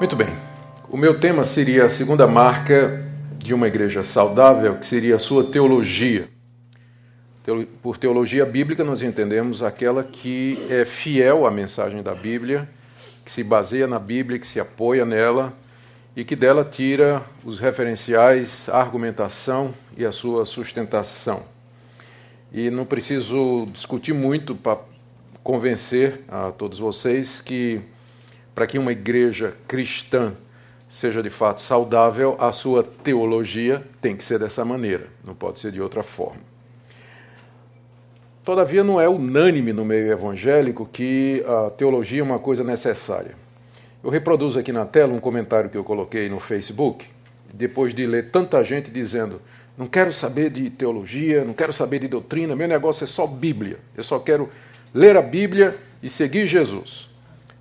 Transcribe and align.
Muito 0.00 0.16
bem. 0.16 0.34
O 0.88 0.96
meu 0.96 1.20
tema 1.20 1.44
seria 1.44 1.84
a 1.84 1.88
segunda 1.90 2.26
marca 2.26 3.06
de 3.36 3.52
uma 3.52 3.68
igreja 3.68 4.02
saudável, 4.02 4.76
que 4.76 4.86
seria 4.86 5.16
a 5.16 5.18
sua 5.18 5.52
teologia. 5.52 6.26
Por 7.82 7.98
teologia 7.98 8.46
bíblica, 8.46 8.82
nós 8.82 9.02
entendemos 9.02 9.62
aquela 9.62 10.02
que 10.02 10.58
é 10.70 10.86
fiel 10.86 11.46
à 11.46 11.50
mensagem 11.50 12.02
da 12.02 12.14
Bíblia, 12.14 12.66
que 13.26 13.30
se 13.30 13.44
baseia 13.44 13.86
na 13.86 13.98
Bíblia, 13.98 14.38
que 14.38 14.46
se 14.46 14.58
apoia 14.58 15.04
nela 15.04 15.52
e 16.16 16.24
que 16.24 16.34
dela 16.34 16.64
tira 16.64 17.22
os 17.44 17.60
referenciais, 17.60 18.70
a 18.70 18.80
argumentação 18.80 19.74
e 19.98 20.06
a 20.06 20.12
sua 20.12 20.46
sustentação. 20.46 21.42
E 22.50 22.70
não 22.70 22.86
preciso 22.86 23.68
discutir 23.70 24.14
muito 24.14 24.54
para 24.54 24.78
convencer 25.44 26.22
a 26.26 26.50
todos 26.52 26.78
vocês 26.78 27.42
que 27.42 27.82
para 28.54 28.66
que 28.66 28.78
uma 28.78 28.92
igreja 28.92 29.54
cristã 29.66 30.34
seja 30.90 31.22
de 31.22 31.30
fato 31.30 31.60
saudável, 31.60 32.36
a 32.40 32.50
sua 32.50 32.82
teologia 32.82 33.80
tem 34.02 34.16
que 34.16 34.24
ser 34.24 34.40
dessa 34.40 34.64
maneira, 34.64 35.06
não 35.24 35.36
pode 35.36 35.60
ser 35.60 35.70
de 35.70 35.80
outra 35.80 36.02
forma. 36.02 36.40
Todavia, 38.44 38.82
não 38.82 39.00
é 39.00 39.08
unânime 39.08 39.72
no 39.72 39.84
meio 39.84 40.10
evangélico 40.10 40.84
que 40.84 41.44
a 41.46 41.70
teologia 41.70 42.20
é 42.20 42.24
uma 42.24 42.40
coisa 42.40 42.64
necessária. 42.64 43.36
Eu 44.02 44.10
reproduzo 44.10 44.58
aqui 44.58 44.72
na 44.72 44.84
tela 44.84 45.12
um 45.12 45.20
comentário 45.20 45.70
que 45.70 45.76
eu 45.76 45.84
coloquei 45.84 46.28
no 46.28 46.40
Facebook, 46.40 47.06
depois 47.54 47.94
de 47.94 48.04
ler 48.06 48.30
tanta 48.30 48.64
gente 48.64 48.90
dizendo: 48.90 49.40
não 49.78 49.86
quero 49.86 50.12
saber 50.12 50.50
de 50.50 50.70
teologia, 50.70 51.44
não 51.44 51.52
quero 51.52 51.72
saber 51.72 52.00
de 52.00 52.08
doutrina, 52.08 52.56
meu 52.56 52.66
negócio 52.66 53.04
é 53.04 53.06
só 53.06 53.26
Bíblia, 53.26 53.78
eu 53.96 54.02
só 54.02 54.18
quero 54.18 54.48
ler 54.92 55.16
a 55.16 55.22
Bíblia 55.22 55.76
e 56.02 56.08
seguir 56.08 56.46
Jesus 56.48 57.09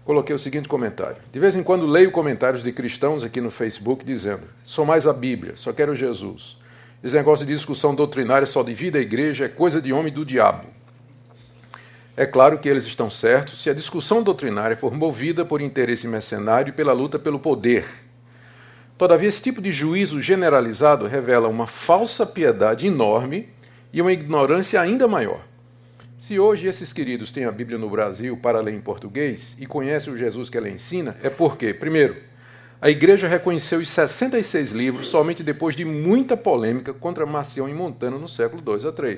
coloquei 0.10 0.36
o 0.36 0.40
seguinte 0.40 0.68
comentário. 0.68 1.18
De 1.32 1.38
vez 1.38 1.56
em 1.56 1.62
quando 1.62 1.86
leio 1.86 2.10
comentários 2.10 2.64
de 2.64 2.72
cristãos 2.72 3.24
aqui 3.24 3.40
no 3.40 3.52
Facebook 3.52 4.04
dizendo: 4.04 4.42
sou 4.64 4.84
mais 4.84 5.06
a 5.06 5.14
Bíblia, 5.14 5.54
só 5.56 5.72
quero 5.72 5.94
Jesus. 5.94 6.58
Esse 7.04 7.16
negócio 7.16 7.46
de 7.46 7.54
discussão 7.54 7.94
doutrinária 7.94 8.48
só 8.48 8.64
divide 8.64 8.98
a 8.98 9.02
igreja 9.02 9.46
é 9.46 9.48
coisa 9.48 9.80
de 9.80 9.94
homem 9.94 10.12
do 10.12 10.26
diabo. 10.26 10.66
É 12.18 12.26
claro 12.26 12.58
que 12.58 12.68
eles 12.68 12.86
estão 12.86 13.08
certos 13.08 13.62
se 13.62 13.70
a 13.70 13.74
discussão 13.74 14.24
doutrinária 14.24 14.76
for 14.76 14.92
movida 14.92 15.46
por 15.46 15.62
interesse 15.62 16.08
mercenário 16.08 16.72
e 16.72 16.74
pela 16.74 16.92
luta 16.92 17.20
pelo 17.20 17.38
poder. 17.38 17.86
Todavia, 18.98 19.30
esse 19.30 19.44
tipo 19.44 19.62
de 19.62 19.72
juízo 19.72 20.20
generalizado 20.20 21.06
revela 21.06 21.48
uma 21.48 21.68
falsa 21.68 22.26
piedade 22.26 22.88
enorme 22.88 23.48
e 23.94 24.02
uma 24.02 24.12
ignorância 24.12 24.82
ainda 24.82 25.08
maior. 25.08 25.42
Se 26.20 26.38
hoje 26.38 26.68
esses 26.68 26.92
queridos 26.92 27.32
têm 27.32 27.46
a 27.46 27.52
Bíblia 27.52 27.78
no 27.78 27.90
Brasil 27.90 28.36
para 28.36 28.60
ler 28.60 28.74
em 28.74 28.82
português 28.82 29.56
e 29.58 29.66
conhecem 29.66 30.12
o 30.12 30.18
Jesus 30.18 30.50
que 30.50 30.58
ela 30.58 30.70
ensina, 30.70 31.16
é 31.24 31.30
porque, 31.30 31.74
primeiro, 31.74 32.18
a 32.82 32.90
igreja 32.90 33.26
reconheceu 33.26 33.80
os 33.80 33.88
66 33.88 34.72
livros 34.72 35.08
somente 35.08 35.42
depois 35.42 35.78
de 35.78 35.86
muita 35.86 36.36
polêmica 36.36 36.92
contra 36.92 37.26
Marcião 37.26 37.70
e 37.70 37.74
Montano 37.74 38.20
no 38.20 38.28
século 38.28 38.62
II 38.62 38.86
a 38.86 39.08
III. 39.08 39.18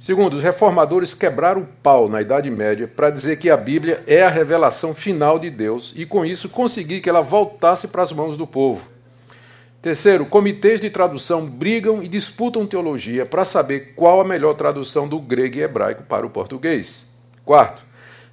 Segundo, 0.00 0.34
os 0.34 0.42
reformadores 0.42 1.14
quebraram 1.14 1.60
o 1.60 1.68
pau 1.80 2.08
na 2.08 2.20
Idade 2.20 2.50
Média 2.50 2.88
para 2.88 3.08
dizer 3.08 3.36
que 3.36 3.48
a 3.48 3.56
Bíblia 3.56 4.02
é 4.04 4.24
a 4.24 4.30
revelação 4.30 4.92
final 4.92 5.38
de 5.38 5.48
Deus 5.48 5.94
e, 5.94 6.04
com 6.04 6.26
isso, 6.26 6.48
conseguir 6.48 7.02
que 7.02 7.08
ela 7.08 7.22
voltasse 7.22 7.86
para 7.86 8.02
as 8.02 8.10
mãos 8.10 8.36
do 8.36 8.48
povo. 8.48 8.93
Terceiro, 9.84 10.24
comitês 10.24 10.80
de 10.80 10.88
tradução 10.88 11.44
brigam 11.44 12.02
e 12.02 12.08
disputam 12.08 12.66
teologia 12.66 13.26
para 13.26 13.44
saber 13.44 13.92
qual 13.94 14.18
a 14.18 14.24
melhor 14.24 14.54
tradução 14.54 15.06
do 15.06 15.18
grego 15.18 15.58
e 15.58 15.60
hebraico 15.60 16.04
para 16.04 16.24
o 16.24 16.30
português. 16.30 17.06
Quarto, 17.44 17.82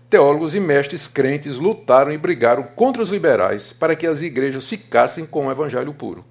teólogos 0.10 0.56
e 0.56 0.62
mestres 0.62 1.10
crentes 1.10 1.58
lutaram 1.58 2.14
e 2.14 2.18
brigaram 2.18 2.64
contra 2.64 3.04
os 3.04 3.10
liberais 3.10 3.74
para 3.74 3.98
que 3.98 4.08
as 4.08 4.22
igrejas 4.22 4.66
ficassem 4.66 5.26
com 5.26 5.48
o 5.48 5.52
evangelho 5.52 5.94
puro. 5.94 6.24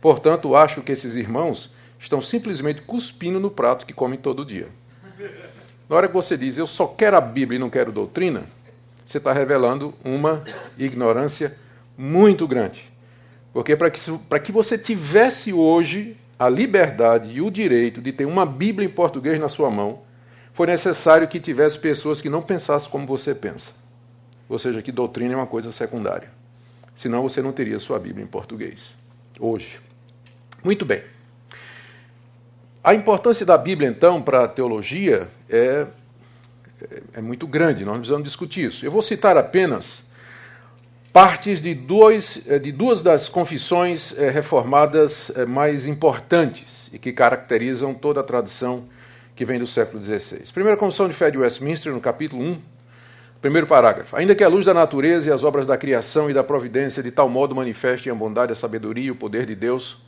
Portanto, 0.00 0.56
acho 0.56 0.82
que 0.82 0.90
esses 0.90 1.14
irmãos 1.14 1.72
estão 1.96 2.20
simplesmente 2.20 2.82
cuspindo 2.82 3.38
no 3.38 3.52
prato 3.52 3.86
que 3.86 3.92
comem 3.92 4.18
todo 4.18 4.44
dia. 4.44 4.66
Na 5.88 5.94
hora 5.94 6.08
que 6.08 6.14
você 6.14 6.36
diz, 6.36 6.58
eu 6.58 6.66
só 6.66 6.84
quero 6.84 7.16
a 7.16 7.20
Bíblia 7.20 7.58
e 7.58 7.60
não 7.60 7.70
quero 7.70 7.92
doutrina, 7.92 8.42
você 9.06 9.18
está 9.18 9.32
revelando 9.32 9.94
uma 10.04 10.42
ignorância 10.76 11.56
muito 11.96 12.44
grande. 12.44 12.97
Porque 13.52 13.76
para 13.76 13.90
que, 13.90 14.00
que 14.44 14.52
você 14.52 14.76
tivesse 14.76 15.52
hoje 15.52 16.16
a 16.38 16.48
liberdade 16.48 17.30
e 17.32 17.40
o 17.40 17.50
direito 17.50 18.00
de 18.00 18.12
ter 18.12 18.24
uma 18.24 18.46
Bíblia 18.46 18.86
em 18.86 18.90
português 18.90 19.40
na 19.40 19.48
sua 19.48 19.70
mão, 19.70 20.02
foi 20.52 20.66
necessário 20.66 21.26
que 21.26 21.40
tivesse 21.40 21.78
pessoas 21.78 22.20
que 22.20 22.28
não 22.28 22.42
pensassem 22.42 22.90
como 22.90 23.06
você 23.06 23.34
pensa. 23.34 23.72
Ou 24.48 24.58
seja, 24.58 24.80
que 24.82 24.92
doutrina 24.92 25.34
é 25.34 25.36
uma 25.36 25.46
coisa 25.46 25.70
secundária. 25.72 26.30
Senão 26.96 27.22
você 27.22 27.42
não 27.42 27.52
teria 27.52 27.78
sua 27.78 27.98
Bíblia 27.98 28.24
em 28.24 28.26
português. 28.26 28.94
Hoje. 29.38 29.78
Muito 30.64 30.84
bem. 30.84 31.02
A 32.82 32.94
importância 32.94 33.44
da 33.44 33.58
Bíblia, 33.58 33.88
então, 33.88 34.22
para 34.22 34.44
a 34.44 34.48
teologia 34.48 35.28
é, 35.48 35.86
é, 36.82 37.02
é 37.14 37.20
muito 37.20 37.46
grande, 37.46 37.84
nós 37.84 37.96
precisamos 37.96 38.24
discutir 38.24 38.68
isso. 38.68 38.84
Eu 38.84 38.90
vou 38.90 39.02
citar 39.02 39.36
apenas 39.36 40.04
partes 41.18 41.60
de, 41.60 41.74
dois, 41.74 42.42
eh, 42.46 42.60
de 42.60 42.70
duas 42.70 43.02
das 43.02 43.28
confissões 43.28 44.16
eh, 44.16 44.30
reformadas 44.30 45.32
eh, 45.34 45.44
mais 45.44 45.84
importantes 45.84 46.88
e 46.92 46.98
que 46.98 47.10
caracterizam 47.10 47.92
toda 47.92 48.20
a 48.20 48.22
tradição 48.22 48.84
que 49.34 49.44
vem 49.44 49.58
do 49.58 49.66
século 49.66 50.00
XVI. 50.00 50.44
Primeira 50.52 50.76
Confissão 50.76 51.08
de 51.08 51.14
Fé 51.14 51.28
de 51.28 51.36
Westminster, 51.36 51.92
no 51.92 52.00
capítulo 52.00 52.44
1, 52.44 52.62
primeiro 53.40 53.66
parágrafo. 53.66 54.14
Ainda 54.14 54.32
que 54.32 54.44
a 54.44 54.48
luz 54.48 54.64
da 54.64 54.72
natureza 54.72 55.28
e 55.28 55.32
as 55.32 55.42
obras 55.42 55.66
da 55.66 55.76
criação 55.76 56.30
e 56.30 56.32
da 56.32 56.44
providência 56.44 57.02
de 57.02 57.10
tal 57.10 57.28
modo 57.28 57.52
manifestem 57.52 58.12
a 58.12 58.14
bondade, 58.14 58.52
a 58.52 58.54
sabedoria 58.54 59.06
e 59.06 59.10
o 59.10 59.16
poder 59.16 59.44
de 59.44 59.56
Deus, 59.56 60.00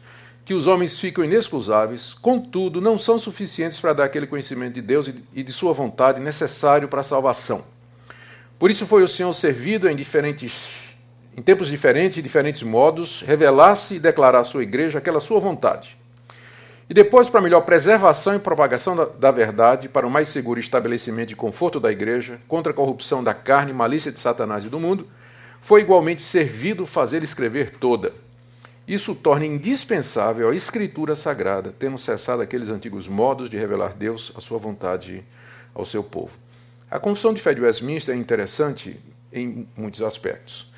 que 0.44 0.54
os 0.54 0.68
homens 0.68 0.96
ficam 0.96 1.24
inexcusáveis, 1.24 2.14
contudo, 2.14 2.80
não 2.80 2.96
são 2.96 3.18
suficientes 3.18 3.80
para 3.80 3.94
dar 3.94 4.04
aquele 4.04 4.28
conhecimento 4.28 4.74
de 4.74 4.82
Deus 4.82 5.12
e 5.34 5.42
de 5.42 5.52
sua 5.52 5.72
vontade 5.72 6.20
necessário 6.20 6.86
para 6.86 7.00
a 7.00 7.02
salvação. 7.02 7.64
Por 8.60 8.70
isso 8.70 8.86
foi 8.86 9.02
o 9.02 9.08
Senhor 9.08 9.32
servido 9.32 9.88
em 9.88 9.96
diferentes 9.96 10.79
em 11.36 11.42
tempos 11.42 11.68
diferentes 11.68 12.18
e 12.18 12.22
diferentes 12.22 12.62
modos, 12.62 13.22
revelasse 13.22 13.94
e 13.94 14.00
declarar 14.00 14.40
à 14.40 14.44
sua 14.44 14.62
igreja 14.62 14.98
aquela 14.98 15.20
sua 15.20 15.38
vontade. 15.38 15.96
E 16.88 16.94
depois, 16.94 17.28
para 17.28 17.40
melhor 17.40 17.60
preservação 17.60 18.34
e 18.34 18.40
propagação 18.40 18.96
da, 18.96 19.04
da, 19.04 19.30
verdade, 19.30 19.88
para 19.88 20.06
o 20.06 20.10
mais 20.10 20.28
seguro 20.28 20.58
estabelecimento 20.58 21.32
e 21.32 21.36
conforto 21.36 21.78
da 21.78 21.92
igreja, 21.92 22.40
contra 22.48 22.72
a 22.72 22.74
corrupção 22.74 23.22
da 23.22 23.32
carne, 23.32 23.72
malícia 23.72 24.10
de 24.10 24.18
Satanás 24.18 24.64
e 24.64 24.68
do 24.68 24.80
mundo, 24.80 25.06
foi 25.62 25.82
igualmente 25.82 26.20
servido 26.20 26.84
fazer 26.84 27.22
escrever 27.22 27.70
toda. 27.76 28.12
Isso 28.88 29.14
torna 29.14 29.46
indispensável 29.46 30.50
a 30.50 30.54
escritura 30.54 31.14
sagrada, 31.14 31.72
tendo 31.78 31.96
cessado 31.96 32.42
aqueles 32.42 32.68
antigos 32.68 33.06
modos 33.06 33.48
de 33.48 33.56
revelar 33.56 33.94
Deus 33.94 34.32
a 34.36 34.40
sua 34.40 34.58
vontade 34.58 35.22
ao 35.72 35.84
seu 35.84 36.02
povo. 36.02 36.32
A 36.90 36.98
confissão 36.98 37.32
de 37.32 37.40
fé 37.40 37.54
de 37.54 37.60
Westminster 37.60 38.12
é 38.12 38.18
interessante 38.18 38.98
em 39.32 39.68
muitos 39.76 40.02
aspectos 40.02 40.69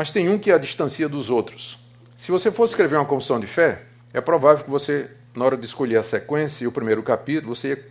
mas 0.00 0.10
tem 0.10 0.30
um 0.30 0.38
que 0.38 0.50
a 0.50 0.56
distancia 0.56 1.06
dos 1.06 1.28
outros. 1.28 1.78
Se 2.16 2.32
você 2.32 2.50
fosse 2.50 2.72
escrever 2.72 2.96
uma 2.96 3.04
confissão 3.04 3.38
de 3.38 3.46
fé, 3.46 3.82
é 4.14 4.20
provável 4.22 4.64
que 4.64 4.70
você, 4.70 5.10
na 5.36 5.44
hora 5.44 5.58
de 5.58 5.66
escolher 5.66 5.98
a 5.98 6.02
sequência 6.02 6.64
e 6.64 6.66
o 6.66 6.72
primeiro 6.72 7.02
capítulo, 7.02 7.54
você 7.54 7.68
ia 7.68 7.84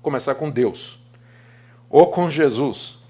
começar 0.00 0.36
com 0.36 0.48
Deus 0.48 1.04
ou 1.90 2.08
com 2.12 2.30
Jesus. 2.30 3.00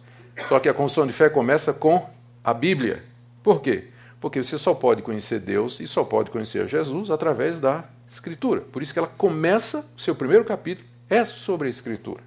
Só 0.48 0.58
que 0.58 0.70
a 0.70 0.72
confissão 0.72 1.06
de 1.06 1.12
fé 1.12 1.28
começa 1.28 1.70
com 1.74 2.08
a 2.42 2.54
Bíblia. 2.54 3.04
Por 3.42 3.60
quê? 3.60 3.88
Porque 4.18 4.42
você 4.42 4.56
só 4.56 4.72
pode 4.72 5.02
conhecer 5.02 5.38
Deus 5.38 5.78
e 5.78 5.86
só 5.86 6.02
pode 6.02 6.30
conhecer 6.30 6.66
Jesus 6.66 7.10
através 7.10 7.60
da 7.60 7.84
Escritura. 8.10 8.62
Por 8.62 8.80
isso 8.80 8.90
que 8.90 8.98
ela 8.98 9.12
começa, 9.18 9.84
o 9.94 10.00
seu 10.00 10.14
primeiro 10.14 10.46
capítulo 10.46 10.88
é 11.10 11.26
sobre 11.26 11.66
a 11.66 11.70
Escritura 11.70 12.22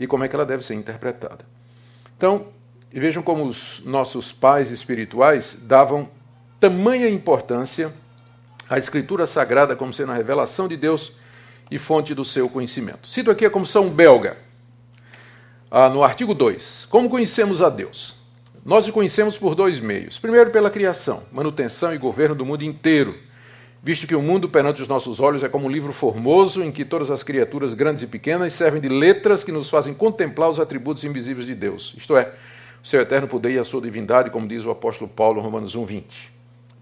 e 0.00 0.08
como 0.08 0.24
é 0.24 0.28
que 0.28 0.34
ela 0.34 0.44
deve 0.44 0.64
ser 0.64 0.74
interpretada. 0.74 1.44
Então, 2.16 2.48
e 2.94 3.00
vejam 3.00 3.24
como 3.24 3.44
os 3.44 3.82
nossos 3.84 4.32
pais 4.32 4.70
espirituais 4.70 5.58
davam 5.62 6.08
tamanha 6.60 7.08
importância 7.08 7.92
à 8.70 8.78
Escritura 8.78 9.26
Sagrada 9.26 9.74
como 9.74 9.92
sendo 9.92 10.12
a 10.12 10.14
revelação 10.14 10.68
de 10.68 10.76
Deus 10.76 11.12
e 11.72 11.76
fonte 11.76 12.14
do 12.14 12.24
seu 12.24 12.48
conhecimento. 12.48 13.08
Cito 13.08 13.32
aqui 13.32 13.44
a 13.44 13.50
Comissão 13.50 13.90
Belga, 13.90 14.36
ah, 15.68 15.88
no 15.88 16.04
artigo 16.04 16.32
2. 16.32 16.86
Como 16.88 17.10
conhecemos 17.10 17.60
a 17.60 17.68
Deus? 17.68 18.14
Nós 18.64 18.86
o 18.86 18.92
conhecemos 18.92 19.36
por 19.36 19.56
dois 19.56 19.80
meios. 19.80 20.16
Primeiro, 20.20 20.50
pela 20.50 20.70
criação, 20.70 21.24
manutenção 21.32 21.92
e 21.92 21.98
governo 21.98 22.36
do 22.36 22.46
mundo 22.46 22.62
inteiro, 22.62 23.16
visto 23.82 24.06
que 24.06 24.14
o 24.14 24.22
mundo 24.22 24.48
perante 24.48 24.80
os 24.80 24.86
nossos 24.86 25.18
olhos 25.18 25.42
é 25.42 25.48
como 25.48 25.66
um 25.66 25.70
livro 25.70 25.92
formoso 25.92 26.62
em 26.62 26.70
que 26.70 26.84
todas 26.84 27.10
as 27.10 27.24
criaturas 27.24 27.74
grandes 27.74 28.04
e 28.04 28.06
pequenas 28.06 28.52
servem 28.52 28.80
de 28.80 28.88
letras 28.88 29.42
que 29.42 29.50
nos 29.50 29.68
fazem 29.68 29.92
contemplar 29.92 30.48
os 30.48 30.60
atributos 30.60 31.02
invisíveis 31.02 31.44
de 31.44 31.56
Deus, 31.56 31.92
isto 31.96 32.16
é, 32.16 32.32
seu 32.84 33.00
eterno 33.00 33.26
poder 33.26 33.52
e 33.52 33.58
a 33.58 33.64
sua 33.64 33.80
divindade, 33.80 34.28
como 34.28 34.46
diz 34.46 34.62
o 34.64 34.70
apóstolo 34.70 35.10
Paulo 35.10 35.40
Romanos 35.40 35.74
1:20. 35.74 36.30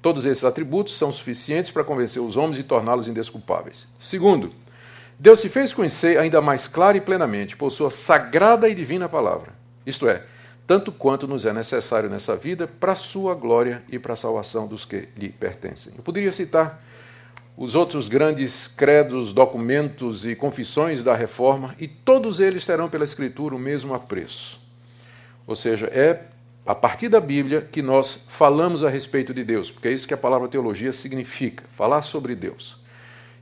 Todos 0.02 0.26
esses 0.26 0.42
atributos 0.42 0.98
são 0.98 1.12
suficientes 1.12 1.70
para 1.70 1.84
convencer 1.84 2.20
os 2.20 2.36
homens 2.36 2.58
e 2.58 2.64
torná-los 2.64 3.06
indesculpáveis. 3.06 3.86
Segundo, 4.00 4.50
Deus 5.16 5.38
se 5.38 5.48
fez 5.48 5.72
conhecer 5.72 6.18
ainda 6.18 6.40
mais 6.40 6.66
clara 6.66 6.96
e 6.96 7.00
plenamente 7.00 7.56
por 7.56 7.70
sua 7.70 7.88
sagrada 7.88 8.68
e 8.68 8.74
divina 8.74 9.08
palavra. 9.08 9.52
Isto 9.86 10.08
é, 10.08 10.24
tanto 10.66 10.90
quanto 10.90 11.28
nos 11.28 11.46
é 11.46 11.52
necessário 11.52 12.10
nessa 12.10 12.34
vida 12.34 12.66
para 12.66 12.92
a 12.92 12.96
sua 12.96 13.36
glória 13.36 13.84
e 13.88 13.96
para 13.96 14.14
a 14.14 14.16
salvação 14.16 14.66
dos 14.66 14.84
que 14.84 15.08
lhe 15.16 15.28
pertencem. 15.28 15.92
Eu 15.96 16.02
poderia 16.02 16.32
citar 16.32 16.82
os 17.56 17.76
outros 17.76 18.08
grandes 18.08 18.66
credos, 18.66 19.32
documentos 19.32 20.26
e 20.26 20.34
confissões 20.34 21.04
da 21.04 21.14
reforma, 21.14 21.76
e 21.78 21.86
todos 21.86 22.40
eles 22.40 22.64
terão 22.64 22.88
pela 22.88 23.04
Escritura 23.04 23.54
o 23.54 23.58
mesmo 23.58 23.94
apreço. 23.94 24.61
Ou 25.46 25.56
seja, 25.56 25.86
é 25.86 26.24
a 26.64 26.74
partir 26.74 27.08
da 27.08 27.20
Bíblia 27.20 27.60
que 27.60 27.82
nós 27.82 28.24
falamos 28.28 28.84
a 28.84 28.88
respeito 28.88 29.34
de 29.34 29.42
Deus, 29.42 29.70
porque 29.70 29.88
é 29.88 29.92
isso 29.92 30.06
que 30.06 30.14
a 30.14 30.18
palavra 30.18 30.48
teologia 30.48 30.92
significa, 30.92 31.64
falar 31.76 32.02
sobre 32.02 32.34
Deus. 32.34 32.80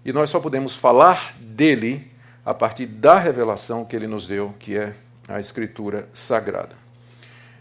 E 0.04 0.12
nós 0.12 0.30
só 0.30 0.40
podemos 0.40 0.74
falar 0.74 1.36
dele 1.38 2.10
a 2.44 2.54
partir 2.54 2.86
da 2.86 3.18
revelação 3.18 3.84
que 3.84 3.94
ele 3.94 4.06
nos 4.06 4.26
deu, 4.26 4.54
que 4.58 4.76
é 4.76 4.94
a 5.28 5.38
Escritura 5.38 6.08
Sagrada. 6.14 6.74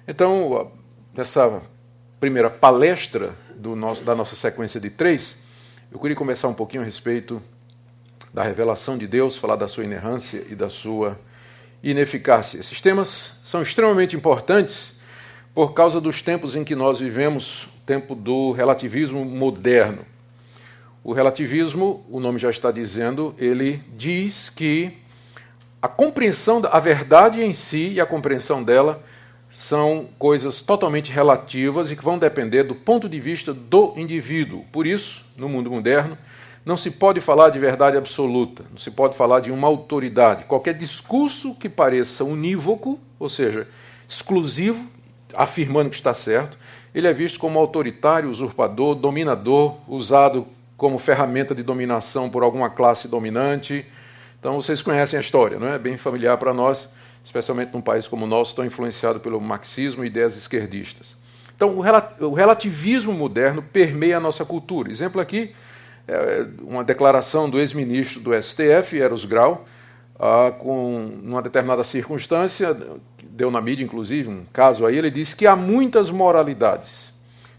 Então, 0.07 0.71
nessa 1.13 1.61
primeira 2.19 2.49
palestra 2.49 3.35
nosso, 3.57 4.03
da 4.03 4.15
nossa 4.15 4.35
sequência 4.35 4.79
de 4.79 4.89
três, 4.89 5.43
eu 5.91 5.99
queria 5.99 6.15
começar 6.15 6.47
um 6.47 6.53
pouquinho 6.53 6.81
a 6.81 6.85
respeito 6.85 7.41
da 8.33 8.43
revelação 8.43 8.97
de 8.97 9.05
Deus, 9.05 9.37
falar 9.37 9.57
da 9.57 9.67
sua 9.67 9.83
inerrância 9.83 10.45
e 10.49 10.55
da 10.55 10.69
sua 10.69 11.19
ineficácia. 11.83 12.59
Esses 12.59 12.79
temas 12.79 13.38
são 13.49 13.63
extremamente 13.63 14.15
importantes 14.15 14.99
por 15.55 15.73
causa 15.73 15.99
dos 15.99 16.21
tempos 16.21 16.55
em 16.55 16.63
que 16.63 16.75
nós 16.75 16.99
vivemos, 16.99 17.63
o 17.63 17.69
tempo 17.83 18.13
do 18.13 18.51
relativismo 18.51 19.25
moderno. 19.25 20.05
O 21.03 21.13
relativismo, 21.13 22.05
o 22.11 22.19
nome 22.19 22.37
já 22.37 22.51
está 22.51 22.69
dizendo, 22.69 23.33
ele 23.39 23.81
diz 23.97 24.49
que 24.49 24.95
a 25.81 25.87
compreensão 25.87 26.61
da 26.61 26.79
verdade 26.79 27.41
em 27.41 27.51
si 27.51 27.93
e 27.93 27.99
a 27.99 28.05
compreensão 28.05 28.63
dela 28.63 29.03
são 29.49 30.07
coisas 30.19 30.61
totalmente 30.61 31.11
relativas 31.11 31.89
e 31.89 31.95
que 31.95 32.05
vão 32.05 32.19
depender 32.19 32.61
do 32.61 32.75
ponto 32.75 33.09
de 33.09 33.19
vista 33.19 33.51
do 33.51 33.95
indivíduo. 33.97 34.63
Por 34.71 34.85
isso, 34.85 35.25
no 35.35 35.49
mundo 35.49 35.71
moderno, 35.71 36.15
não 36.69 36.77
se 36.77 36.91
pode 36.91 37.19
falar 37.19 37.49
de 37.49 37.57
verdade 37.57 37.97
absoluta, 37.97 38.63
não 38.69 38.77
se 38.77 38.91
pode 38.91 39.17
falar 39.17 39.39
de 39.39 39.51
uma 39.51 39.67
autoridade. 39.67 40.45
Qualquer 40.45 40.75
discurso 40.75 41.55
que 41.55 41.67
pareça 41.67 42.23
unívoco, 42.23 42.99
ou 43.17 43.27
seja, 43.27 43.67
exclusivo, 44.07 44.85
afirmando 45.33 45.89
que 45.89 45.95
está 45.95 46.13
certo, 46.13 46.59
ele 46.93 47.07
é 47.07 47.13
visto 47.13 47.39
como 47.39 47.57
autoritário, 47.57 48.29
usurpador, 48.29 48.93
dominador, 48.93 49.77
usado 49.87 50.45
como 50.77 50.99
ferramenta 50.99 51.55
de 51.55 51.63
dominação 51.63 52.29
por 52.29 52.43
alguma 52.43 52.69
classe 52.69 53.07
dominante. 53.07 53.83
Então 54.39 54.53
vocês 54.53 54.83
conhecem 54.83 55.17
a 55.17 55.21
história, 55.21 55.57
não 55.57 55.73
é? 55.73 55.79
Bem 55.79 55.97
familiar 55.97 56.37
para 56.37 56.53
nós, 56.53 56.87
especialmente 57.25 57.73
num 57.73 57.81
país 57.81 58.07
como 58.07 58.25
o 58.25 58.27
nosso, 58.27 58.55
tão 58.55 58.63
influenciado 58.63 59.19
pelo 59.19 59.41
marxismo 59.41 60.03
e 60.03 60.07
ideias 60.07 60.37
esquerdistas. 60.37 61.17
Então 61.55 61.77
o 61.77 62.33
relativismo 62.33 63.11
moderno 63.11 63.63
permeia 63.63 64.17
a 64.17 64.19
nossa 64.19 64.45
cultura. 64.45 64.91
Exemplo 64.91 65.19
aqui, 65.19 65.53
uma 66.61 66.83
declaração 66.83 67.49
do 67.49 67.59
ex-ministro 67.59 68.19
do 68.19 68.41
STF, 68.41 68.99
Eros 68.99 69.25
Grau, 69.25 69.65
ah, 70.19 70.51
com 70.57 71.11
uma 71.23 71.41
determinada 71.41 71.83
circunstância, 71.83 72.75
deu 73.23 73.49
na 73.49 73.61
mídia 73.61 73.83
inclusive 73.83 74.29
um 74.29 74.43
caso 74.51 74.85
aí, 74.85 74.97
ele 74.97 75.11
disse 75.11 75.35
que 75.35 75.47
há 75.47 75.55
muitas 75.55 76.09
moralidades 76.09 77.09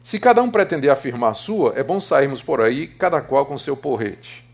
se 0.03 0.19
cada 0.19 0.43
um 0.43 0.51
pretender 0.51 0.91
afirmar 0.91 1.31
a 1.31 1.35
sua, 1.35 1.75
é 1.77 1.83
bom 1.83 2.01
sairmos 2.01 2.43
por 2.43 2.61
aí, 2.61 2.87
cada 2.87 3.21
qual 3.21 3.47
com 3.47 3.57
seu 3.59 3.77
porrete. 3.77 4.45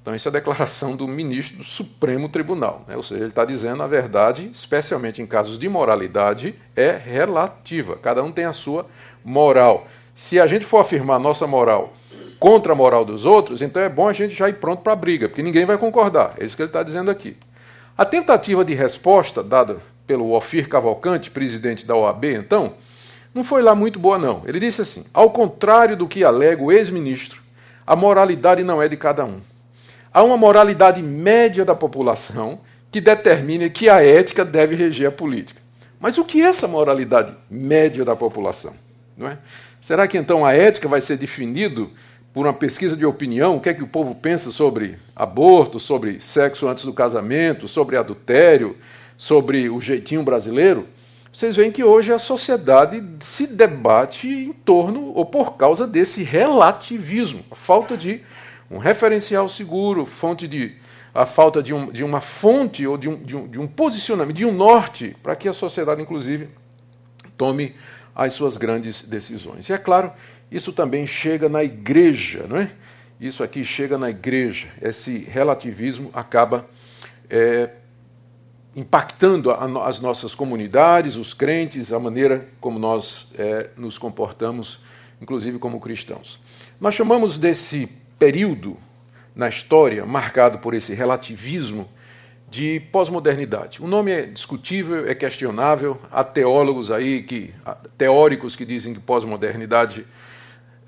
Então, 0.00 0.14
isso 0.14 0.26
é 0.26 0.30
a 0.30 0.32
declaração 0.32 0.96
do 0.96 1.06
ministro 1.06 1.58
do 1.58 1.64
Supremo 1.64 2.28
Tribunal. 2.28 2.84
Né? 2.88 2.96
Ou 2.96 3.02
seja, 3.02 3.20
ele 3.20 3.28
está 3.28 3.44
dizendo 3.44 3.82
a 3.82 3.86
verdade, 3.86 4.50
especialmente 4.52 5.20
em 5.20 5.26
casos 5.26 5.58
de 5.58 5.68
moralidade, 5.68 6.54
é 6.74 6.90
relativa. 6.96 7.96
Cada 7.96 8.24
um 8.24 8.32
tem 8.32 8.46
a 8.46 8.52
sua 8.54 8.86
moral. 9.22 9.86
Se 10.14 10.40
a 10.40 10.46
gente 10.46 10.64
for 10.64 10.78
afirmar 10.78 11.20
nossa 11.20 11.46
moral 11.46 11.92
contra 12.38 12.72
a 12.72 12.76
moral 12.76 13.04
dos 13.04 13.24
outros, 13.24 13.62
então 13.62 13.82
é 13.82 13.88
bom 13.88 14.08
a 14.08 14.12
gente 14.12 14.34
já 14.34 14.48
ir 14.48 14.54
pronto 14.54 14.82
para 14.82 14.92
a 14.92 14.96
briga, 14.96 15.28
porque 15.28 15.42
ninguém 15.42 15.66
vai 15.66 15.76
concordar. 15.76 16.34
É 16.38 16.44
isso 16.44 16.56
que 16.56 16.62
ele 16.62 16.68
está 16.68 16.82
dizendo 16.82 17.10
aqui. 17.10 17.36
A 17.96 18.04
tentativa 18.04 18.64
de 18.64 18.74
resposta 18.74 19.42
dada 19.42 19.78
pelo 20.06 20.32
Ofir 20.32 20.68
Cavalcante, 20.68 21.30
presidente 21.30 21.84
da 21.84 21.96
OAB, 21.96 22.24
então, 22.26 22.74
não 23.34 23.44
foi 23.44 23.60
lá 23.60 23.74
muito 23.74 23.98
boa, 23.98 24.18
não. 24.18 24.42
Ele 24.46 24.60
disse 24.60 24.80
assim: 24.80 25.04
ao 25.12 25.30
contrário 25.30 25.96
do 25.96 26.08
que 26.08 26.24
alega 26.24 26.62
o 26.62 26.72
ex-ministro, 26.72 27.42
a 27.86 27.96
moralidade 27.96 28.62
não 28.62 28.80
é 28.80 28.88
de 28.88 28.96
cada 28.96 29.24
um. 29.24 29.40
Há 30.12 30.22
uma 30.22 30.36
moralidade 30.36 31.02
média 31.02 31.64
da 31.64 31.74
população 31.74 32.60
que 32.90 33.00
determina 33.00 33.68
que 33.68 33.88
a 33.88 34.02
ética 34.02 34.44
deve 34.44 34.74
reger 34.74 35.08
a 35.08 35.12
política. 35.12 35.60
Mas 36.00 36.16
o 36.16 36.24
que 36.24 36.40
é 36.40 36.46
essa 36.46 36.66
moralidade 36.66 37.34
média 37.50 38.04
da 38.04 38.16
população? 38.16 38.72
Não 39.16 39.28
é? 39.28 39.38
Será 39.80 40.06
que 40.06 40.16
então 40.16 40.44
a 40.44 40.54
ética 40.54 40.88
vai 40.88 41.00
ser 41.00 41.16
definido 41.16 41.90
por 42.32 42.46
uma 42.46 42.52
pesquisa 42.52 42.96
de 42.96 43.04
opinião? 43.04 43.56
O 43.56 43.60
que 43.60 43.68
é 43.68 43.74
que 43.74 43.82
o 43.82 43.88
povo 43.88 44.14
pensa 44.14 44.50
sobre 44.50 44.98
aborto, 45.14 45.78
sobre 45.78 46.20
sexo 46.20 46.68
antes 46.68 46.84
do 46.84 46.92
casamento, 46.92 47.66
sobre 47.66 47.96
adultério, 47.96 48.76
sobre 49.16 49.68
o 49.68 49.80
jeitinho 49.80 50.22
brasileiro? 50.22 50.84
vocês 51.38 51.54
veem 51.54 51.70
que 51.70 51.84
hoje 51.84 52.12
a 52.12 52.18
sociedade 52.18 53.00
se 53.20 53.46
debate 53.46 54.26
em 54.26 54.52
torno 54.52 55.12
ou 55.14 55.24
por 55.24 55.56
causa 55.56 55.86
desse 55.86 56.24
relativismo, 56.24 57.44
a 57.50 57.54
falta 57.54 57.96
de 57.96 58.22
um 58.68 58.78
referencial 58.78 59.48
seguro, 59.48 60.04
fonte 60.04 60.48
de, 60.48 60.74
a 61.14 61.24
falta 61.24 61.62
de, 61.62 61.72
um, 61.72 61.92
de 61.92 62.02
uma 62.02 62.20
fonte 62.20 62.86
ou 62.86 62.98
de 62.98 63.08
um, 63.08 63.22
de, 63.22 63.36
um, 63.36 63.46
de 63.46 63.60
um 63.60 63.68
posicionamento, 63.68 64.36
de 64.36 64.44
um 64.44 64.52
norte, 64.52 65.16
para 65.22 65.36
que 65.36 65.48
a 65.48 65.52
sociedade, 65.52 66.02
inclusive, 66.02 66.48
tome 67.36 67.74
as 68.16 68.34
suas 68.34 68.56
grandes 68.56 69.02
decisões. 69.02 69.68
E 69.68 69.72
é 69.72 69.78
claro, 69.78 70.10
isso 70.50 70.72
também 70.72 71.06
chega 71.06 71.48
na 71.48 71.62
igreja, 71.62 72.46
não 72.48 72.56
é? 72.56 72.70
Isso 73.20 73.42
aqui 73.42 73.64
chega 73.64 73.98
na 73.98 74.10
igreja. 74.10 74.68
Esse 74.80 75.18
relativismo 75.18 76.10
acaba 76.14 76.66
é, 77.28 77.70
impactando 78.74 79.50
a, 79.50 79.86
as 79.86 80.00
nossas 80.00 80.34
comunidades, 80.34 81.16
os 81.16 81.34
crentes, 81.34 81.92
a 81.92 81.98
maneira 81.98 82.48
como 82.60 82.78
nós 82.78 83.32
é, 83.36 83.70
nos 83.76 83.98
comportamos, 83.98 84.78
inclusive 85.20 85.58
como 85.58 85.80
cristãos. 85.80 86.40
Nós 86.80 86.94
chamamos 86.94 87.38
desse 87.38 87.88
período 88.18 88.76
na 89.34 89.48
história 89.48 90.06
marcado 90.06 90.58
por 90.58 90.74
esse 90.74 90.94
relativismo 90.94 91.88
de 92.50 92.80
pós-modernidade. 92.92 93.82
O 93.82 93.86
nome 93.86 94.10
é 94.10 94.22
discutível, 94.22 95.08
é 95.08 95.14
questionável. 95.14 96.00
Há 96.10 96.24
teólogos 96.24 96.90
aí 96.90 97.22
que, 97.22 97.52
teóricos 97.98 98.56
que 98.56 98.64
dizem 98.64 98.94
que 98.94 99.00
pós-modernidade 99.00 100.06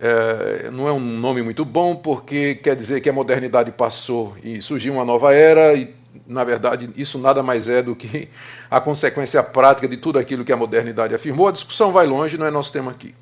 é, 0.00 0.71
não 0.71 0.88
é 0.88 0.92
um 0.92 0.99
nome 0.99 1.42
muito 1.42 1.62
bom 1.62 1.95
porque 1.95 2.54
quer 2.54 2.75
dizer 2.75 3.02
que 3.02 3.11
a 3.11 3.12
modernidade 3.12 3.71
passou 3.71 4.35
e 4.42 4.62
surgiu 4.62 4.95
uma 4.95 5.04
nova 5.04 5.35
era 5.35 5.75
e 5.75 5.95
na 6.26 6.42
verdade, 6.42 6.90
isso 6.97 7.19
nada 7.19 7.42
mais 7.42 7.69
é 7.69 7.83
do 7.83 7.95
que 7.95 8.28
a 8.71 8.80
consequência 8.80 9.42
prática 9.42 9.87
de 9.87 9.97
tudo 9.97 10.19
aquilo 10.19 10.45
que 10.45 10.52
a 10.52 10.57
modernidade 10.57 11.14
afirmou. 11.14 11.49
A 11.49 11.52
discussão 11.52 11.92
vai 11.92 12.07
longe, 12.07 12.38
não 12.38 12.47
é 12.47 12.50
nosso 12.50 12.73
tema 12.73 12.90
aqui. 12.90 13.14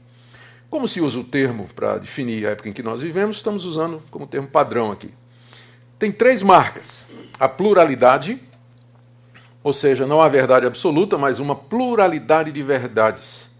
Como 0.70 0.86
se 0.86 1.00
usa 1.00 1.18
o 1.18 1.24
termo 1.24 1.68
para 1.74 1.98
definir 1.98 2.46
a 2.46 2.50
época 2.50 2.68
em 2.68 2.72
que 2.72 2.82
nós 2.82 3.02
vivemos, 3.02 3.36
estamos 3.36 3.64
usando 3.64 4.02
como 4.10 4.26
termo 4.26 4.48
padrão 4.48 4.92
aqui. 4.92 5.10
Tem 5.98 6.12
três 6.12 6.42
marcas: 6.42 7.06
a 7.38 7.48
pluralidade, 7.48 8.40
ou 9.62 9.72
seja, 9.72 10.06
não 10.06 10.20
a 10.20 10.28
verdade 10.28 10.66
absoluta, 10.66 11.16
mas 11.16 11.38
uma 11.38 11.54
pluralidade 11.54 12.52
de 12.52 12.62
verdades, 12.62 13.50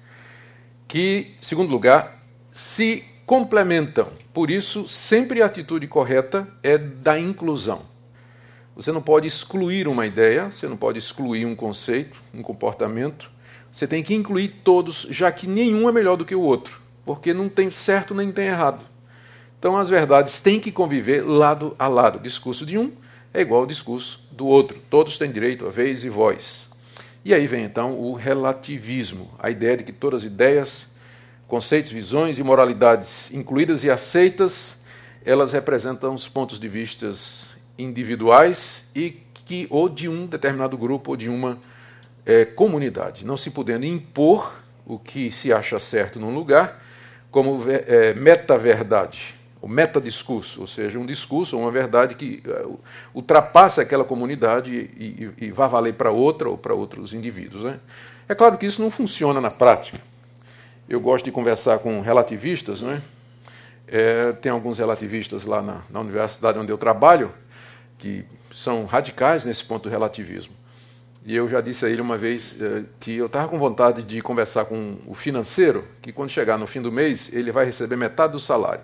que, 0.87 1.35
segundo 1.41 1.71
lugar, 1.71 2.18
se 2.59 3.05
complementam. 3.25 4.09
Por 4.35 4.51
isso, 4.51 4.89
sempre 4.89 5.41
a 5.43 5.47
atitude 5.47 5.87
correta 5.87 6.49
é 6.61 6.77
da 6.77 7.17
inclusão. 7.17 7.83
Você 8.75 8.91
não 8.91 9.01
pode 9.01 9.29
excluir 9.29 9.87
uma 9.87 10.05
ideia, 10.07 10.51
você 10.51 10.67
não 10.67 10.77
pode 10.77 10.99
excluir 10.99 11.47
um 11.47 11.55
conceito, 11.55 12.21
um 12.35 12.43
comportamento. 12.43 13.31
Você 13.71 13.87
tem 13.87 14.03
que 14.03 14.13
incluir 14.13 14.61
todos, 14.65 15.07
já 15.09 15.31
que 15.31 15.47
nenhum 15.47 15.89
é 15.89 15.93
melhor 15.93 16.17
do 16.17 16.25
que 16.25 16.35
o 16.35 16.41
outro, 16.41 16.83
porque 17.07 17.33
não 17.33 17.49
tem 17.49 17.71
certo 17.71 18.13
nem 18.13 18.33
tem 18.33 18.47
errado. 18.47 18.85
Então 19.57 19.77
as 19.77 19.89
verdades 19.89 20.41
têm 20.41 20.59
que 20.59 20.73
conviver 20.73 21.25
lado 21.25 21.77
a 21.79 21.87
lado. 21.87 22.19
O 22.19 22.23
discurso 22.23 22.67
de 22.67 22.77
um 22.77 22.91
é 23.33 23.41
igual 23.41 23.61
ao 23.61 23.67
discurso 23.67 24.27
do 24.33 24.47
outro. 24.47 24.81
Todos 24.91 25.17
têm 25.17 25.31
direito 25.31 25.65
a 25.65 25.71
vez 25.71 26.03
e 26.03 26.09
voz. 26.09 26.69
E 27.25 27.33
aí 27.33 27.47
vem 27.47 27.63
então 27.63 27.97
o 27.97 28.15
relativismo, 28.15 29.31
a 29.39 29.49
ideia 29.49 29.77
de 29.77 29.85
que 29.85 29.93
todas 29.93 30.25
as 30.25 30.27
ideias, 30.33 30.88
conceitos, 31.49 31.91
visões 31.91 32.39
e 32.39 32.43
moralidades 32.43 33.33
incluídas 33.33 33.83
e 33.83 33.91
aceitas, 33.91 34.79
elas 35.25 35.53
representam 35.53 36.15
os 36.15 36.29
pontos 36.29 36.61
de 36.61 36.69
vistas 36.69 37.49
individuais 37.79 38.89
e 38.95 39.11
que 39.47 39.67
ou 39.71 39.89
de 39.89 40.09
um 40.09 40.27
determinado 40.27 40.77
grupo 40.77 41.13
ou 41.13 41.17
de 41.17 41.31
uma 41.31 41.59
é, 42.27 42.45
comunidade, 42.45 43.25
não 43.27 43.37
se 43.37 43.51
podendo 43.51 43.87
impor 43.87 44.55
o 44.87 44.99
que 44.99 45.31
se 45.31 45.53
acha 45.53 45.79
certo 45.79 46.21
num 46.21 46.35
lugar 46.35 46.83
como 47.31 47.59
é, 47.71 48.13
meta-verdade, 48.15 49.35
o 49.61 49.69
meta-discurso, 49.69 50.61
ou 50.61 50.67
seja, 50.67 50.99
um 50.99 51.07
discurso 51.07 51.57
ou 51.57 51.63
uma 51.63 51.71
verdade 51.71 52.15
que 52.15 52.43
é, 52.47 52.67
ultrapassa 53.15 53.83
aquela 53.83 54.05
comunidade 54.05 54.91
e, 54.97 55.33
e, 55.41 55.47
e 55.47 55.51
valer 55.51 55.95
para 55.95 56.11
outra 56.11 56.49
ou 56.49 56.57
para 56.57 56.75
outros 56.75 57.13
indivíduos. 57.13 57.65
Né? 57.65 57.81
É 58.29 58.35
claro 58.35 58.57
que 58.59 58.67
isso 58.67 58.83
não 58.83 58.91
funciona 58.91 59.41
na 59.41 59.51
prática. 59.51 59.99
Eu 60.89 61.01
gosto 61.01 61.27
de 61.27 61.31
conversar 61.31 61.81
com 61.81 62.01
relativistas, 62.01 62.83
é? 62.83 63.03
é 63.87 64.33
tem 64.33 64.51
alguns 64.51 64.79
relativistas 64.79 65.45
lá 65.45 65.61
na, 65.61 65.83
na 65.91 66.01
universidade 66.01 66.59
onde 66.59 66.73
eu 66.73 66.79
trabalho 66.79 67.31
que 67.99 68.25
são 68.55 68.87
radicais 68.87 69.45
nesse 69.45 69.63
ponto 69.65 69.83
do 69.83 69.89
relativismo. 69.91 70.55
E 71.27 71.37
eu 71.37 71.47
já 71.47 71.61
disse 71.61 71.85
a 71.85 71.91
ele 71.91 72.01
uma 72.01 72.17
vez 72.17 72.57
eh, 72.59 72.85
que 72.99 73.17
eu 73.17 73.27
estava 73.27 73.49
com 73.49 73.59
vontade 73.59 74.03
de 74.03 74.23
conversar 74.23 74.65
com 74.65 74.97
o 75.07 75.15
financeiro, 75.15 75.85
que 76.01 76.11
quando 76.11 76.31
chegar 76.31 76.57
no 76.57 76.67
fim 76.67 76.81
do 76.81 76.91
mês, 76.91 77.31
ele 77.35 77.53
vai 77.53 77.67
receber 77.67 77.97
metade 77.97 78.33
do 78.33 78.41
salário. 78.41 78.81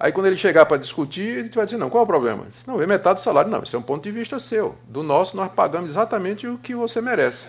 Aí 0.00 0.10
quando 0.12 0.26
ele 0.26 0.36
chegar 0.36 0.64
para 0.64 0.78
discutir, 0.78 1.38
ele 1.38 1.48
vai 1.50 1.66
dizer, 1.66 1.76
não, 1.76 1.90
qual 1.90 2.02
é 2.02 2.04
o 2.04 2.06
problema? 2.06 2.46
Disse, 2.48 2.66
não, 2.66 2.80
é 2.80 2.86
metade 2.86 3.20
do 3.20 3.22
salário. 3.22 3.50
Não, 3.50 3.62
isso 3.62 3.76
é 3.76 3.78
um 3.78 3.82
ponto 3.82 4.02
de 4.02 4.10
vista 4.10 4.38
seu. 4.38 4.76
Do 4.88 5.02
nosso, 5.02 5.36
nós 5.36 5.52
pagamos 5.52 5.90
exatamente 5.90 6.46
o 6.46 6.56
que 6.56 6.74
você 6.74 7.02
merece. 7.02 7.48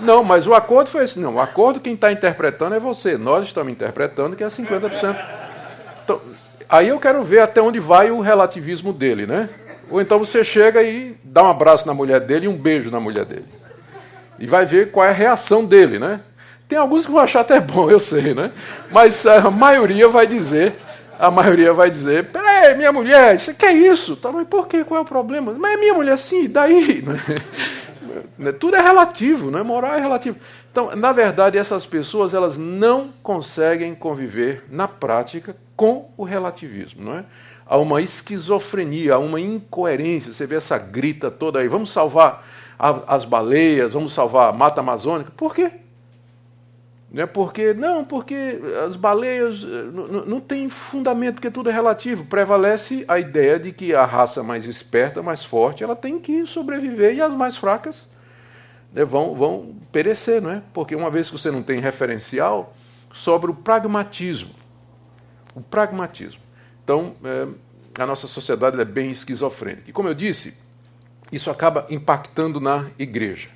Não, 0.00 0.24
mas 0.24 0.46
o 0.46 0.54
acordo 0.54 0.90
foi 0.90 1.04
esse. 1.04 1.18
Não, 1.18 1.36
o 1.36 1.40
acordo 1.40 1.80
quem 1.80 1.94
está 1.94 2.10
interpretando 2.12 2.74
é 2.74 2.80
você. 2.80 3.16
Nós 3.16 3.44
estamos 3.44 3.72
interpretando 3.72 4.36
que 4.36 4.44
é 4.44 4.46
50%. 4.46 5.16
Então, 6.04 6.20
aí 6.68 6.88
eu 6.88 6.98
quero 6.98 7.22
ver 7.22 7.40
até 7.40 7.60
onde 7.62 7.80
vai 7.80 8.10
o 8.10 8.20
relativismo 8.20 8.92
dele, 8.92 9.26
né? 9.26 9.48
Ou 9.90 10.00
então 10.00 10.18
você 10.18 10.42
chega 10.42 10.82
e 10.82 11.16
dá 11.22 11.42
um 11.42 11.48
abraço 11.48 11.86
na 11.86 11.94
mulher 11.94 12.20
dele 12.20 12.46
e 12.46 12.48
um 12.48 12.56
beijo 12.56 12.90
na 12.90 13.00
mulher 13.00 13.24
dele. 13.24 13.46
E 14.38 14.46
vai 14.46 14.66
ver 14.66 14.90
qual 14.90 15.06
é 15.06 15.10
a 15.10 15.12
reação 15.12 15.64
dele, 15.64 15.98
né? 15.98 16.20
Tem 16.68 16.78
alguns 16.78 17.04
que 17.04 17.12
vão 17.12 17.20
achar 17.20 17.40
até 17.40 17.60
bom, 17.60 17.90
eu 17.90 18.00
sei, 18.00 18.34
né? 18.34 18.50
Mas 18.90 19.24
a 19.26 19.50
maioria 19.50 20.08
vai 20.08 20.26
dizer, 20.26 20.74
a 21.18 21.30
maioria 21.30 21.72
vai 21.72 21.90
dizer, 21.90 22.26
peraí, 22.26 22.74
minha 22.74 22.90
mulher, 22.90 23.38
você 23.38 23.52
quer 23.52 23.72
isso? 23.72 24.16
Tá, 24.16 24.32
mas 24.32 24.48
por 24.48 24.66
quê? 24.66 24.82
Qual 24.82 24.98
é 24.98 25.02
o 25.02 25.06
problema? 25.06 25.54
Mas 25.58 25.74
é 25.74 25.76
minha 25.76 25.94
mulher, 25.94 26.18
sim, 26.18 26.48
daí? 26.48 27.04
Né? 28.38 28.52
Tudo 28.52 28.76
é 28.76 28.80
relativo, 28.80 29.50
né? 29.50 29.62
Moral 29.62 29.94
é 29.94 30.00
relativo. 30.00 30.36
Então, 30.70 30.94
na 30.96 31.12
verdade, 31.12 31.58
essas 31.58 31.86
pessoas 31.86 32.34
elas 32.34 32.58
não 32.58 33.12
conseguem 33.22 33.94
conviver 33.94 34.64
na 34.70 34.88
prática 34.88 35.56
com 35.76 36.10
o 36.16 36.24
relativismo, 36.24 37.04
não 37.04 37.18
é? 37.18 37.24
a 37.66 37.76
uma 37.78 38.02
esquizofrenia, 38.02 39.14
a 39.14 39.18
uma 39.18 39.40
incoerência. 39.40 40.32
Você 40.32 40.46
vê 40.46 40.56
essa 40.56 40.76
grita 40.78 41.30
toda 41.30 41.58
aí. 41.58 41.68
Vamos 41.68 41.90
salvar 41.90 42.46
as 42.78 43.24
baleias, 43.24 43.92
vamos 43.92 44.12
salvar 44.12 44.50
a 44.50 44.52
mata 44.52 44.80
amazônica. 44.80 45.32
Por 45.36 45.54
quê? 45.54 45.70
Não 47.14 47.22
é 47.22 47.26
porque, 47.26 47.72
não, 47.72 48.04
porque 48.04 48.60
as 48.84 48.96
baleias 48.96 49.62
eh, 49.62 49.84
não, 49.92 50.26
não 50.26 50.40
tem 50.40 50.68
fundamento, 50.68 51.34
porque 51.34 51.48
tudo 51.48 51.70
é 51.70 51.72
relativo. 51.72 52.24
Prevalece 52.24 53.04
a 53.06 53.20
ideia 53.20 53.56
de 53.56 53.70
que 53.70 53.94
a 53.94 54.04
raça 54.04 54.42
mais 54.42 54.64
esperta, 54.64 55.22
mais 55.22 55.44
forte, 55.44 55.84
ela 55.84 55.94
tem 55.94 56.18
que 56.18 56.44
sobreviver 56.44 57.14
e 57.14 57.20
as 57.20 57.32
mais 57.32 57.56
fracas 57.56 58.08
né, 58.92 59.04
vão, 59.04 59.32
vão 59.32 59.76
perecer, 59.92 60.42
não 60.42 60.50
é? 60.50 60.62
Porque 60.72 60.96
uma 60.96 61.08
vez 61.08 61.30
que 61.30 61.38
você 61.38 61.52
não 61.52 61.62
tem 61.62 61.78
referencial, 61.78 62.74
sobra 63.12 63.48
o 63.48 63.54
pragmatismo. 63.54 64.50
O 65.54 65.60
pragmatismo. 65.60 66.42
Então, 66.82 67.14
é, 67.22 68.02
a 68.02 68.06
nossa 68.06 68.26
sociedade 68.26 68.80
é 68.80 68.84
bem 68.84 69.12
esquizofrênica. 69.12 69.88
E 69.88 69.92
como 69.92 70.08
eu 70.08 70.14
disse, 70.14 70.54
isso 71.30 71.48
acaba 71.48 71.86
impactando 71.88 72.58
na 72.58 72.86
igreja. 72.98 73.50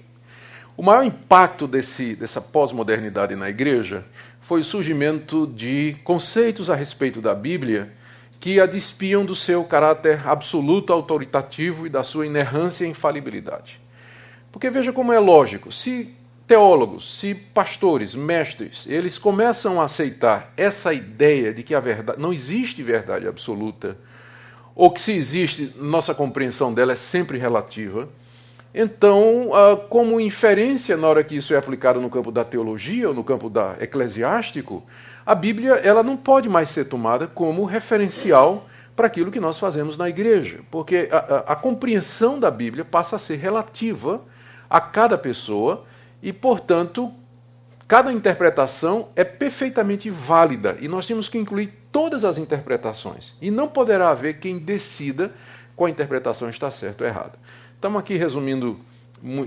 O 0.78 0.82
maior 0.84 1.02
impacto 1.02 1.66
desse, 1.66 2.14
dessa 2.14 2.40
pós-modernidade 2.40 3.34
na 3.34 3.50
igreja 3.50 4.04
foi 4.40 4.60
o 4.60 4.64
surgimento 4.64 5.44
de 5.44 5.96
conceitos 6.04 6.70
a 6.70 6.76
respeito 6.76 7.20
da 7.20 7.34
Bíblia 7.34 7.92
que 8.38 8.60
a 8.60 8.64
despiam 8.64 9.24
do 9.24 9.34
seu 9.34 9.64
caráter 9.64 10.24
absoluto 10.24 10.92
autoritativo 10.92 11.84
e 11.84 11.90
da 11.90 12.04
sua 12.04 12.26
inerrância 12.26 12.84
e 12.84 12.90
infalibilidade. 12.90 13.80
Porque 14.52 14.70
veja 14.70 14.92
como 14.92 15.12
é 15.12 15.18
lógico, 15.18 15.72
se 15.72 16.14
teólogos, 16.46 17.18
se 17.18 17.34
pastores, 17.34 18.14
mestres, 18.14 18.86
eles 18.86 19.18
começam 19.18 19.80
a 19.80 19.84
aceitar 19.84 20.52
essa 20.56 20.94
ideia 20.94 21.52
de 21.52 21.64
que 21.64 21.74
a 21.74 21.80
verdade 21.80 22.22
não 22.22 22.32
existe 22.32 22.84
verdade 22.84 23.26
absoluta, 23.26 23.98
ou 24.76 24.92
que 24.92 25.00
se 25.00 25.10
existe, 25.10 25.74
nossa 25.76 26.14
compreensão 26.14 26.72
dela 26.72 26.92
é 26.92 26.96
sempre 26.96 27.36
relativa. 27.36 28.08
Então, 28.80 29.50
ah, 29.52 29.76
como 29.88 30.20
inferência 30.20 30.96
na 30.96 31.08
hora 31.08 31.24
que 31.24 31.34
isso 31.34 31.52
é 31.52 31.56
aplicado 31.56 32.00
no 32.00 32.08
campo 32.08 32.30
da 32.30 32.44
teologia 32.44 33.08
ou 33.08 33.14
no 33.14 33.24
campo 33.24 33.50
da 33.50 33.76
eclesiástico, 33.80 34.86
a 35.26 35.34
Bíblia 35.34 35.72
ela 35.72 36.00
não 36.00 36.16
pode 36.16 36.48
mais 36.48 36.68
ser 36.68 36.84
tomada 36.84 37.26
como 37.26 37.64
referencial 37.64 38.68
para 38.94 39.08
aquilo 39.08 39.32
que 39.32 39.40
nós 39.40 39.58
fazemos 39.58 39.98
na 39.98 40.08
igreja, 40.08 40.60
porque 40.70 41.08
a, 41.10 41.16
a, 41.16 41.38
a 41.54 41.56
compreensão 41.56 42.38
da 42.38 42.52
Bíblia 42.52 42.84
passa 42.84 43.16
a 43.16 43.18
ser 43.18 43.34
relativa 43.38 44.20
a 44.70 44.80
cada 44.80 45.18
pessoa 45.18 45.84
e, 46.22 46.32
portanto, 46.32 47.12
cada 47.88 48.12
interpretação 48.12 49.08
é 49.16 49.24
perfeitamente 49.24 50.08
válida 50.08 50.78
e 50.80 50.86
nós 50.86 51.04
temos 51.04 51.28
que 51.28 51.36
incluir 51.36 51.72
todas 51.90 52.22
as 52.22 52.38
interpretações. 52.38 53.34
E 53.42 53.50
não 53.50 53.66
poderá 53.66 54.10
haver 54.10 54.38
quem 54.38 54.56
decida 54.56 55.32
qual 55.74 55.88
interpretação 55.88 56.48
está 56.48 56.70
certa 56.70 57.02
ou 57.02 57.10
errada. 57.10 57.34
Estamos 57.78 58.00
aqui 58.00 58.16
resumindo 58.16 58.76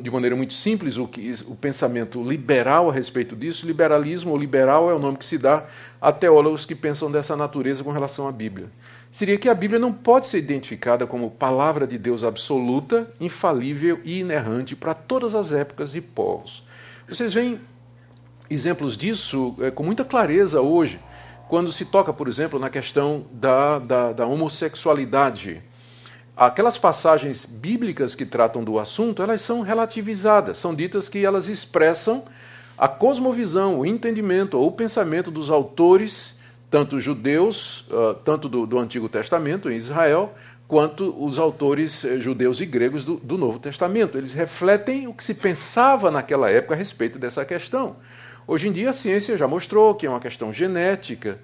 de 0.02 0.10
maneira 0.10 0.38
muito 0.38 0.54
simples 0.54 0.96
o, 0.96 1.06
que, 1.06 1.34
o 1.48 1.54
pensamento 1.54 2.24
liberal 2.24 2.90
a 2.90 2.94
respeito 2.94 3.36
disso. 3.36 3.68
Liberalismo 3.68 4.32
ou 4.32 4.38
liberal 4.38 4.90
é 4.90 4.94
o 4.94 5.00
nome 5.00 5.18
que 5.18 5.26
se 5.26 5.38
dá 5.38 5.66
a 6.00 6.14
teólogos 6.14 6.64
que 6.64 6.74
pensam 6.74 7.12
dessa 7.12 7.36
natureza 7.36 7.84
com 7.84 7.92
relação 7.92 8.30
à 8.30 8.32
Bíblia. 8.32 8.72
Seria 9.12 9.38
que 9.38 9.50
a 9.50 9.54
Bíblia 9.54 9.78
não 9.78 9.92
pode 9.92 10.28
ser 10.28 10.38
identificada 10.38 11.06
como 11.06 11.30
palavra 11.30 11.86
de 11.86 11.98
Deus 11.98 12.24
absoluta, 12.24 13.12
infalível 13.20 14.00
e 14.06 14.22
inerrante 14.22 14.78
para 14.78 14.94
todas 14.94 15.36
as 15.36 15.52
épocas 15.52 15.94
e 15.94 16.00
povos. 16.00 16.64
Vocês 17.10 17.34
veem 17.34 17.60
exemplos 18.50 18.96
disso 18.96 19.58
é, 19.60 19.70
com 19.70 19.84
muita 19.84 20.06
clareza 20.06 20.62
hoje, 20.62 21.02
quando 21.50 21.70
se 21.70 21.84
toca, 21.84 22.14
por 22.14 22.30
exemplo, 22.30 22.58
na 22.58 22.70
questão 22.70 23.26
da, 23.30 23.78
da, 23.78 24.14
da 24.14 24.26
homossexualidade 24.26 25.62
aquelas 26.36 26.78
passagens 26.78 27.46
bíblicas 27.46 28.16
que 28.16 28.26
tratam 28.26 28.64
do 28.64 28.80
assunto, 28.80 29.22
elas 29.22 29.42
são 29.42 29.62
relativizadas, 29.62 30.58
são 30.58 30.74
ditas 30.74 31.08
que 31.10 31.26
elas 31.26 31.48
expressam 31.48 32.24
a 32.78 32.88
cosmovisão, 32.88 33.80
o 33.80 33.86
entendimento 33.86 34.58
ou 34.58 34.68
o 34.68 34.72
pensamento 34.72 35.30
dos 35.30 35.50
autores, 35.50 36.34
tanto 36.70 37.00
judeus, 37.00 37.82
uh, 37.92 38.16
tanto 38.26 38.50
do, 38.50 38.66
do, 38.66 38.80
Antigo 38.80 39.08
Testamento 39.08 39.70
em 39.70 39.76
Israel, 39.76 40.34
quanto 40.68 41.14
os 41.24 41.38
autores 41.38 42.06
eh, 42.06 42.18
judeus 42.18 42.62
e 42.62 42.66
gregos 42.66 43.04
do, 43.04 43.18
do 43.18 43.38
Novo 43.38 43.60
Testamento. 43.60 44.18
Eles 44.18 44.32
refletem 44.32 45.06
o 45.06 45.14
que 45.14 45.22
se 45.22 45.34
pensava 45.34 46.10
naquela 46.10 46.50
época 46.50 46.74
a 46.74 46.78
respeito 46.78 47.20
dessa 47.20 47.44
questão. 47.44 47.98
Hoje 48.48 48.70
em 48.70 48.72
dia 48.72 48.90
a 48.90 48.94
ciência 48.94 49.38
já 49.38 49.48
mostrou 49.48 49.94
que 49.94 50.08
é 50.08 50.10
uma 50.10 50.22
questão 50.22 50.52
genética, 50.54 51.40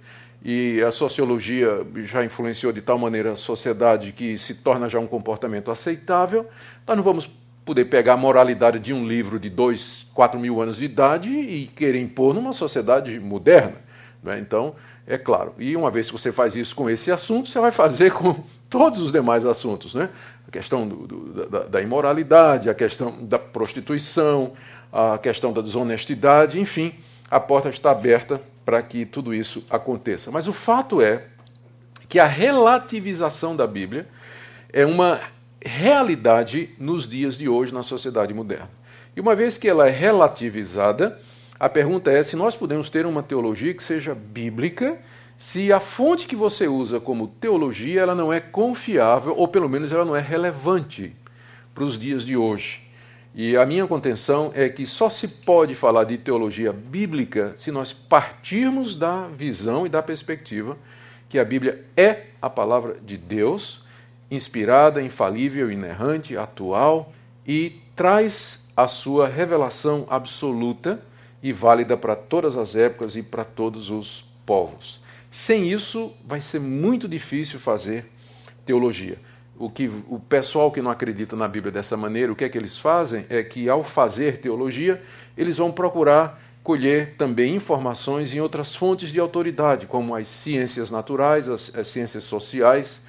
e 0.49 0.81
a 0.81 0.93
sociologia 0.93 1.85
já 2.05 2.23
influenciou 2.23 2.71
de 2.71 2.79
tal 2.79 2.97
maneira 2.97 3.33
a 3.33 3.35
sociedade 3.35 4.13
que 4.13 4.37
se 4.37 4.53
torna 4.55 4.87
já 4.87 4.97
um 4.97 5.05
comportamento 5.05 5.69
aceitável, 5.69 6.47
nós 6.87 6.95
não 6.95 7.03
vamos 7.03 7.29
poder 7.65 7.83
pegar 7.83 8.13
a 8.13 8.17
moralidade 8.17 8.79
de 8.79 8.93
um 8.93 9.05
livro 9.05 9.37
de 9.37 9.49
dois, 9.49 10.07
quatro 10.13 10.39
mil 10.39 10.61
anos 10.61 10.77
de 10.77 10.85
idade 10.85 11.27
e 11.27 11.67
querer 11.67 11.99
impor 11.99 12.33
numa 12.33 12.53
sociedade 12.53 13.19
moderna. 13.19 13.75
Né? 14.23 14.39
Então, 14.39 14.73
é 15.05 15.17
claro. 15.17 15.53
E 15.59 15.75
uma 15.75 15.91
vez 15.91 16.07
que 16.07 16.13
você 16.13 16.31
faz 16.31 16.55
isso 16.55 16.73
com 16.73 16.89
esse 16.89 17.11
assunto, 17.11 17.49
você 17.49 17.59
vai 17.59 17.71
fazer 17.71 18.13
com 18.13 18.33
todos 18.71 19.01
os 19.01 19.11
demais 19.11 19.45
assuntos. 19.45 19.93
Né? 19.93 20.09
A 20.47 20.51
questão 20.51 20.87
do, 20.87 20.95
do, 21.07 21.49
da, 21.49 21.63
da 21.63 21.81
imoralidade, 21.81 22.69
a 22.69 22.73
questão 22.73 23.25
da 23.25 23.37
prostituição, 23.37 24.53
a 24.93 25.17
questão 25.17 25.51
da 25.51 25.59
desonestidade, 25.59 26.57
enfim, 26.57 26.93
a 27.29 27.37
porta 27.37 27.67
está 27.67 27.91
aberta 27.91 28.39
para 28.67 28.83
que 28.83 29.05
tudo 29.05 29.33
isso 29.33 29.65
aconteça. 29.69 30.29
Mas 30.29 30.45
o 30.45 30.51
fato 30.51 31.01
é 31.01 31.23
que 32.09 32.19
a 32.19 32.25
relativização 32.25 33.55
da 33.55 33.65
Bíblia 33.65 34.05
é 34.73 34.85
uma 34.85 35.21
realidade 35.63 36.71
nos 36.77 37.07
dias 37.07 37.37
de 37.37 37.47
hoje 37.47 37.73
na 37.73 37.81
sociedade 37.81 38.33
moderna. 38.33 38.69
E 39.15 39.21
uma 39.21 39.33
vez 39.37 39.57
que 39.57 39.69
ela 39.69 39.87
é 39.87 39.89
relativizada, 39.89 41.17
a 41.57 41.69
pergunta 41.69 42.11
é 42.11 42.21
se 42.23 42.35
nós 42.35 42.57
podemos 42.57 42.89
ter 42.89 43.05
uma 43.05 43.23
teologia 43.23 43.73
que 43.73 43.81
seja 43.81 44.13
bíblica, 44.13 44.99
se 45.37 45.71
a 45.71 45.79
fonte 45.79 46.27
que 46.27 46.35
você 46.35 46.67
usa 46.67 46.99
como 46.99 47.25
teologia 47.25 48.01
ela 48.01 48.13
não 48.13 48.33
é 48.33 48.41
confiável 48.41 49.33
ou 49.37 49.47
pelo 49.47 49.69
menos 49.69 49.93
ela 49.93 50.03
não 50.03 50.13
é 50.13 50.19
relevante 50.19 51.15
para 51.73 51.85
os 51.85 51.97
dias 51.97 52.25
de 52.25 52.35
hoje. 52.35 52.85
E 53.39 53.55
a 53.55 53.67
minha 53.67 53.85
contenção 53.85 54.51
é 54.55 54.67
que 54.67 54.83
só 54.83 55.11
se 55.11 55.27
pode 55.27 55.75
falar 55.75 56.05
de 56.05 56.17
teologia 56.17 56.73
bíblica 56.73 57.53
se 57.55 57.69
nós 57.69 57.93
partirmos 57.93 58.95
da 58.95 59.27
visão 59.27 59.85
e 59.85 59.89
da 59.89 60.01
perspectiva 60.01 60.75
que 61.29 61.37
a 61.37 61.45
Bíblia 61.45 61.85
é 61.95 62.29
a 62.41 62.49
palavra 62.49 62.97
de 62.99 63.15
Deus, 63.15 63.85
inspirada, 64.31 65.03
infalível, 65.03 65.71
inerrante, 65.71 66.35
atual 66.35 67.13
e 67.45 67.79
traz 67.95 68.65
a 68.75 68.87
sua 68.87 69.27
revelação 69.27 70.07
absoluta 70.09 70.99
e 71.43 71.53
válida 71.53 71.95
para 71.95 72.15
todas 72.15 72.57
as 72.57 72.75
épocas 72.75 73.15
e 73.15 73.21
para 73.21 73.43
todos 73.43 73.91
os 73.91 74.25
povos. 74.47 74.99
Sem 75.29 75.71
isso, 75.71 76.11
vai 76.25 76.41
ser 76.41 76.59
muito 76.59 77.07
difícil 77.07 77.59
fazer 77.59 78.11
teologia. 78.65 79.19
O 79.59 79.69
que 79.69 79.87
o 80.07 80.19
pessoal 80.19 80.71
que 80.71 80.81
não 80.81 80.91
acredita 80.91 81.35
na 81.35 81.47
Bíblia 81.47 81.71
dessa 81.71 81.97
maneira, 81.97 82.31
o 82.31 82.35
que 82.35 82.43
é 82.43 82.49
que 82.49 82.57
eles 82.57 82.77
fazem? 82.77 83.25
É 83.29 83.43
que 83.43 83.67
ao 83.69 83.83
fazer 83.83 84.37
teologia, 84.39 85.01
eles 85.37 85.57
vão 85.57 85.71
procurar 85.71 86.41
colher 86.63 87.15
também 87.15 87.55
informações 87.55 88.33
em 88.33 88.41
outras 88.41 88.75
fontes 88.75 89.09
de 89.09 89.19
autoridade, 89.19 89.87
como 89.87 90.13
as 90.13 90.27
ciências 90.27 90.91
naturais, 90.91 91.47
as, 91.47 91.73
as 91.73 91.87
ciências 91.87 92.25
sociais, 92.25 93.01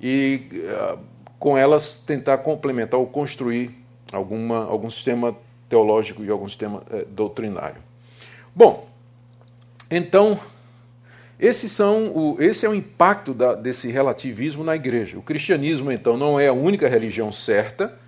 e 0.00 0.48
uh, 0.52 0.98
com 1.38 1.58
elas 1.58 1.98
tentar 1.98 2.38
complementar 2.38 3.00
ou 3.00 3.06
construir 3.06 3.76
alguma, 4.12 4.64
algum 4.66 4.88
sistema 4.88 5.36
teológico 5.68 6.22
e 6.22 6.30
algum 6.30 6.48
sistema 6.48 6.84
uh, 6.92 7.04
doutrinário. 7.06 7.82
Bom, 8.54 8.88
então, 9.90 10.38
esses 11.42 11.72
são 11.72 12.06
o, 12.14 12.36
esse 12.40 12.64
é 12.64 12.68
o 12.68 12.74
impacto 12.74 13.34
da, 13.34 13.54
desse 13.54 13.90
relativismo 13.90 14.64
na 14.64 14.76
igreja. 14.76 15.18
O 15.18 15.22
cristianismo, 15.22 15.92
então, 15.92 16.16
não 16.16 16.40
é 16.40 16.48
a 16.48 16.52
única 16.52 16.88
religião 16.88 17.30
certa, 17.30 18.00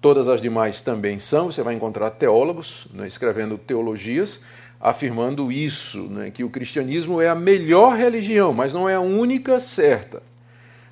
Todas 0.00 0.28
as 0.28 0.40
demais 0.40 0.80
também 0.80 1.18
são. 1.18 1.50
Você 1.50 1.60
vai 1.60 1.74
encontrar 1.74 2.10
teólogos 2.10 2.86
né, 2.94 3.06
escrevendo 3.06 3.58
teologias 3.58 4.40
afirmando 4.80 5.50
isso, 5.50 6.02
né, 6.04 6.30
que 6.30 6.44
o 6.44 6.50
cristianismo 6.50 7.20
é 7.20 7.28
a 7.28 7.34
melhor 7.34 7.96
religião, 7.96 8.52
mas 8.52 8.72
não 8.72 8.88
é 8.88 8.94
a 8.94 9.00
única 9.00 9.58
certa. 9.58 10.22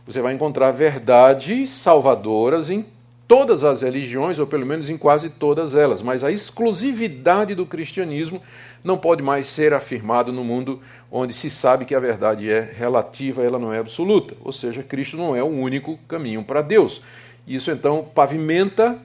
Você 0.04 0.20
vai 0.20 0.34
encontrar 0.34 0.72
verdades 0.72 1.70
salvadoras 1.70 2.68
em 2.68 2.84
todas 3.28 3.64
as 3.64 3.82
religiões, 3.82 4.38
ou 4.38 4.46
pelo 4.46 4.66
menos 4.66 4.88
em 4.88 4.96
quase 4.96 5.30
todas 5.30 5.74
elas, 5.74 6.02
mas 6.02 6.22
a 6.22 6.30
exclusividade 6.30 7.54
do 7.54 7.66
cristianismo 7.66 8.40
não 8.84 8.96
pode 8.96 9.22
mais 9.22 9.46
ser 9.46 9.74
afirmado 9.74 10.32
no 10.32 10.44
mundo 10.44 10.80
onde 11.10 11.32
se 11.32 11.50
sabe 11.50 11.84
que 11.84 11.94
a 11.94 12.00
verdade 12.00 12.48
é 12.50 12.60
relativa, 12.60 13.42
ela 13.42 13.58
não 13.58 13.72
é 13.72 13.78
absoluta. 13.78 14.34
Ou 14.44 14.52
seja, 14.52 14.82
Cristo 14.82 15.16
não 15.16 15.34
é 15.34 15.42
o 15.42 15.46
único 15.46 15.98
caminho 16.08 16.44
para 16.44 16.62
Deus. 16.62 17.02
Isso 17.46 17.70
então 17.70 18.08
pavimenta 18.14 18.96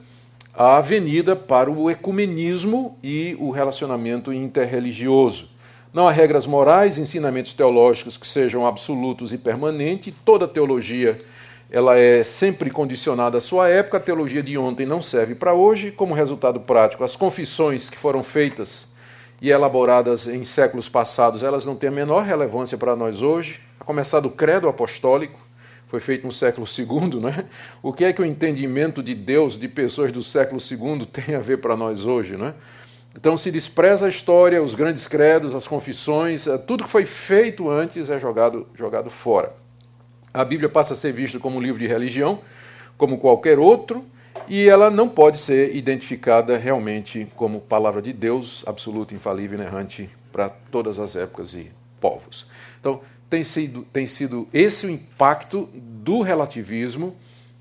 a 0.54 0.76
avenida 0.76 1.34
para 1.34 1.70
o 1.70 1.90
ecumenismo 1.90 2.96
e 3.02 3.36
o 3.40 3.50
relacionamento 3.50 4.32
interreligioso. 4.32 5.48
Não 5.92 6.06
há 6.06 6.12
regras 6.12 6.46
morais, 6.46 6.96
ensinamentos 6.96 7.52
teológicos 7.52 8.16
que 8.16 8.26
sejam 8.26 8.66
absolutos 8.66 9.32
e 9.32 9.38
permanentes. 9.38 10.14
Toda 10.24 10.48
teologia 10.48 11.18
ela 11.72 11.98
é 11.98 12.22
sempre 12.22 12.70
condicionada 12.70 13.38
à 13.38 13.40
sua 13.40 13.66
época. 13.66 13.96
A 13.96 14.00
teologia 14.00 14.42
de 14.42 14.58
ontem 14.58 14.84
não 14.84 15.00
serve 15.00 15.34
para 15.34 15.54
hoje. 15.54 15.90
Como 15.90 16.12
resultado 16.12 16.60
prático, 16.60 17.02
as 17.02 17.16
confissões 17.16 17.88
que 17.88 17.96
foram 17.96 18.22
feitas 18.22 18.86
e 19.40 19.50
elaboradas 19.50 20.28
em 20.28 20.44
séculos 20.44 20.86
passados, 20.86 21.42
elas 21.42 21.64
não 21.64 21.74
têm 21.74 21.88
a 21.88 21.92
menor 21.92 22.24
relevância 22.24 22.76
para 22.76 22.94
nós 22.94 23.22
hoje. 23.22 23.58
A 23.80 23.84
começar 23.84 24.20
do 24.20 24.28
credo 24.28 24.68
apostólico, 24.68 25.40
foi 25.88 25.98
feito 25.98 26.26
no 26.26 26.32
século 26.32 26.66
II, 26.66 27.20
né? 27.20 27.46
O 27.82 27.90
que 27.90 28.04
é 28.04 28.12
que 28.12 28.20
o 28.20 28.24
entendimento 28.24 29.02
de 29.02 29.14
Deus 29.14 29.58
de 29.58 29.66
pessoas 29.66 30.12
do 30.12 30.22
século 30.22 30.60
II 30.60 31.06
tem 31.10 31.34
a 31.34 31.40
ver 31.40 31.56
para 31.58 31.74
nós 31.74 32.04
hoje, 32.04 32.36
né? 32.36 32.52
Então 33.16 33.38
se 33.38 33.50
despreza 33.50 34.04
a 34.04 34.08
história, 34.10 34.62
os 34.62 34.74
grandes 34.74 35.08
credos, 35.08 35.54
as 35.54 35.66
confissões, 35.66 36.46
eh, 36.46 36.58
tudo 36.58 36.84
que 36.84 36.90
foi 36.90 37.06
feito 37.06 37.70
antes 37.70 38.10
é 38.10 38.18
jogado, 38.18 38.66
jogado 38.74 39.10
fora. 39.10 39.61
A 40.32 40.44
Bíblia 40.44 40.68
passa 40.68 40.94
a 40.94 40.96
ser 40.96 41.12
vista 41.12 41.38
como 41.38 41.58
um 41.58 41.60
livro 41.60 41.78
de 41.78 41.86
religião, 41.86 42.40
como 42.96 43.18
qualquer 43.18 43.58
outro, 43.58 44.04
e 44.48 44.66
ela 44.68 44.90
não 44.90 45.08
pode 45.08 45.38
ser 45.38 45.76
identificada 45.76 46.56
realmente 46.56 47.26
como 47.36 47.60
palavra 47.60 48.00
de 48.00 48.12
Deus, 48.12 48.64
absoluta, 48.66 49.14
infalível, 49.14 49.58
inerrante 49.58 50.08
para 50.32 50.48
todas 50.48 50.98
as 50.98 51.14
épocas 51.16 51.54
e 51.54 51.70
povos. 52.00 52.46
Então, 52.80 53.00
tem 53.28 53.44
sido, 53.44 53.82
tem 53.92 54.06
sido 54.06 54.48
esse 54.52 54.86
o 54.86 54.90
impacto 54.90 55.68
do 55.74 56.22
relativismo 56.22 57.14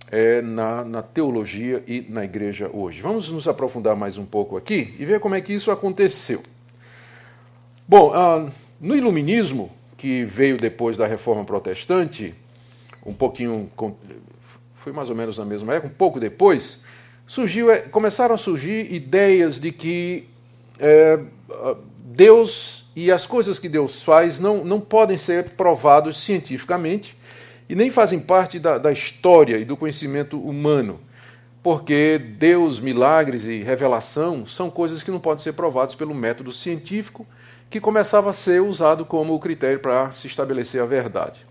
é, 0.10 0.42
na, 0.42 0.84
na 0.84 1.02
teologia 1.02 1.84
e 1.88 2.06
na 2.10 2.24
igreja 2.24 2.70
hoje. 2.74 3.02
Vamos 3.02 3.30
nos 3.32 3.48
aprofundar 3.48 3.96
mais 3.96 4.18
um 4.18 4.26
pouco 4.26 4.58
aqui 4.58 4.96
e 5.00 5.06
ver 5.06 5.20
como 5.20 5.36
é 5.36 5.42
que 5.42 5.54
isso 5.54 5.72
aconteceu. 5.72 6.42
Bom, 7.88 8.12
ah, 8.14 8.50
no 8.80 8.96
iluminismo, 8.96 9.72
que 9.98 10.26
veio 10.26 10.58
depois 10.58 10.98
da 10.98 11.06
reforma 11.06 11.46
protestante, 11.46 12.34
um 13.06 13.14
pouquinho, 13.14 13.70
foi 14.76 14.92
mais 14.92 15.10
ou 15.10 15.16
menos 15.16 15.38
na 15.38 15.46
mesma 15.46 15.74
época, 15.76 15.94
um 15.94 15.98
pouco 15.98 16.20
depois, 16.20 16.80
surgiu, 17.26 17.72
é, 17.72 17.80
começaram 17.80 18.36
a 18.36 18.38
surgir 18.38 18.94
ideias 18.94 19.60
de 19.60 19.72
que 19.72 20.28
é, 20.80 21.20
Deus 22.04 22.86
e 22.96 23.12
as 23.12 23.26
coisas 23.26 23.58
que 23.58 23.70
Deus 23.70 24.04
faz 24.04 24.40
não, 24.40 24.64
não 24.64 24.82
podem 24.82 25.18
ser 25.18 25.52
provados 25.52 26.18
cientificamente 26.18 27.18
e 27.70 27.76
nem 27.76 27.90
fazem 27.90 28.20
parte 28.20 28.60
da, 28.60 28.78
da 28.78 28.92
história 28.92 29.58
e 29.58 29.64
do 29.64 29.78
conhecimento 29.78 30.38
humano, 30.38 31.00
porque 31.64 32.18
Deus, 32.18 32.80
milagres 32.80 33.46
e 33.46 33.62
revelação 33.62 34.46
são 34.46 34.70
coisas 34.70 35.02
que 35.02 35.12
não 35.12 35.20
podem 35.20 35.44
ser 35.44 35.54
provadas 35.54 35.96
pelo 35.96 36.14
método 36.14 36.52
científico, 36.52 37.26
que 37.70 37.80
começava 37.80 38.30
a 38.30 38.34
ser 38.34 38.62
usado 38.62 39.06
como 39.06 39.40
critério 39.40 39.80
para 39.80 40.12
se 40.12 40.28
estabelecer 40.28 40.82
a 40.82 40.86
verdade. 40.86 41.46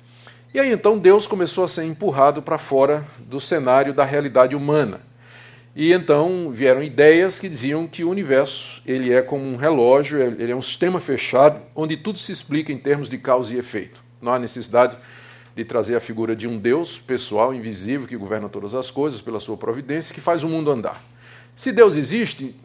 E 0.53 0.59
aí 0.59 0.73
então 0.73 0.99
Deus 0.99 1.29
começou 1.29 1.63
a 1.63 1.69
ser 1.69 1.85
empurrado 1.85 2.43
para 2.43 2.59
fora 2.59 3.07
do 3.21 3.41
cenário 3.41 3.95
da 3.95 4.05
realidade 4.05 4.57
humana. 4.57 5.01
E 5.77 5.93
então 5.93 6.51
vieram 6.51 6.83
ideias 6.83 7.39
que 7.39 7.49
diziam 7.49 7.87
que 7.87 8.03
o 8.03 8.11
universo 8.11 8.83
ele 8.85 9.13
é 9.13 9.23
como 9.23 9.45
um 9.45 9.55
relógio, 9.55 10.21
ele 10.21 10.51
é 10.51 10.57
um 10.57 10.61
sistema 10.61 10.99
fechado, 10.99 11.63
onde 11.77 11.97
tudo 11.97 12.19
se 12.19 12.33
explica 12.33 12.73
em 12.73 12.79
termos 12.79 13.09
de 13.09 13.17
causa 13.17 13.55
e 13.55 13.59
efeito. 13.59 14.03
Não 14.21 14.33
há 14.33 14.41
necessidade 14.41 14.97
de 15.55 15.65
trazer 15.65 15.95
a 15.95 16.01
figura 16.01 16.35
de 16.35 16.49
um 16.49 16.59
Deus 16.59 16.99
pessoal, 16.99 17.55
invisível, 17.55 18.09
que 18.09 18.17
governa 18.17 18.49
todas 18.49 18.75
as 18.75 18.91
coisas 18.91 19.21
pela 19.21 19.39
sua 19.39 19.57
providência, 19.57 20.13
que 20.13 20.21
faz 20.21 20.43
o 20.43 20.49
mundo 20.49 20.73
andar. 20.73 21.01
Se 21.55 21.71
Deus 21.71 21.95
existe, 21.95 22.57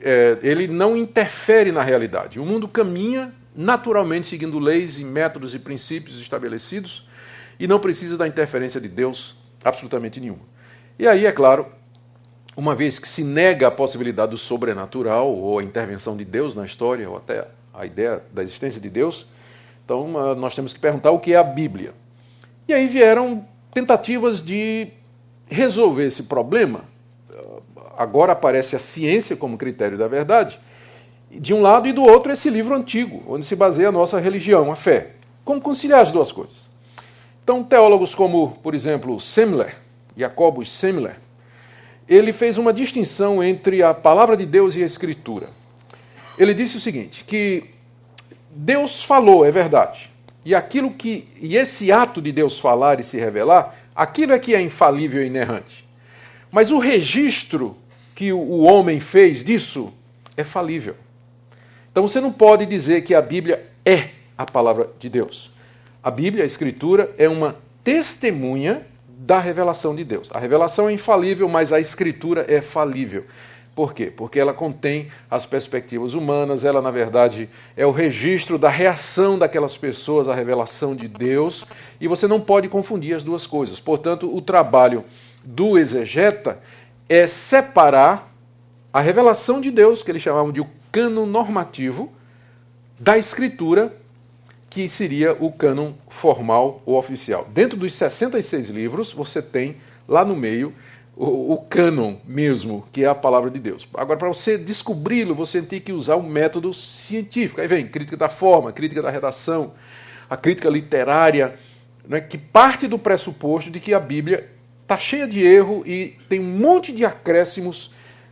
é, 0.00 0.38
ele 0.40 0.68
não 0.68 0.96
interfere 0.96 1.72
na 1.72 1.82
realidade. 1.82 2.38
O 2.38 2.46
mundo 2.46 2.68
caminha 2.68 3.34
naturalmente 3.56 4.28
seguindo 4.28 4.60
leis 4.60 5.00
e 5.00 5.04
métodos 5.04 5.52
e 5.52 5.58
princípios 5.58 6.20
estabelecidos 6.20 7.07
e 7.58 7.66
não 7.66 7.78
precisa 7.78 8.16
da 8.16 8.26
interferência 8.26 8.80
de 8.80 8.88
Deus 8.88 9.36
absolutamente 9.64 10.20
nenhuma. 10.20 10.42
E 10.98 11.06
aí, 11.06 11.26
é 11.26 11.32
claro, 11.32 11.66
uma 12.56 12.74
vez 12.74 12.98
que 12.98 13.08
se 13.08 13.22
nega 13.22 13.68
a 13.68 13.70
possibilidade 13.70 14.32
do 14.32 14.38
sobrenatural 14.38 15.32
ou 15.32 15.58
a 15.58 15.62
intervenção 15.62 16.16
de 16.16 16.24
Deus 16.24 16.54
na 16.54 16.64
história, 16.64 17.08
ou 17.08 17.16
até 17.16 17.46
a 17.72 17.86
ideia 17.86 18.22
da 18.32 18.42
existência 18.42 18.80
de 18.80 18.90
Deus, 18.90 19.26
então 19.84 20.08
nós 20.34 20.54
temos 20.54 20.72
que 20.72 20.80
perguntar 20.80 21.12
o 21.12 21.18
que 21.18 21.32
é 21.32 21.36
a 21.36 21.44
Bíblia. 21.44 21.94
E 22.66 22.72
aí 22.74 22.86
vieram 22.86 23.46
tentativas 23.72 24.42
de 24.42 24.88
resolver 25.46 26.04
esse 26.04 26.24
problema. 26.24 26.84
Agora 27.96 28.32
aparece 28.32 28.76
a 28.76 28.78
ciência 28.78 29.36
como 29.36 29.56
critério 29.56 29.96
da 29.96 30.06
verdade, 30.06 30.58
de 31.30 31.54
um 31.54 31.62
lado 31.62 31.88
e 31.88 31.92
do 31.92 32.02
outro 32.02 32.32
esse 32.32 32.50
livro 32.50 32.74
antigo, 32.74 33.22
onde 33.26 33.46
se 33.46 33.56
baseia 33.56 33.88
a 33.88 33.92
nossa 33.92 34.18
religião, 34.18 34.70
a 34.70 34.76
fé. 34.76 35.12
Como 35.44 35.60
conciliar 35.60 36.00
as 36.00 36.10
duas 36.10 36.30
coisas? 36.30 36.67
Então, 37.48 37.64
teólogos 37.64 38.14
como, 38.14 38.58
por 38.62 38.74
exemplo, 38.74 39.18
Semler, 39.18 39.74
Jacobus 40.14 40.70
Semler, 40.70 41.16
ele 42.06 42.30
fez 42.30 42.58
uma 42.58 42.74
distinção 42.74 43.42
entre 43.42 43.82
a 43.82 43.94
palavra 43.94 44.36
de 44.36 44.44
Deus 44.44 44.76
e 44.76 44.82
a 44.82 44.84
Escritura. 44.84 45.48
Ele 46.38 46.52
disse 46.52 46.76
o 46.76 46.80
seguinte: 46.80 47.24
que 47.24 47.70
Deus 48.50 49.02
falou, 49.02 49.46
é 49.46 49.50
verdade. 49.50 50.10
E 50.44 50.54
aquilo 50.54 50.90
que 50.90 51.26
e 51.40 51.56
esse 51.56 51.90
ato 51.90 52.20
de 52.20 52.32
Deus 52.32 52.60
falar 52.60 53.00
e 53.00 53.02
se 53.02 53.16
revelar, 53.16 53.74
aquilo 53.96 54.34
é 54.34 54.38
que 54.38 54.54
é 54.54 54.60
infalível 54.60 55.22
e 55.22 55.28
inerrante. 55.28 55.88
Mas 56.52 56.70
o 56.70 56.78
registro 56.78 57.74
que 58.14 58.30
o 58.30 58.64
homem 58.64 59.00
fez 59.00 59.42
disso 59.42 59.90
é 60.36 60.44
falível. 60.44 60.96
Então 61.90 62.06
você 62.06 62.20
não 62.20 62.30
pode 62.30 62.66
dizer 62.66 63.04
que 63.04 63.14
a 63.14 63.22
Bíblia 63.22 63.66
é 63.86 64.10
a 64.36 64.44
palavra 64.44 64.90
de 65.00 65.08
Deus. 65.08 65.56
A 66.08 66.10
Bíblia, 66.10 66.42
a 66.42 66.46
Escritura, 66.46 67.14
é 67.18 67.28
uma 67.28 67.56
testemunha 67.84 68.86
da 69.06 69.38
revelação 69.38 69.94
de 69.94 70.02
Deus. 70.02 70.30
A 70.32 70.38
revelação 70.38 70.88
é 70.88 70.92
infalível, 70.94 71.46
mas 71.50 71.70
a 71.70 71.78
escritura 71.78 72.46
é 72.48 72.62
falível. 72.62 73.26
Por 73.74 73.92
quê? 73.92 74.06
Porque 74.06 74.40
ela 74.40 74.54
contém 74.54 75.08
as 75.30 75.44
perspectivas 75.44 76.14
humanas, 76.14 76.64
ela, 76.64 76.80
na 76.80 76.90
verdade, 76.90 77.50
é 77.76 77.84
o 77.84 77.90
registro 77.90 78.56
da 78.56 78.70
reação 78.70 79.38
daquelas 79.38 79.76
pessoas 79.76 80.30
à 80.30 80.34
revelação 80.34 80.96
de 80.96 81.06
Deus, 81.06 81.66
e 82.00 82.08
você 82.08 82.26
não 82.26 82.40
pode 82.40 82.70
confundir 82.70 83.14
as 83.14 83.22
duas 83.22 83.46
coisas. 83.46 83.78
Portanto, 83.78 84.34
o 84.34 84.40
trabalho 84.40 85.04
do 85.44 85.78
exegeta 85.78 86.58
é 87.06 87.26
separar 87.26 88.32
a 88.90 89.02
revelação 89.02 89.60
de 89.60 89.70
Deus, 89.70 90.02
que 90.02 90.10
eles 90.10 90.22
chamavam 90.22 90.52
de 90.52 90.62
o 90.62 90.66
cano 90.90 91.26
normativo, 91.26 92.10
da 92.98 93.18
escritura 93.18 93.94
que 94.78 94.88
seria 94.88 95.36
o 95.40 95.50
cânon 95.50 95.94
formal 96.08 96.80
ou 96.86 96.96
oficial. 96.96 97.48
Dentro 97.50 97.76
dos 97.76 97.92
66 97.94 98.68
livros, 98.68 99.12
você 99.12 99.42
tem 99.42 99.78
lá 100.06 100.24
no 100.24 100.36
meio 100.36 100.72
o, 101.16 101.54
o 101.54 101.56
cânon 101.62 102.14
mesmo, 102.24 102.86
que 102.92 103.02
é 103.02 103.08
a 103.08 103.14
palavra 103.14 103.50
de 103.50 103.58
Deus. 103.58 103.88
Agora, 103.94 104.16
para 104.16 104.28
você 104.28 104.56
descobri-lo, 104.56 105.34
você 105.34 105.60
tem 105.60 105.80
que 105.80 105.92
usar 105.92 106.14
um 106.14 106.22
método 106.22 106.72
científico. 106.72 107.60
Aí 107.60 107.66
vem 107.66 107.88
crítica 107.88 108.16
da 108.16 108.28
forma, 108.28 108.70
crítica 108.70 109.02
da 109.02 109.10
redação, 109.10 109.72
a 110.30 110.36
crítica 110.36 110.70
literária, 110.70 111.58
né, 112.06 112.20
que 112.20 112.38
parte 112.38 112.86
do 112.86 113.00
pressuposto 113.00 113.72
de 113.72 113.80
que 113.80 113.92
a 113.92 113.98
Bíblia 113.98 114.48
está 114.82 114.96
cheia 114.96 115.26
de 115.26 115.44
erro 115.44 115.82
e 115.84 116.16
tem 116.28 116.38
um 116.38 116.56
monte 116.56 116.92
de 116.92 117.04
acréscimos 117.04 117.90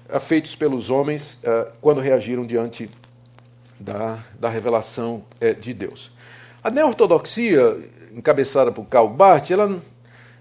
uh, 0.09 0.21
feitos 0.21 0.55
pelos 0.55 0.91
homens 0.91 1.41
uh, 1.43 1.73
quando 1.81 2.01
reagiram 2.01 2.47
diante 2.47 2.89
da, 3.81 4.21
da 4.39 4.49
revelação 4.49 5.25
uh, 5.43 5.61
de 5.61 5.75
Deus. 5.75 6.15
A 6.67 6.71
neortodoxia, 6.71 7.79
encabeçada 8.13 8.73
por 8.73 8.87
Karl 8.87 9.07
Barth, 9.07 9.53
ela, 9.53 9.81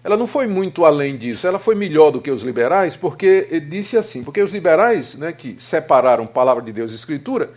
ela 0.03 0.17
não 0.17 0.25
foi 0.25 0.47
muito 0.47 0.83
além 0.83 1.17
disso, 1.17 1.45
ela 1.45 1.59
foi 1.59 1.75
melhor 1.75 2.09
do 2.09 2.19
que 2.19 2.31
os 2.31 2.41
liberais, 2.41 2.97
porque 2.97 3.59
disse 3.69 3.95
assim, 3.95 4.23
porque 4.23 4.41
os 4.41 4.51
liberais, 4.51 5.13
né, 5.13 5.31
que 5.31 5.55
separaram 5.59 6.25
palavra 6.25 6.63
de 6.63 6.71
Deus 6.71 6.91
e 6.91 6.95
escritura, 6.95 7.51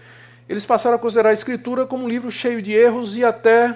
eles 0.46 0.66
passaram 0.66 0.96
a 0.96 0.98
considerar 0.98 1.30
a 1.30 1.32
escritura 1.32 1.86
como 1.86 2.04
um 2.04 2.08
livro 2.08 2.30
cheio 2.30 2.60
de 2.60 2.74
erros 2.74 3.16
e 3.16 3.24
até 3.24 3.74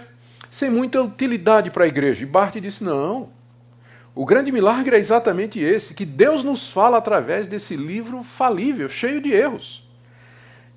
sem 0.51 0.69
muita 0.69 1.01
utilidade 1.01 1.71
para 1.71 1.85
a 1.85 1.89
igreja. 1.89 2.23
E 2.23 2.27
Barth 2.27 2.57
disse: 2.61 2.85
não, 2.85 3.31
o 4.15 4.27
grande 4.27 4.53
milagre 4.53 4.95
é 4.95 4.99
exatamente 4.99 5.59
esse, 5.59 5.95
que 5.95 6.05
Deus 6.05 6.45
nos 6.45 6.71
fala 6.71 6.99
através 6.99 7.49
desse 7.49 7.77
livro 7.77 8.23
falível, 8.23 8.91
cheio 8.91 9.23
de 9.23 9.33
erros. 9.33 9.91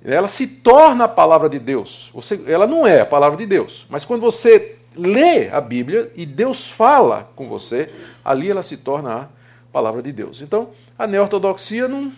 Ela 0.06 0.28
se 0.28 0.46
torna 0.46 1.04
a 1.04 1.08
palavra 1.08 1.48
de 1.48 1.58
Deus. 1.58 2.10
Você, 2.14 2.40
ela 2.46 2.66
não 2.66 2.86
é 2.86 3.00
a 3.00 3.06
palavra 3.06 3.36
de 3.36 3.44
Deus, 3.44 3.84
mas 3.90 4.04
quando 4.04 4.20
você 4.20 4.76
lê 4.94 5.48
a 5.48 5.60
Bíblia 5.60 6.12
e 6.14 6.24
Deus 6.24 6.70
fala 6.70 7.28
com 7.34 7.48
você, 7.48 7.90
ali 8.24 8.48
ela 8.48 8.62
se 8.62 8.76
torna 8.76 9.22
a 9.22 9.28
palavra 9.72 10.00
de 10.00 10.12
Deus. 10.12 10.40
Então, 10.40 10.70
a 10.96 11.06
neortodoxia 11.06 11.88
não, 11.88 12.12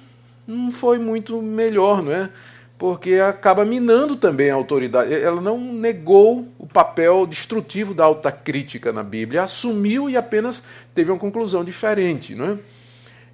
não 0.46 0.70
foi 0.70 0.98
muito 0.98 1.40
melhor, 1.40 2.02
não 2.02 2.12
é? 2.12 2.30
porque 2.78 3.14
acaba 3.14 3.64
minando 3.64 4.14
também 4.14 4.50
a 4.50 4.54
autoridade. 4.54 5.12
Ela 5.12 5.40
não 5.40 5.58
negou 5.58 6.46
o 6.58 6.66
papel 6.66 7.26
destrutivo 7.26 7.92
da 7.92 8.04
alta 8.04 8.30
crítica 8.30 8.92
na 8.92 9.02
Bíblia, 9.02 9.42
assumiu 9.42 10.08
e 10.08 10.16
apenas 10.16 10.62
teve 10.94 11.10
uma 11.10 11.18
conclusão 11.18 11.64
diferente. 11.64 12.36
Não 12.36 12.52
é? 12.52 12.58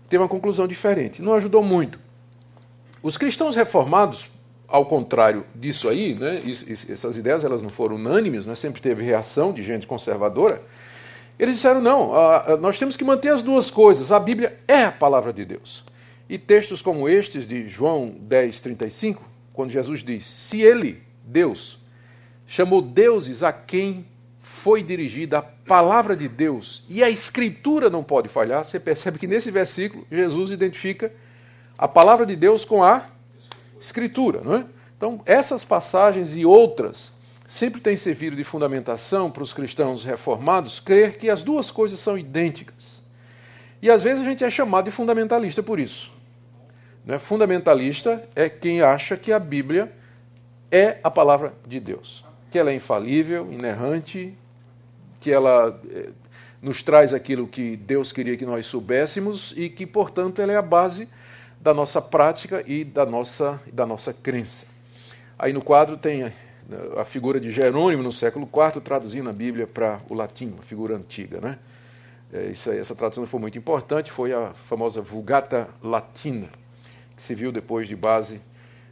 Teve 0.08 0.22
uma 0.22 0.28
conclusão 0.28 0.66
diferente. 0.66 1.20
Não 1.20 1.34
ajudou 1.34 1.62
muito. 1.62 1.98
Os 3.02 3.18
cristãos 3.18 3.54
reformados, 3.54 4.30
ao 4.74 4.84
contrário 4.84 5.44
disso 5.54 5.88
aí, 5.88 6.16
né, 6.16 6.42
essas 6.88 7.16
ideias 7.16 7.44
elas 7.44 7.62
não 7.62 7.68
foram 7.68 7.94
unânimes, 7.94 8.44
né, 8.44 8.56
sempre 8.56 8.82
teve 8.82 9.04
reação 9.04 9.52
de 9.52 9.62
gente 9.62 9.86
conservadora. 9.86 10.60
Eles 11.38 11.54
disseram: 11.54 11.80
não, 11.80 12.10
nós 12.60 12.76
temos 12.76 12.96
que 12.96 13.04
manter 13.04 13.28
as 13.28 13.40
duas 13.40 13.70
coisas. 13.70 14.10
A 14.10 14.18
Bíblia 14.18 14.58
é 14.66 14.82
a 14.82 14.90
palavra 14.90 15.32
de 15.32 15.44
Deus. 15.44 15.84
E 16.28 16.38
textos 16.38 16.82
como 16.82 17.08
estes 17.08 17.46
de 17.46 17.68
João 17.68 18.16
10, 18.18 18.60
35 18.62 19.22
quando 19.52 19.70
Jesus 19.70 20.02
diz: 20.02 20.26
Se 20.26 20.60
ele, 20.60 21.00
Deus, 21.24 21.78
chamou 22.44 22.82
deuses 22.82 23.44
a 23.44 23.52
quem 23.52 24.04
foi 24.40 24.82
dirigida 24.82 25.38
a 25.38 25.42
palavra 25.42 26.16
de 26.16 26.26
Deus 26.26 26.84
e 26.88 27.00
a 27.00 27.08
escritura 27.08 27.88
não 27.88 28.02
pode 28.02 28.28
falhar, 28.28 28.64
você 28.64 28.80
percebe 28.80 29.20
que 29.20 29.28
nesse 29.28 29.52
versículo 29.52 30.04
Jesus 30.10 30.50
identifica 30.50 31.12
a 31.78 31.86
palavra 31.86 32.26
de 32.26 32.34
Deus 32.34 32.64
com 32.64 32.82
a 32.82 33.13
escritura, 33.84 34.40
não 34.42 34.54
é? 34.56 34.64
Então, 34.96 35.20
essas 35.26 35.64
passagens 35.64 36.34
e 36.36 36.44
outras 36.44 37.12
sempre 37.46 37.80
têm 37.80 37.96
servido 37.96 38.36
de 38.36 38.44
fundamentação 38.44 39.30
para 39.30 39.42
os 39.42 39.52
cristãos 39.52 40.04
reformados 40.04 40.80
crer 40.80 41.18
que 41.18 41.28
as 41.28 41.42
duas 41.42 41.70
coisas 41.70 42.00
são 42.00 42.16
idênticas. 42.16 43.02
E 43.82 43.90
às 43.90 44.02
vezes 44.02 44.22
a 44.22 44.28
gente 44.28 44.42
é 44.42 44.50
chamado 44.50 44.86
de 44.86 44.90
fundamentalista 44.90 45.62
por 45.62 45.78
isso. 45.78 46.10
Né? 47.04 47.18
Fundamentalista 47.18 48.26
é 48.34 48.48
quem 48.48 48.80
acha 48.80 49.16
que 49.16 49.30
a 49.30 49.38
Bíblia 49.38 49.92
é 50.70 50.98
a 51.04 51.10
palavra 51.10 51.52
de 51.66 51.78
Deus, 51.78 52.24
que 52.50 52.58
ela 52.58 52.70
é 52.70 52.74
infalível, 52.74 53.52
inerrante, 53.52 54.34
que 55.20 55.30
ela 55.30 55.78
é, 55.90 56.08
nos 56.62 56.82
traz 56.82 57.12
aquilo 57.12 57.46
que 57.46 57.76
Deus 57.76 58.10
queria 58.10 58.36
que 58.36 58.46
nós 58.46 58.64
soubéssemos 58.64 59.52
e 59.54 59.68
que, 59.68 59.86
portanto, 59.86 60.40
ela 60.40 60.52
é 60.52 60.56
a 60.56 60.62
base 60.62 61.08
da 61.64 61.74
nossa 61.74 62.00
prática 62.00 62.62
e 62.66 62.84
da 62.84 63.06
nossa, 63.06 63.60
da 63.72 63.86
nossa 63.86 64.12
crença. 64.12 64.66
Aí 65.38 65.52
no 65.52 65.64
quadro 65.64 65.96
tem 65.96 66.30
a 66.96 67.04
figura 67.04 67.40
de 67.40 67.50
Jerônimo 67.50 68.02
no 68.02 68.12
século 68.12 68.46
IV, 68.46 68.80
traduzindo 68.82 69.30
a 69.30 69.32
Bíblia 69.32 69.66
para 69.66 69.98
o 70.08 70.14
latim, 70.14 70.48
uma 70.48 70.62
figura 70.62 70.94
antiga. 70.94 71.40
Né? 71.40 71.58
É, 72.32 72.50
essa 72.50 72.94
tradução 72.94 73.26
foi 73.26 73.40
muito 73.40 73.56
importante, 73.56 74.12
foi 74.12 74.32
a 74.32 74.52
famosa 74.68 75.00
Vulgata 75.00 75.68
Latina 75.82 76.48
que 77.16 77.22
se 77.22 77.34
viu 77.34 77.50
depois 77.50 77.88
de 77.88 77.96
base 77.96 78.40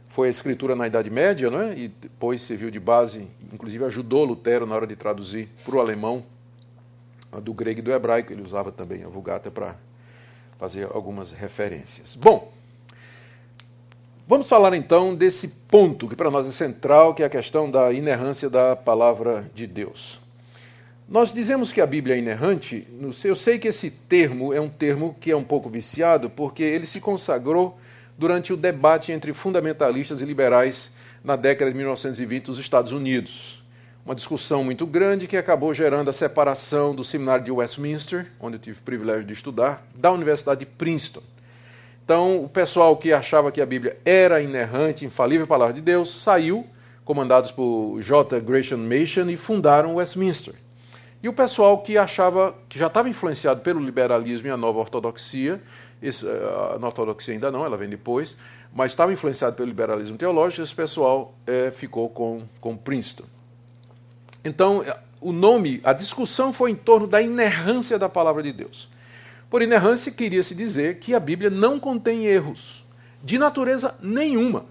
foi 0.09 0.27
a 0.27 0.29
escritura 0.29 0.75
na 0.75 0.85
Idade 0.85 1.09
Média, 1.09 1.49
não 1.49 1.59
é? 1.59 1.75
e 1.75 1.87
depois 1.87 2.39
serviu 2.41 2.69
de 2.69 2.79
base, 2.79 3.27
inclusive 3.51 3.83
ajudou 3.85 4.23
Lutero 4.23 4.67
na 4.67 4.75
hora 4.75 4.85
de 4.85 4.95
traduzir 4.95 5.49
para 5.65 5.75
o 5.75 5.79
alemão, 5.79 6.23
do 7.41 7.51
grego 7.51 7.79
e 7.79 7.81
do 7.81 7.91
hebraico, 7.91 8.31
ele 8.31 8.43
usava 8.43 8.71
também 8.71 9.03
a 9.03 9.07
Vulgata 9.07 9.49
para 9.49 9.75
fazer 10.59 10.87
algumas 10.93 11.31
referências. 11.31 12.15
Bom, 12.15 12.52
vamos 14.27 14.47
falar 14.47 14.75
então 14.75 15.15
desse 15.15 15.47
ponto 15.47 16.07
que 16.07 16.15
para 16.15 16.31
nós 16.31 16.47
é 16.47 16.51
central, 16.51 17.13
que 17.13 17.23
é 17.23 17.25
a 17.25 17.29
questão 17.29 17.69
da 17.69 17.91
inerrância 17.91 18.49
da 18.49 18.75
palavra 18.75 19.49
de 19.53 19.67
Deus. 19.67 20.19
Nós 21.07 21.33
dizemos 21.33 21.71
que 21.71 21.81
a 21.81 21.85
Bíblia 21.85 22.15
é 22.15 22.19
inerrante, 22.19 22.87
eu 23.23 23.35
sei 23.35 23.59
que 23.59 23.67
esse 23.67 23.89
termo 23.89 24.53
é 24.53 24.61
um 24.61 24.69
termo 24.69 25.15
que 25.19 25.31
é 25.31 25.35
um 25.35 25.43
pouco 25.43 25.69
viciado, 25.69 26.29
porque 26.29 26.63
ele 26.63 26.85
se 26.85 27.01
consagrou 27.01 27.77
durante 28.17 28.53
o 28.53 28.57
debate 28.57 29.11
entre 29.11 29.33
fundamentalistas 29.33 30.21
e 30.21 30.25
liberais 30.25 30.89
na 31.23 31.35
década 31.35 31.71
de 31.71 31.77
1920 31.77 32.47
nos 32.47 32.57
Estados 32.57 32.91
Unidos. 32.91 33.63
Uma 34.05 34.15
discussão 34.15 34.63
muito 34.63 34.85
grande 34.85 35.27
que 35.27 35.37
acabou 35.37 35.73
gerando 35.73 36.09
a 36.09 36.13
separação 36.13 36.93
do 36.93 37.03
seminário 37.03 37.45
de 37.45 37.51
Westminster, 37.51 38.27
onde 38.39 38.57
eu 38.57 38.59
tive 38.59 38.79
o 38.79 38.83
privilégio 38.83 39.23
de 39.23 39.33
estudar, 39.33 39.85
da 39.95 40.11
Universidade 40.11 40.61
de 40.61 40.65
Princeton. 40.65 41.21
Então, 42.03 42.43
o 42.43 42.49
pessoal 42.49 42.97
que 42.97 43.13
achava 43.13 43.51
que 43.51 43.61
a 43.61 43.65
Bíblia 43.65 43.97
era 44.03 44.41
inerrante, 44.41 45.05
infalível 45.05 45.47
palavra 45.47 45.73
de 45.73 45.81
Deus, 45.81 46.21
saiu, 46.21 46.67
comandados 47.05 47.51
por 47.51 48.01
J. 48.01 48.41
Gresham 48.41 48.77
Machen, 48.77 49.31
e 49.31 49.37
fundaram 49.37 49.95
Westminster. 49.95 50.55
E 51.21 51.29
o 51.29 51.33
pessoal 51.33 51.77
que 51.77 51.97
achava 51.97 52.53
que 52.67 52.77
já 52.77 52.87
estava 52.87 53.07
influenciado 53.07 53.61
pelo 53.61 53.79
liberalismo 53.79 54.47
e 54.49 54.51
a 54.51 54.57
nova 54.57 54.79
ortodoxia, 54.79 55.61
esse, 56.01 56.27
a 56.27 56.77
ortodoxia 56.85 57.33
ainda 57.33 57.49
não, 57.49 57.63
ela 57.63 57.77
vem 57.77 57.87
depois, 57.87 58.37
mas 58.73 58.91
estava 58.91 59.13
influenciado 59.13 59.55
pelo 59.55 59.69
liberalismo 59.69 60.17
teológico, 60.17 60.61
esse 60.61 60.75
pessoal 60.75 61.33
é, 61.47 61.71
ficou 61.71 62.09
com, 62.09 62.41
com 62.59 62.75
Princeton. 62.75 63.23
Então, 64.43 64.83
o 65.21 65.31
nome, 65.31 65.79
a 65.85 65.93
discussão 65.93 66.51
foi 66.51 66.71
em 66.71 66.75
torno 66.75 67.07
da 67.07 67.21
inerrância 67.21 67.97
da 67.97 68.09
palavra 68.09 68.43
de 68.43 68.51
Deus. 68.51 68.89
Por 69.53 69.61
inerrância, 69.61 70.11
queria-se 70.11 70.55
dizer 70.55 70.97
que 70.97 71.13
a 71.13 71.19
Bíblia 71.19 71.51
não 71.51 71.79
contém 71.79 72.25
erros, 72.25 72.83
de 73.23 73.37
natureza 73.37 73.93
nenhuma. 74.01 74.65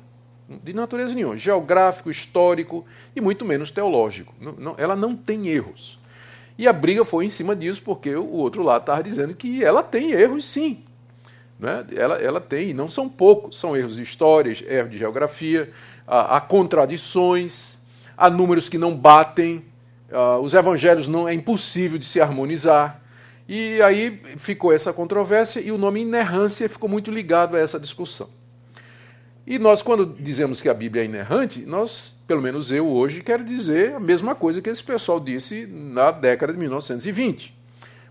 De 0.48 0.72
natureza 0.72 1.14
nenhuma, 1.14 1.36
geográfico, 1.36 2.10
histórico 2.10 2.84
e 3.14 3.20
muito 3.20 3.44
menos 3.44 3.70
teológico. 3.70 4.34
Ela 4.76 4.96
não 4.96 5.14
tem 5.14 5.46
erros. 5.46 6.00
E 6.58 6.66
a 6.66 6.72
briga 6.72 7.04
foi 7.04 7.26
em 7.26 7.28
cima 7.28 7.54
disso, 7.54 7.80
porque 7.84 8.12
o 8.16 8.32
outro 8.32 8.64
lado 8.64 8.80
estava 8.80 9.04
dizendo 9.04 9.36
que 9.36 9.62
ela 9.62 9.84
tem 9.84 10.10
erros 10.10 10.44
sim. 10.46 10.82
Né? 11.60 11.86
Ela, 11.94 12.16
ela 12.16 12.40
tem, 12.40 12.70
e 12.70 12.74
não 12.74 12.90
são 12.90 13.08
poucos, 13.08 13.56
são 13.56 13.76
erros 13.76 13.94
de 13.94 14.02
histórias, 14.02 14.64
erros 14.66 14.90
de 14.90 14.98
geografia, 14.98 15.70
há, 16.04 16.38
há 16.38 16.40
contradições, 16.40 17.78
há 18.18 18.28
números 18.28 18.68
que 18.68 18.78
não 18.78 18.96
batem, 18.96 19.64
uh, 20.10 20.40
os 20.40 20.54
evangelhos 20.54 21.06
não 21.06 21.28
é 21.28 21.32
impossível 21.32 21.98
de 21.98 22.04
se 22.04 22.20
harmonizar. 22.20 23.00
E 23.48 23.83
aí 23.83 24.20
ficou 24.37 24.72
essa 24.72 24.92
controvérsia 24.92 25.61
e 25.61 25.72
o 25.72 25.78
nome 25.78 26.00
inerrância 26.00 26.68
ficou 26.68 26.88
muito 26.88 27.11
ligado 27.11 27.57
a 27.57 27.61
essa 27.61 27.78
discussão. 27.78 28.28
E 29.46 29.59
nós, 29.59 29.83
quando 29.83 30.07
dizemos 30.07 30.61
que 30.61 30.68
a 30.68 30.74
Bíblia 30.74 31.02
é 31.02 31.07
inerrante, 31.07 31.61
nós, 31.66 32.14
pelo 32.26 32.40
menos 32.40 32.70
eu 32.70 32.88
hoje, 32.88 33.22
quero 33.22 33.44
dizer 33.44 33.94
a 33.94 34.00
mesma 34.00 34.35
coisa 34.35 34.62
que 34.62 34.70
esse 34.70 34.83
pessoal 34.83 35.18
disse 35.18 35.66
na 35.66 36.12
década 36.12 36.52
de 36.52 36.59
1920. 36.61 37.62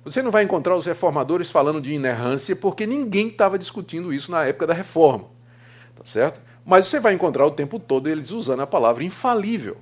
Você 0.04 0.22
não 0.22 0.32
vai 0.32 0.44
encontrar 0.44 0.76
os 0.76 0.86
reformadores 0.86 1.50
falando 1.50 1.80
de 1.80 1.94
inerrância, 1.94 2.56
porque 2.56 2.86
ninguém 2.86 3.28
estava 3.28 3.58
discutindo 3.58 4.12
isso 4.12 4.32
na 4.32 4.44
época 4.44 4.68
da 4.68 4.74
reforma. 4.74 5.26
Tá 5.96 6.04
certo? 6.06 6.42
Mas 6.66 6.88
você 6.88 7.00
vai 7.00 7.14
encontrar 7.14 7.46
o 7.46 7.52
tempo 7.52 7.80
todo 7.80 8.10
eles 8.10 8.32
usando 8.32 8.62
a 8.62 8.68
palavra 8.68 9.04
infalível, 9.04 9.78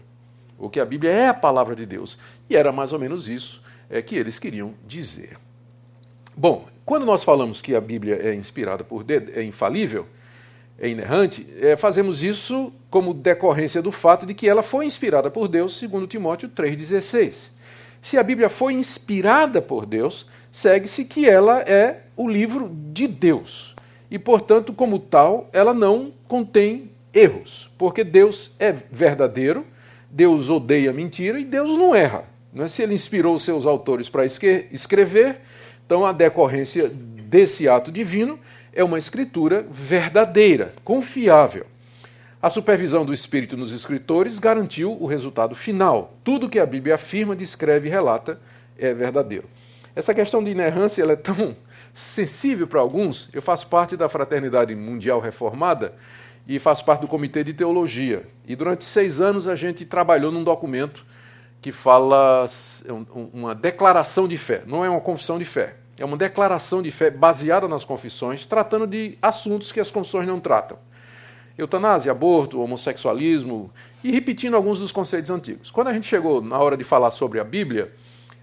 o 0.57 0.69
que 0.69 0.79
a 0.79 0.85
Bíblia 0.85 1.11
é 1.11 1.27
a 1.29 1.33
palavra 1.33 1.75
de 1.75 1.85
Deus. 1.85 2.17
E 2.49 2.55
era 2.55 2.71
mais 2.71 2.93
ou 2.93 2.99
menos 2.99 3.27
isso 3.27 3.61
é, 3.89 4.01
que 4.01 4.15
eles 4.15 4.37
queriam 4.37 4.73
dizer. 4.87 5.37
Bom, 6.35 6.67
quando 6.85 7.05
nós 7.05 7.23
falamos 7.23 7.61
que 7.61 7.75
a 7.75 7.81
Bíblia 7.81 8.15
é 8.15 8.33
inspirada 8.33 8.83
por 8.83 9.03
Deus, 9.03 9.25
é 9.35 9.43
infalível, 9.43 10.05
é 10.79 10.87
inerrante, 10.87 11.45
é, 11.59 11.75
fazemos 11.75 12.23
isso 12.23 12.71
como 12.89 13.13
decorrência 13.13 13.81
do 13.81 13.91
fato 13.91 14.25
de 14.25 14.33
que 14.33 14.47
ela 14.47 14.63
foi 14.63 14.85
inspirada 14.85 15.29
por 15.29 15.47
Deus, 15.47 15.77
segundo 15.77 16.07
Timóteo 16.07 16.49
3,16. 16.49 17.49
Se 18.01 18.17
a 18.17 18.23
Bíblia 18.23 18.49
foi 18.49 18.73
inspirada 18.73 19.61
por 19.61 19.85
Deus, 19.85 20.25
segue-se 20.51 21.03
que 21.03 21.27
ela 21.27 21.59
é 21.61 22.03
o 22.15 22.27
livro 22.27 22.71
de 22.91 23.07
Deus. 23.07 23.75
E, 24.09 24.17
portanto, 24.17 24.73
como 24.73 24.97
tal, 24.97 25.49
ela 25.51 25.73
não 25.73 26.13
contém 26.27 26.89
erros, 27.13 27.69
porque 27.77 28.03
Deus 28.03 28.51
é 28.57 28.71
verdadeiro, 28.71 29.65
Deus 30.09 30.49
odeia 30.49 30.93
mentira 30.93 31.39
e 31.39 31.45
Deus 31.45 31.77
não 31.77 31.93
erra. 31.93 32.25
Não 32.53 32.65
é? 32.65 32.67
Se 32.67 32.81
ele 32.81 32.93
inspirou 32.93 33.35
os 33.35 33.43
seus 33.43 33.65
autores 33.65 34.09
para 34.09 34.25
escrever, 34.25 35.41
Então, 35.85 36.05
a 36.05 36.11
decorrência 36.11 36.87
desse 36.87 37.67
ato 37.67 37.91
divino 37.91 38.39
é 38.71 38.83
uma 38.83 38.99
escritura 38.99 39.65
verdadeira, 39.71 40.73
confiável. 40.83 41.65
A 42.41 42.49
supervisão 42.49 43.03
do 43.03 43.13
Espírito 43.13 43.57
nos 43.57 43.71
escritores 43.71 44.39
garantiu 44.39 44.95
o 45.01 45.07
resultado 45.07 45.55
final. 45.55 46.13
Tudo 46.23 46.47
que 46.47 46.59
a 46.59 46.65
Bíblia 46.65 46.95
afirma, 46.95 47.35
descreve 47.35 47.87
e 47.87 47.91
relata 47.91 48.39
é 48.77 48.93
verdadeiro. 48.93 49.49
Essa 49.95 50.13
questão 50.13 50.43
de 50.43 50.51
inerrância 50.51 51.03
é 51.03 51.15
tão 51.15 51.55
sensível 51.93 52.67
para 52.67 52.79
alguns. 52.79 53.29
Eu 53.33 53.41
faço 53.41 53.67
parte 53.67 53.97
da 53.97 54.07
Fraternidade 54.07 54.73
Mundial 54.75 55.19
Reformada 55.19 55.93
e 56.47 56.59
faço 56.59 56.85
parte 56.85 57.01
do 57.01 57.07
Comitê 57.07 57.43
de 57.43 57.53
Teologia. 57.53 58.23
E 58.47 58.55
durante 58.55 58.83
seis 58.83 59.19
anos 59.19 59.47
a 59.47 59.55
gente 59.55 59.85
trabalhou 59.85 60.31
num 60.31 60.43
documento 60.43 61.05
que 61.61 61.71
fala 61.71 62.45
uma 63.33 63.53
declaração 63.53 64.27
de 64.27 64.37
fé. 64.37 64.63
Não 64.65 64.83
é 64.83 64.89
uma 64.89 65.01
confissão 65.01 65.37
de 65.37 65.45
fé. 65.45 65.75
É 65.97 66.05
uma 66.05 66.15
declaração 66.15 66.81
de 66.81 66.91
fé 66.91 67.09
baseada 67.09 67.67
nas 67.67 67.83
confissões, 67.83 68.45
tratando 68.45 68.87
de 68.87 69.17
assuntos 69.21 69.71
que 69.71 69.79
as 69.79 69.91
confissões 69.91 70.25
não 70.25 70.39
tratam 70.39 70.77
eutanásia, 71.61 72.11
aborto, 72.11 72.61
homossexualismo 72.61 73.69
e 74.03 74.11
repetindo 74.11 74.55
alguns 74.55 74.79
dos 74.79 74.91
conceitos 74.91 75.29
antigos. 75.29 75.69
Quando 75.69 75.89
a 75.89 75.93
gente 75.93 76.07
chegou 76.07 76.41
na 76.41 76.57
hora 76.57 76.77
de 76.77 76.83
falar 76.83 77.11
sobre 77.11 77.39
a 77.39 77.43
Bíblia, 77.43 77.91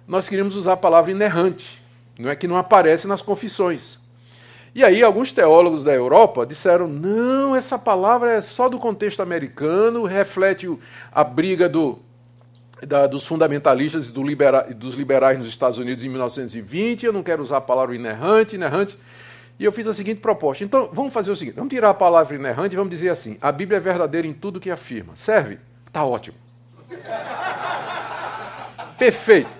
nós 0.07 0.29
queríamos 0.29 0.55
usar 0.55 0.75
a 0.75 0.77
palavra 0.77 1.11
inerrante, 1.11 1.83
não 2.19 2.31
é 2.31 2.37
que 2.37 2.47
não 2.47 2.57
aparece 2.57 3.07
nas 3.07 3.23
confissões. 3.23 3.99
E 4.75 4.85
aí 4.85 5.03
alguns 5.03 5.33
teólogos 5.33 5.83
da 5.83 5.93
Europa 5.93 6.45
disseram: 6.45 6.87
não, 6.87 7.57
essa 7.57 7.79
palavra 7.79 8.33
é 8.33 8.43
só 8.43 8.69
do 8.69 8.79
contexto 8.79 9.21
americano, 9.21 10.05
reflete 10.05 10.71
a 11.11 11.25
briga 11.25 11.69
do, 11.69 11.99
da, 12.85 13.07
dos 13.07 13.27
fundamentalistas 13.27 14.09
e 14.09 14.13
do 14.13 14.23
libera, 14.23 14.63
dos 14.75 14.97
liberais 14.97 15.39
nos 15.39 15.49
Estados 15.49 15.79
Unidos 15.79 16.05
em 16.05 16.09
1920. 16.09 17.07
Eu 17.07 17.13
não 17.13 17.23
quero 17.23 17.43
usar 17.43 17.59
a 17.59 17.61
palavra 17.61 17.95
inerrante, 17.95 18.57
inerrante. 18.57 18.99
E 19.59 19.65
eu 19.65 19.73
fiz 19.73 19.87
a 19.87 19.95
seguinte 19.95 20.21
proposta. 20.21 20.65
Então, 20.65 20.91
vamos 20.93 21.15
fazer 21.15 21.31
o 21.31 21.37
seguinte: 21.37 21.55
vamos 21.55 21.71
tirar 21.71 21.91
a 21.91 21.95
palavra 21.95 22.37
inerrante 22.37 22.75
e 22.75 22.77
vamos 22.77 22.91
dizer 22.91 23.09
assim: 23.09 23.39
a 23.41 23.51
Bíblia 23.51 23.79
é 23.79 23.81
verdadeira 23.81 24.27
em 24.27 24.33
tudo 24.33 24.61
que 24.61 24.71
afirma. 24.71 25.17
Serve? 25.17 25.59
Está 25.87 26.05
ótimo. 26.05 26.37
Perfeito. 28.99 29.51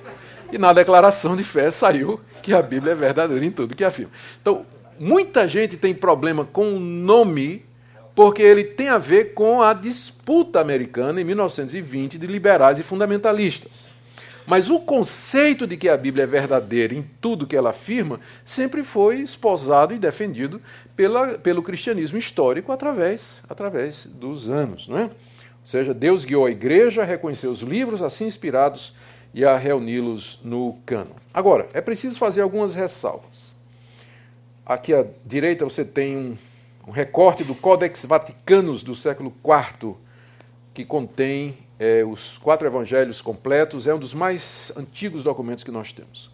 E 0.53 0.59
na 0.59 0.73
declaração 0.73 1.35
de 1.35 1.43
fé 1.43 1.71
saiu 1.71 2.21
que 2.43 2.53
a 2.53 2.63
Bíblia 2.63 2.93
é 2.93 2.95
verdadeira 2.95 3.45
em 3.45 3.51
tudo 3.51 3.75
que 3.75 3.83
afirma. 3.83 4.13
Então, 4.41 4.65
muita 4.99 5.49
gente 5.49 5.77
tem 5.77 5.95
problema 5.95 6.45
com 6.45 6.75
o 6.75 6.81
nome 6.81 7.66
porque 8.17 8.43
ele 8.43 8.65
tem 8.65 8.89
a 8.89 8.97
ver 8.97 9.35
com 9.35 9.63
a 9.63 9.75
disputa 9.75 10.59
americana 10.59 11.21
em 11.21 11.25
1920 11.25 12.17
de 12.17 12.27
liberais 12.27 12.79
e 12.79 12.83
fundamentalistas. 12.83 13.91
Mas 14.47 14.71
o 14.71 14.81
conceito 14.81 15.67
de 15.67 15.77
que 15.77 15.87
a 15.87 15.97
Bíblia 15.99 16.23
é 16.23 16.27
verdadeira 16.27 16.95
em 16.95 17.03
tudo 17.21 17.47
que 17.47 17.55
ela 17.55 17.71
afirma 17.71 18.19
sempre 18.43 18.83
foi 18.83 19.21
esposado 19.21 19.93
e 19.93 19.99
defendido 19.99 20.63
pela, 20.97 21.37
pelo 21.37 21.63
cristianismo 21.63 22.17
histórico 22.17 22.73
através, 22.73 23.35
através 23.51 24.07
dos 24.07 24.49
anos. 24.49 24.89
Não 24.89 24.99
é? 24.99 25.03
Ou 25.03 25.11
seja, 25.63 25.93
Deus 25.93 26.25
guiou 26.25 26.47
a 26.47 26.51
igreja 26.51 27.03
a 27.03 27.05
reconhecer 27.05 27.49
os 27.49 27.61
livros 27.61 28.01
assim 28.01 28.25
inspirados 28.25 28.95
e 29.35 29.45
a 29.45 29.59
reuni-los 29.59 30.41
no 30.43 30.79
cano. 30.87 31.17
Agora, 31.35 31.69
é 31.75 31.83
preciso 31.83 32.19
fazer 32.19 32.41
algumas 32.41 32.75
ressalvas. 32.75 33.55
Aqui 34.65 34.95
à 34.95 35.05
direita 35.27 35.65
você 35.65 35.85
tem 35.85 36.17
um, 36.17 36.37
um 36.87 36.93
recorte 36.93 37.43
do 37.43 37.55
Codex 37.55 38.05
Vaticanus 38.05 38.83
do 38.83 38.95
século 38.95 39.35
IV, 39.45 39.97
que 40.73 40.85
contém 40.85 41.59
é, 41.79 42.05
os 42.05 42.39
quatro 42.39 42.67
evangelhos 42.67 43.21
completos, 43.21 43.89
é 43.89 43.95
um 43.95 43.99
dos 43.99 44.15
mais 44.15 44.73
antigos 44.77 45.25
documentos 45.25 45.65
que 45.65 45.71
nós 45.71 45.93
temos. 45.93 46.31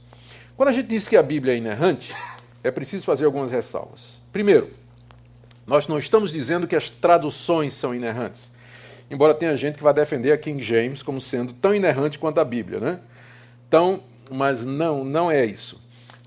Quando 0.55 0.69
a 0.69 0.73
gente 0.73 0.89
diz 0.89 1.09
que 1.09 1.17
a 1.17 1.23
Bíblia 1.23 1.55
é 1.55 1.57
inerrante, 1.57 2.15
é 2.63 2.71
preciso 2.71 3.07
fazer 3.07 3.25
algumas 3.25 3.51
ressalvas. 3.51 4.21
Primeiro, 4.31 4.71
nós 5.67 5.89
não 5.89 5.97
estamos 5.97 6.31
dizendo 6.31 6.67
que 6.67 6.77
as 6.77 6.91
traduções 6.91 7.73
são 7.73 7.95
inerrantes, 7.95 8.51
embora 9.11 9.35
tenha 9.35 9.57
gente 9.57 9.77
que 9.77 9.83
vai 9.83 9.95
defender 9.95 10.33
a 10.33 10.39
King 10.39 10.63
James 10.63 11.03
como 11.03 11.21
sendo 11.21 11.55
tão 11.55 11.75
inerrante 11.75 12.19
quanto 12.19 12.41
a 12.41 12.45
Bíblia, 12.45 12.79
né? 12.79 13.01
Então, 13.67 14.03
mas 14.31 14.67
não, 14.67 15.03
não 15.03 15.31
é 15.31 15.47
isso. 15.47 15.82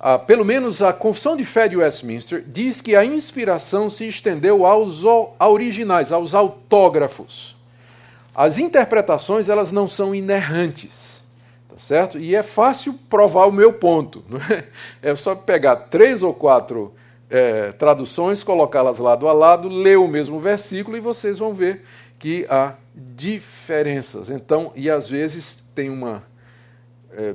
Ah, 0.07 0.19
pelo 0.19 0.45
menos 0.45 0.83
a 0.83 0.93
Confissão 0.93 1.35
de 1.35 1.43
Fé 1.43 1.67
de 1.67 1.77
Westminster 1.77 2.43
diz 2.45 2.79
que 2.79 2.95
a 2.95 3.03
inspiração 3.03 3.89
se 3.89 4.07
estendeu 4.07 4.63
aos 4.63 5.01
originais, 5.39 6.11
aos 6.11 6.35
autógrafos. 6.35 7.57
As 8.35 8.59
interpretações 8.59 9.49
elas 9.49 9.71
não 9.71 9.87
são 9.87 10.13
inerrantes, 10.13 11.23
tá 11.67 11.79
certo? 11.79 12.19
E 12.19 12.35
é 12.35 12.43
fácil 12.43 12.93
provar 13.09 13.47
o 13.47 13.51
meu 13.51 13.73
ponto. 13.73 14.23
Não 14.29 14.39
é? 14.41 14.67
é 15.01 15.15
só 15.15 15.33
pegar 15.33 15.75
três 15.75 16.21
ou 16.21 16.35
quatro 16.35 16.93
é, 17.27 17.71
traduções, 17.71 18.43
colocá-las 18.43 18.99
lado 18.99 19.27
a 19.27 19.33
lado, 19.33 19.67
ler 19.67 19.97
o 19.97 20.07
mesmo 20.07 20.39
versículo 20.39 20.95
e 20.95 20.99
vocês 20.99 21.39
vão 21.39 21.51
ver 21.51 21.83
que 22.19 22.45
há 22.47 22.75
diferenças. 22.93 24.29
Então, 24.29 24.71
e 24.75 24.87
às 24.87 25.09
vezes 25.09 25.63
tem 25.73 25.89
uma 25.89 26.21
é, 27.11 27.33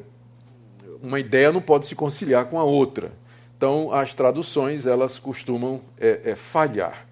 uma 1.03 1.21
ideia 1.21 1.53
não 1.53 1.61
pode 1.61 1.87
se 1.87 1.95
conciliar 1.95 2.47
com 2.47 2.59
a 2.59 2.65
outra. 2.65 3.13
Então, 3.57 3.93
as 3.93 4.15
traduções 4.15 4.87
elas 4.87 5.19
costumam 5.19 5.83
é, 5.99 6.21
é 6.25 6.35
falhar. 6.35 7.07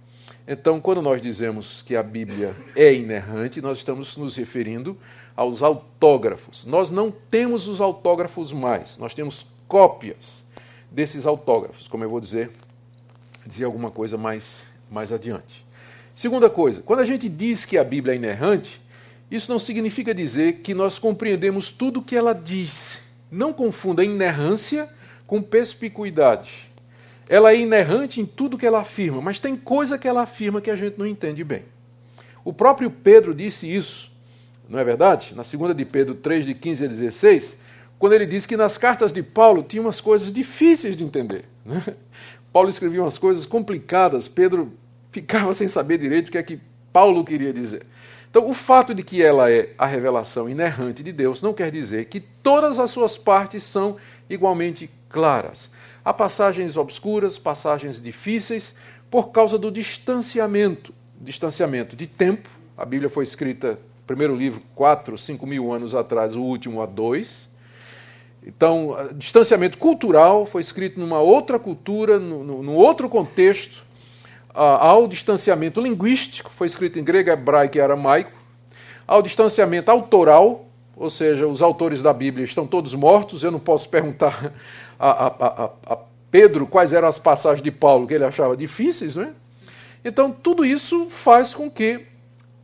Então, 0.47 0.81
quando 0.81 1.03
nós 1.03 1.21
dizemos 1.21 1.83
que 1.83 1.95
a 1.95 2.03
Bíblia 2.03 2.57
é 2.75 2.93
inerrante, 2.95 3.61
nós 3.61 3.79
estamos 3.79 4.17
nos 4.17 4.35
referindo 4.37 4.97
aos 5.37 5.63
autógrafos. 5.63 6.65
Nós 6.65 6.91
não 6.91 7.11
temos 7.11 7.69
os 7.69 7.81
autógrafos 7.81 8.53
mais, 8.53 8.97
nós 8.97 9.15
temos 9.15 9.47
cópias 9.69 10.43
desses 10.91 11.27
autógrafos, 11.27 11.87
como 11.87 12.03
eu 12.03 12.09
vou 12.09 12.21
dizer, 12.21 12.51
dizer 13.47 13.65
alguma 13.65 13.91
coisa 13.91 14.17
mais, 14.17 14.65
mais 14.91 15.13
adiante. 15.13 15.67
Segunda 16.15 16.49
coisa, 16.49 16.83
quando 16.83 17.01
a 17.01 17.05
gente 17.05 17.29
diz 17.29 17.65
que 17.65 17.77
a 17.77 17.85
Bíblia 17.85 18.15
é 18.15 18.17
inerrante, 18.17 18.81
isso 19.31 19.53
não 19.53 19.59
significa 19.59 20.15
dizer 20.15 20.61
que 20.61 20.73
nós 20.73 20.99
compreendemos 20.99 21.71
tudo 21.71 22.01
o 22.01 22.03
que 22.03 22.17
ela 22.17 22.33
diz. 22.33 23.08
Não 23.31 23.53
confunda 23.53 24.05
inerrância 24.05 24.89
com 25.27 25.43
perspicuidade. 25.43 26.71
Ela 27.29 27.53
é 27.53 27.59
inerrante 27.59 28.21
em 28.21 28.27
tudo 28.27 28.57
que 28.57 28.67
ela 28.67 28.81
afirma, 28.81 29.21
mas 29.21 29.39
tem 29.39 29.55
coisa 29.55 29.99
que 29.99 30.09
ela 30.09 30.23
afirma 30.23 30.61
que 30.61 30.71
a 30.71 30.77
gente 30.77 30.99
não 30.99 31.07
entende 31.07 31.45
bem. 31.45 31.65
O 32.45 32.53
próprio 32.53 32.91
Pedro 32.91 33.35
disse 33.35 33.71
isso, 33.71 34.11
não 34.69 34.79
é 34.79 34.85
verdade? 34.85 35.35
Na 35.35 35.45
segunda 35.45 35.75
de 35.75 35.85
Pedro 35.85 36.15
3, 36.15 36.47
de 36.47 36.55
15 36.55 36.85
a 36.85 36.89
16, 36.89 37.57
quando 37.99 38.15
ele 38.15 38.25
disse 38.25 38.49
que 38.49 38.57
nas 38.57 38.79
cartas 38.79 39.13
de 39.13 39.23
Paulo 39.23 39.63
tinha 39.63 39.83
umas 39.83 40.01
coisas 40.01 40.33
difíceis 40.33 40.97
de 40.97 41.05
entender. 41.05 41.45
Né? 41.65 41.83
Paulo 42.53 42.71
escrevia 42.71 43.03
umas 43.03 43.19
coisas 43.19 43.45
complicadas, 43.45 44.29
Pedro 44.29 44.73
ficava 45.13 45.53
sem 45.53 45.69
saber 45.69 45.99
direito 45.99 46.29
o 46.29 46.33
que 46.33 46.39
é 46.39 46.43
que 46.43 46.59
Paulo 46.93 47.25
queria 47.25 47.53
dizer. 47.53 47.83
Então, 48.31 48.49
o 48.49 48.53
fato 48.53 48.95
de 48.95 49.03
que 49.03 49.23
ela 49.23 49.51
é 49.51 49.73
a 49.79 49.87
revelação 49.87 50.49
inerrante 50.49 51.03
de 51.03 51.13
Deus 51.13 51.41
não 51.41 51.55
quer 51.55 51.71
dizer 51.71 52.07
que 52.07 52.21
todas 52.21 52.79
as 52.79 52.91
suas 52.91 53.17
partes 53.17 53.63
são 53.63 53.97
igualmente 54.29 54.91
claras. 55.09 55.71
Há 56.05 56.13
passagens 56.13 56.77
obscuras, 56.77 57.39
passagens 57.39 58.01
difíceis, 58.01 58.75
por 59.11 59.31
causa 59.31 59.57
do 59.57 59.71
distanciamento 59.71 60.93
distanciamento 61.21 61.97
de 61.97 62.07
tempo. 62.07 62.49
A 62.77 62.85
Bíblia 62.85 63.11
foi 63.11 63.25
escrita, 63.25 63.79
primeiro 64.07 64.35
livro, 64.35 64.63
4, 64.75 65.19
5 65.19 65.47
mil 65.47 65.73
anos 65.73 65.95
atrás, 65.95 66.37
o 66.37 66.43
último 66.43 66.81
há 66.81 66.87
dois. 66.87 67.49
Então, 68.47 68.97
distanciamento 69.15 69.77
cultural 69.79 70.47
foi 70.47 70.61
escrito 70.61 71.01
numa 71.01 71.21
outra 71.21 71.59
cultura, 71.59 72.19
num 72.19 72.75
outro 72.75 73.09
contexto. 73.09 73.83
Ao 74.53 75.07
distanciamento 75.07 75.81
linguístico, 75.81 76.51
foi 76.51 76.67
escrito 76.67 76.99
em 76.99 77.05
grego, 77.05 77.31
hebraico 77.31 77.77
e 77.77 77.81
aramaico. 77.81 78.33
Ao 79.07 79.23
distanciamento 79.23 79.91
autoral, 79.91 80.67
ou 80.97 81.11
seja, 81.11 81.47
os 81.47 81.63
autores 81.63 82.03
da 82.03 82.13
Bíblia 82.13 82.45
estão 82.45 82.67
todos 82.67 82.95
mortos, 82.95 83.43
eu 83.43 83.51
não 83.51 83.61
posso 83.61 83.89
perguntar 83.89 84.53
a, 84.99 85.11
a, 85.11 85.27
a, 85.27 85.71
a 85.95 85.99
Pedro 86.31 86.67
quais 86.67 86.93
eram 86.93 87.09
as 87.09 87.19
passagens 87.19 87.63
de 87.63 87.71
Paulo 87.71 88.07
que 88.07 88.15
ele 88.15 88.25
achava 88.25 88.57
difíceis, 88.57 89.17
não 89.17 89.25
é? 89.25 89.31
Então, 90.05 90.33
tudo 90.33 90.65
isso 90.65 91.09
faz 91.09 91.55
com 91.55 91.71
que 91.71 92.05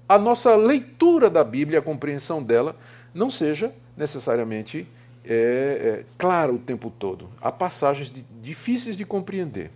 a 0.09 0.19
nossa 0.19 0.55
leitura 0.55 1.31
da 1.31 1.43
Bíblia, 1.43 1.79
a 1.79 1.83
compreensão 1.83 2.43
dela, 2.43 2.77
não 3.13 3.31
seja 3.31 3.73
necessariamente 3.97 4.87
é, 5.25 6.03
é, 6.03 6.05
clara 6.19 6.53
o 6.53 6.59
tempo 6.59 6.91
todo. 6.91 7.29
Há 7.41 7.51
passagens 7.51 8.11
de, 8.11 8.25
difíceis 8.43 8.97
de 8.97 9.05
compreender. 9.05 9.71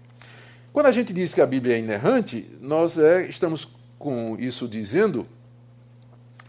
Quando 0.78 0.86
a 0.86 0.92
gente 0.92 1.12
diz 1.12 1.34
que 1.34 1.40
a 1.40 1.46
Bíblia 1.46 1.74
é 1.74 1.80
inerrante, 1.80 2.48
nós 2.60 2.96
é, 2.96 3.26
estamos 3.26 3.66
com 3.98 4.36
isso 4.38 4.68
dizendo, 4.68 5.26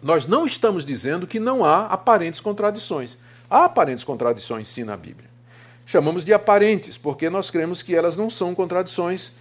nós 0.03 0.27
não 0.27 0.45
estamos 0.45 0.85
dizendo 0.85 1.25
que 1.25 1.39
não 1.39 1.65
há 1.65 1.87
aparentes 1.87 2.39
contradições. 2.39 3.17
Há 3.49 3.65
aparentes 3.65 4.03
contradições 4.03 4.67
sim 4.67 4.83
na 4.83 4.95
Bíblia 4.95 5.27
chamamos 5.83 6.23
de 6.23 6.31
aparentes, 6.31 6.95
porque 6.95 7.27
nós 7.31 7.49
cremos 7.49 7.81
que 7.81 7.95
elas 7.95 8.15
não 8.15 8.29
são 8.29 8.53
contradições 8.53 9.31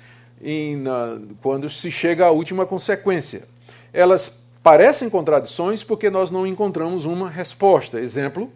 em, 0.40 0.77
na, 0.77 1.18
quando 1.42 1.68
se 1.68 1.90
chega 1.90 2.24
à 2.24 2.31
última 2.31 2.64
consequência. 2.64 3.42
Elas 3.92 4.33
parecem 4.62 5.11
contradições 5.11 5.85
porque 5.85 6.09
nós 6.09 6.31
não 6.31 6.46
encontramos 6.46 7.05
uma 7.05 7.29
resposta. 7.29 8.01
Exemplo, 8.01 8.51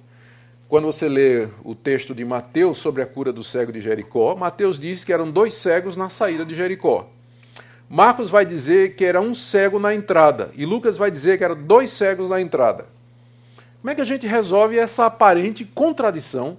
quando 0.73 0.87
você 0.87 1.07
lê 1.07 1.51
o 1.65 1.75
texto 1.75 2.15
de 2.15 2.25
Mateus 2.25 2.79
sobre 2.79 3.03
a 3.03 3.07
cura 3.07 3.31
do 3.31 3.45
cego 3.45 3.71
de 3.71 3.79
Jericó, 3.79 4.35
Mateus 4.35 4.79
diz 4.79 5.05
que 5.05 5.13
eram 5.13 5.31
dois 5.31 5.53
cegos 5.53 5.99
na 5.99 6.09
saída 6.09 6.47
de 6.47 6.55
Jericó. 6.55 7.11
Marcos 7.91 8.31
vai 8.31 8.47
dizer 8.47 8.97
que 8.97 9.05
era 9.05 9.21
um 9.21 9.35
cego 9.35 9.79
na 9.79 9.95
entrada, 9.95 10.51
e 10.55 10.65
Lucas 10.65 10.97
vai 10.97 11.11
dizer 11.11 11.37
que 11.37 11.45
eram 11.45 11.63
dois 11.63 11.91
cegos 11.91 12.27
na 12.27 12.41
entrada. 12.41 12.87
Como 13.83 13.91
é 13.91 13.95
que 13.95 14.01
a 14.01 14.07
gente 14.07 14.27
resolve 14.27 14.79
essa 14.79 15.05
aparente 15.05 15.63
contradição? 15.63 16.57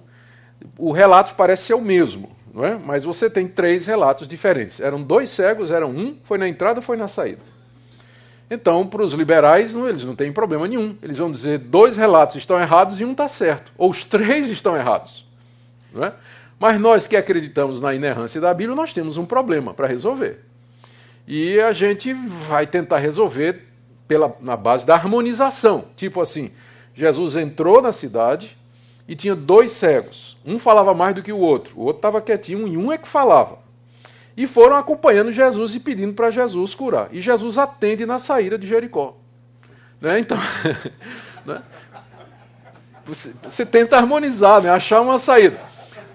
O 0.78 0.92
relato 0.92 1.34
parece 1.34 1.64
ser 1.64 1.74
o 1.74 1.80
mesmo, 1.80 2.30
não 2.54 2.64
é? 2.64 2.78
mas 2.78 3.02
você 3.02 3.28
tem 3.28 3.48
três 3.48 3.84
relatos 3.84 4.28
diferentes. 4.28 4.78
Eram 4.78 5.02
dois 5.02 5.28
cegos, 5.28 5.72
eram 5.72 5.90
um, 5.90 6.16
foi 6.22 6.38
na 6.38 6.46
entrada 6.46 6.80
foi 6.80 6.96
na 6.96 7.08
saída. 7.08 7.42
Então, 8.54 8.86
para 8.86 9.02
os 9.02 9.12
liberais, 9.12 9.74
não, 9.74 9.88
eles 9.88 10.04
não 10.04 10.14
têm 10.14 10.32
problema 10.32 10.68
nenhum. 10.68 10.96
Eles 11.02 11.18
vão 11.18 11.30
dizer 11.30 11.58
dois 11.58 11.96
relatos 11.96 12.36
estão 12.36 12.58
errados 12.58 13.00
e 13.00 13.04
um 13.04 13.12
está 13.12 13.28
certo. 13.28 13.72
Ou 13.76 13.90
os 13.90 14.04
três 14.04 14.48
estão 14.48 14.76
errados. 14.76 15.26
Não 15.92 16.04
é? 16.04 16.12
Mas 16.58 16.80
nós 16.80 17.06
que 17.06 17.16
acreditamos 17.16 17.80
na 17.80 17.94
inerrância 17.94 18.40
da 18.40 18.54
Bíblia, 18.54 18.76
nós 18.76 18.92
temos 18.92 19.16
um 19.16 19.26
problema 19.26 19.74
para 19.74 19.88
resolver. 19.88 20.40
E 21.26 21.58
a 21.60 21.72
gente 21.72 22.14
vai 22.14 22.66
tentar 22.66 22.98
resolver 22.98 23.66
pela, 24.06 24.36
na 24.40 24.56
base 24.56 24.86
da 24.86 24.94
harmonização. 24.94 25.86
Tipo 25.96 26.20
assim, 26.20 26.52
Jesus 26.94 27.36
entrou 27.36 27.82
na 27.82 27.92
cidade 27.92 28.56
e 29.08 29.16
tinha 29.16 29.34
dois 29.34 29.72
cegos. 29.72 30.36
Um 30.46 30.58
falava 30.58 30.94
mais 30.94 31.14
do 31.14 31.22
que 31.22 31.32
o 31.32 31.38
outro, 31.38 31.76
o 31.76 31.80
outro 31.80 31.98
estava 31.98 32.20
quietinho 32.20 32.68
e 32.68 32.76
um 32.76 32.92
é 32.92 32.98
que 32.98 33.08
falava. 33.08 33.63
E 34.36 34.46
foram 34.46 34.76
acompanhando 34.76 35.32
Jesus 35.32 35.74
e 35.74 35.80
pedindo 35.80 36.12
para 36.12 36.30
Jesus 36.30 36.74
curar. 36.74 37.08
E 37.12 37.20
Jesus 37.20 37.56
atende 37.56 38.04
na 38.04 38.18
saída 38.18 38.58
de 38.58 38.66
Jericó. 38.66 39.16
Né? 40.00 40.18
Então, 40.18 40.38
né? 41.46 41.62
Você, 43.06 43.32
você, 43.42 43.66
tenta 43.66 43.96
harmonizar, 43.96 44.62
né? 44.62 44.70
achar 44.70 45.00
uma 45.00 45.18
saída. 45.18 45.58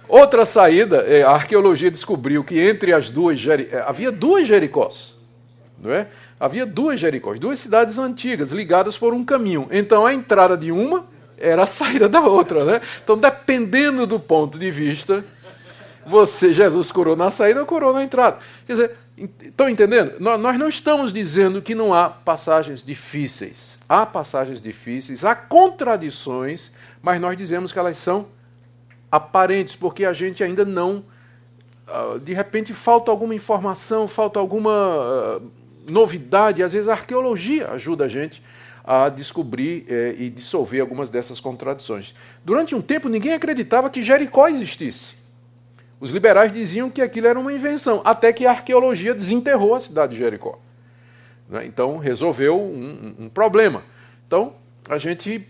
Outra 0.08 0.44
saída, 0.44 0.98
é, 1.08 1.22
a 1.22 1.32
arqueologia 1.32 1.92
descobriu 1.92 2.44
que 2.44 2.60
entre 2.60 2.92
as 2.92 3.10
duas 3.12 3.40
é, 3.48 3.84
havia 3.86 4.12
duas 4.12 4.48
Jericós. 4.48 5.16
Não 5.78 5.94
é? 5.94 6.08
Havia 6.40 6.66
duas 6.66 7.00
Jericós, 7.00 7.40
duas 7.40 7.60
cidades 7.60 7.98
antigas 7.98 8.52
ligadas 8.52 8.98
por 8.98 9.14
um 9.14 9.24
caminho. 9.24 9.68
Então 9.72 10.06
a 10.06 10.14
entrada 10.14 10.58
de 10.58 10.72
uma 10.72 11.06
era 11.40 11.64
a 11.64 11.68
saída 11.68 12.10
da 12.10 12.22
outra. 12.22 12.66
Né? 12.66 12.82
Então, 13.04 13.18
dependendo 13.18 14.06
do 14.06 14.20
ponto 14.20 14.60
de 14.60 14.70
vista, 14.70 15.24
você, 16.10 16.54
Jesus 16.54 16.92
curou 16.92 17.16
na 17.16 17.30
saída 17.30 17.60
ou 17.60 17.66
curou 17.66 17.94
na 17.94 18.04
entrada. 18.04 18.40
Quer 18.66 18.74
dizer, 18.74 18.98
estão 19.42 19.70
entendendo? 19.70 20.20
Nós 20.20 20.58
não 20.58 20.68
estamos 20.68 21.14
dizendo 21.14 21.62
que 21.62 21.76
não 21.76 21.94
há 21.94 22.10
passagens 22.10 22.84
difíceis. 22.84 23.78
Há 23.88 24.06
passagens 24.06 24.62
difíceis, 24.62 25.24
há 25.24 25.36
contradições, 25.36 26.72
mas 27.02 27.22
nós 27.22 27.38
dizemos 27.38 27.72
que 27.72 27.80
elas 27.80 27.98
são 27.98 28.28
aparentes, 29.12 29.76
porque 29.76 30.06
a 30.06 30.14
gente 30.14 30.44
ainda 30.44 30.66
não. 30.66 31.04
Ah, 31.88 32.18
de 32.22 32.34
repente 32.34 32.74
falta 32.74 33.12
alguma 33.12 33.36
informação, 33.36 34.08
falta 34.08 34.40
alguma 34.40 34.72
ah, 34.72 35.42
novidade, 35.90 36.64
às 36.64 36.72
vezes 36.72 36.88
a 36.88 36.94
arqueologia 36.94 37.72
ajuda 37.72 38.06
a 38.06 38.08
gente 38.08 38.42
a 38.84 39.08
descobrir 39.08 39.86
eh, 39.88 40.16
e 40.18 40.30
dissolver 40.32 40.82
algumas 40.82 41.12
dessas 41.12 41.40
contradições. 41.40 42.16
Durante 42.44 42.74
um 42.74 42.82
tempo, 42.82 43.08
ninguém 43.08 43.34
acreditava 43.34 43.88
que 43.88 44.02
Jericó 44.02 44.48
existisse. 44.48 45.19
Os 46.00 46.12
liberais 46.12 46.52
diziam 46.52 46.90
que 46.90 47.02
aquilo 47.02 47.28
era 47.28 47.40
uma 47.40 47.52
invenção, 47.52 48.02
até 48.06 48.32
que 48.32 48.46
a 48.46 48.52
arqueologia 48.52 49.14
desenterrou 49.14 49.76
a 49.76 49.80
cidade 49.80 50.14
de 50.14 50.20
Jericó. 50.20 50.60
Né? 51.50 51.66
Então, 51.66 51.98
resolveu 51.98 52.60
um, 52.60 53.16
um 53.20 53.30
problema. 53.30 53.84
Então, 54.26 54.54
a 54.88 54.98
gente 54.98 55.46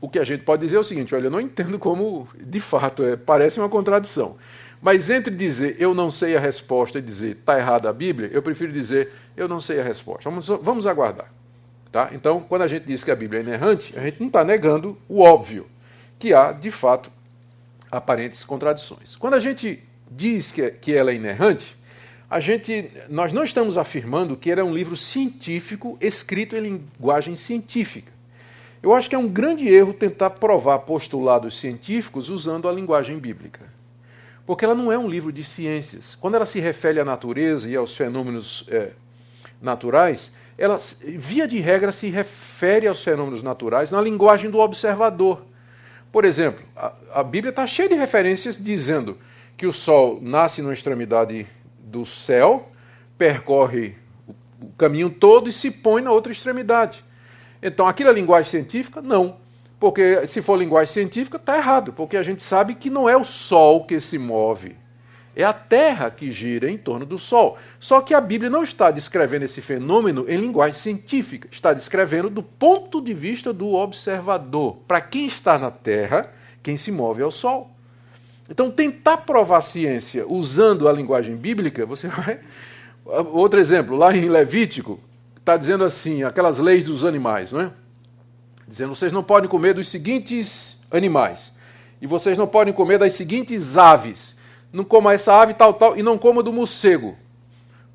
o 0.00 0.08
que 0.08 0.18
a 0.18 0.24
gente 0.24 0.44
pode 0.44 0.62
dizer 0.62 0.76
é 0.76 0.78
o 0.78 0.84
seguinte: 0.84 1.14
olha, 1.14 1.26
eu 1.26 1.30
não 1.30 1.40
entendo 1.40 1.78
como, 1.78 2.26
de 2.40 2.60
fato, 2.60 3.04
é, 3.04 3.16
parece 3.16 3.60
uma 3.60 3.68
contradição. 3.68 4.36
Mas 4.80 5.10
entre 5.10 5.34
dizer 5.34 5.76
eu 5.78 5.92
não 5.92 6.10
sei 6.10 6.34
a 6.36 6.40
resposta 6.40 6.98
e 6.98 7.02
dizer 7.02 7.36
está 7.36 7.58
errada 7.58 7.90
a 7.90 7.92
Bíblia, 7.92 8.30
eu 8.32 8.40
prefiro 8.40 8.72
dizer 8.72 9.12
eu 9.36 9.46
não 9.46 9.60
sei 9.60 9.78
a 9.78 9.84
resposta. 9.84 10.28
Vamos, 10.30 10.46
vamos 10.46 10.86
aguardar. 10.86 11.30
Tá? 11.92 12.10
Então, 12.12 12.40
quando 12.40 12.62
a 12.62 12.68
gente 12.68 12.86
diz 12.86 13.04
que 13.04 13.10
a 13.10 13.16
Bíblia 13.16 13.40
é 13.40 13.42
inerrante, 13.42 13.98
a 13.98 14.02
gente 14.02 14.20
não 14.20 14.28
está 14.28 14.44
negando 14.44 14.96
o 15.08 15.20
óbvio, 15.20 15.66
que 16.18 16.32
há, 16.32 16.52
de 16.52 16.70
fato, 16.70 17.10
aparentes 17.90 18.44
contradições. 18.44 19.16
Quando 19.16 19.34
a 19.34 19.40
gente 19.40 19.82
diz 20.10 20.52
que, 20.52 20.70
que 20.70 20.94
ela 20.94 21.10
é 21.10 21.14
inerrante, 21.14 21.76
a 22.28 22.38
gente, 22.38 22.90
nós 23.08 23.32
não 23.32 23.42
estamos 23.42 23.76
afirmando 23.76 24.36
que 24.36 24.50
ela 24.50 24.60
é 24.60 24.64
um 24.64 24.72
livro 24.72 24.96
científico 24.96 25.98
escrito 26.00 26.54
em 26.54 26.60
linguagem 26.60 27.34
científica. 27.34 28.12
Eu 28.82 28.94
acho 28.94 29.08
que 29.08 29.14
é 29.14 29.18
um 29.18 29.28
grande 29.28 29.68
erro 29.68 29.92
tentar 29.92 30.30
provar 30.30 30.78
postulados 30.80 31.58
científicos 31.58 32.30
usando 32.30 32.68
a 32.68 32.72
linguagem 32.72 33.18
bíblica. 33.18 33.68
Porque 34.46 34.64
ela 34.64 34.74
não 34.74 34.90
é 34.90 34.98
um 34.98 35.08
livro 35.08 35.32
de 35.32 35.44
ciências. 35.44 36.14
Quando 36.14 36.36
ela 36.36 36.46
se 36.46 36.60
refere 36.60 36.98
à 36.98 37.04
natureza 37.04 37.68
e 37.68 37.76
aos 37.76 37.96
fenômenos 37.96 38.64
é, 38.68 38.92
naturais, 39.60 40.32
ela, 40.56 40.78
via 41.04 41.46
de 41.46 41.58
regra, 41.58 41.92
se 41.92 42.08
refere 42.08 42.86
aos 42.86 43.02
fenômenos 43.02 43.42
naturais 43.42 43.90
na 43.90 44.00
linguagem 44.00 44.50
do 44.50 44.58
observador. 44.58 45.42
Por 46.12 46.24
exemplo, 46.24 46.64
a, 46.76 46.92
a 47.14 47.22
Bíblia 47.22 47.50
está 47.50 47.66
cheia 47.66 47.88
de 47.88 47.94
referências 47.94 48.62
dizendo 48.62 49.18
que 49.56 49.66
o 49.66 49.72
Sol 49.72 50.18
nasce 50.20 50.62
na 50.62 50.72
extremidade 50.72 51.46
do 51.78 52.04
céu, 52.06 52.70
percorre 53.16 53.94
o 54.60 54.72
caminho 54.76 55.10
todo 55.10 55.48
e 55.48 55.52
se 55.52 55.70
põe 55.70 56.02
na 56.02 56.10
outra 56.10 56.32
extremidade. 56.32 57.04
Então, 57.62 57.86
aquilo 57.86 58.10
é 58.10 58.12
linguagem 58.12 58.50
científica? 58.50 59.02
Não. 59.02 59.36
Porque 59.78 60.26
se 60.26 60.42
for 60.42 60.56
linguagem 60.56 60.92
científica, 60.92 61.36
está 61.36 61.56
errado, 61.56 61.92
porque 61.92 62.16
a 62.16 62.22
gente 62.22 62.42
sabe 62.42 62.74
que 62.74 62.90
não 62.90 63.08
é 63.08 63.16
o 63.16 63.24
Sol 63.24 63.84
que 63.84 64.00
se 64.00 64.18
move, 64.18 64.76
é 65.34 65.44
a 65.44 65.52
Terra 65.52 66.10
que 66.10 66.32
gira 66.32 66.70
em 66.70 66.76
torno 66.76 67.06
do 67.06 67.18
Sol. 67.18 67.56
Só 67.78 68.00
que 68.00 68.14
a 68.14 68.20
Bíblia 68.20 68.50
não 68.50 68.62
está 68.62 68.90
descrevendo 68.90 69.44
esse 69.44 69.60
fenômeno 69.60 70.24
em 70.28 70.36
linguagem 70.36 70.78
científica, 70.78 71.48
está 71.50 71.72
descrevendo 71.72 72.28
do 72.28 72.42
ponto 72.42 73.00
de 73.00 73.14
vista 73.14 73.52
do 73.52 73.74
observador. 73.74 74.78
Para 74.88 75.00
quem 75.00 75.26
está 75.26 75.58
na 75.58 75.70
Terra, 75.70 76.30
quem 76.62 76.76
se 76.76 76.90
move 76.90 77.22
é 77.22 77.26
o 77.26 77.30
Sol. 77.30 77.70
Então, 78.50 78.70
tentar 78.70 79.18
provar 79.18 79.58
a 79.58 79.62
ciência 79.62 80.26
usando 80.28 80.88
a 80.88 80.92
linguagem 80.92 81.36
bíblica, 81.36 81.86
você 81.86 82.08
vai. 82.08 82.40
Outro 83.32 83.60
exemplo, 83.60 83.96
lá 83.96 84.14
em 84.14 84.28
Levítico, 84.28 84.98
está 85.36 85.56
dizendo 85.56 85.84
assim, 85.84 86.24
aquelas 86.24 86.58
leis 86.58 86.82
dos 86.82 87.04
animais, 87.04 87.52
não 87.52 87.60
é? 87.60 87.70
Dizendo, 88.66 88.94
vocês 88.94 89.12
não 89.12 89.22
podem 89.22 89.48
comer 89.48 89.74
dos 89.74 89.88
seguintes 89.88 90.76
animais. 90.90 91.52
E 92.02 92.06
vocês 92.06 92.36
não 92.36 92.46
podem 92.46 92.72
comer 92.72 92.98
das 92.98 93.14
seguintes 93.14 93.76
aves 93.76 94.34
não 94.72 94.84
coma 94.84 95.12
essa 95.12 95.34
ave 95.34 95.54
tal, 95.54 95.74
tal, 95.74 95.96
e 95.96 96.02
não 96.02 96.16
coma 96.18 96.42
do 96.42 96.52
morcego. 96.52 97.16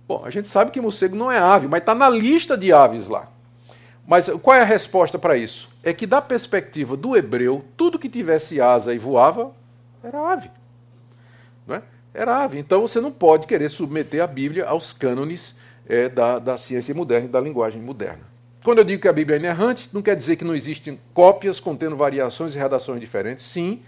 Bom, 0.08 0.24
a 0.24 0.30
gente 0.30 0.48
sabe 0.48 0.72
que 0.72 0.80
morcego 0.80 1.16
não 1.16 1.32
é 1.32 1.40
ave, 1.40 1.68
mas 1.68 1.80
está 1.80 1.96
na 1.96 2.10
lista 2.10 2.58
de 2.58 2.72
aves 2.72 3.08
lá. 3.08 3.28
Mas 4.08 4.30
qual 4.42 4.56
é 4.56 4.62
a 4.62 4.66
resposta 4.66 5.18
para 5.18 5.36
isso? 5.36 5.70
É 5.82 5.92
que, 5.92 6.06
da 6.06 6.22
perspectiva 6.22 6.96
do 6.96 7.18
hebreu, 7.18 7.66
tudo 7.76 7.98
que 7.98 8.08
tivesse 8.08 8.62
asa 8.62 8.94
e 8.94 9.00
voava 9.00 9.52
era 10.04 10.32
ave. 10.32 10.52
Não 11.66 11.76
é? 11.76 11.82
Era 12.14 12.44
ave. 12.44 12.60
Então 12.60 12.82
você 12.82 13.02
não 13.02 13.12
pode 13.12 13.48
querer 13.48 13.70
submeter 13.70 14.24
a 14.24 14.28
Bíblia 14.28 14.66
aos 14.68 14.94
cânones 14.94 15.56
é, 15.88 16.08
da, 16.08 16.38
da 16.38 16.58
ciência 16.58 16.94
moderna 16.94 17.28
e 17.28 17.32
da 17.32 17.42
linguagem 17.42 17.82
moderna. 17.82 18.22
Quando 18.64 18.80
eu 18.80 18.84
digo 18.84 19.02
que 19.02 19.08
a 19.08 19.14
Bíblia 19.14 19.38
é 19.38 19.40
inerrante, 19.40 19.90
não 19.94 20.02
quer 20.02 20.16
dizer 20.16 20.36
que 20.36 20.44
não 20.44 20.56
existem 20.56 21.00
cópias 21.14 21.60
contendo 21.60 21.96
variações 21.96 22.56
e 22.56 22.58
redações 22.58 23.00
diferentes. 23.00 23.46
Sim, 23.46 23.82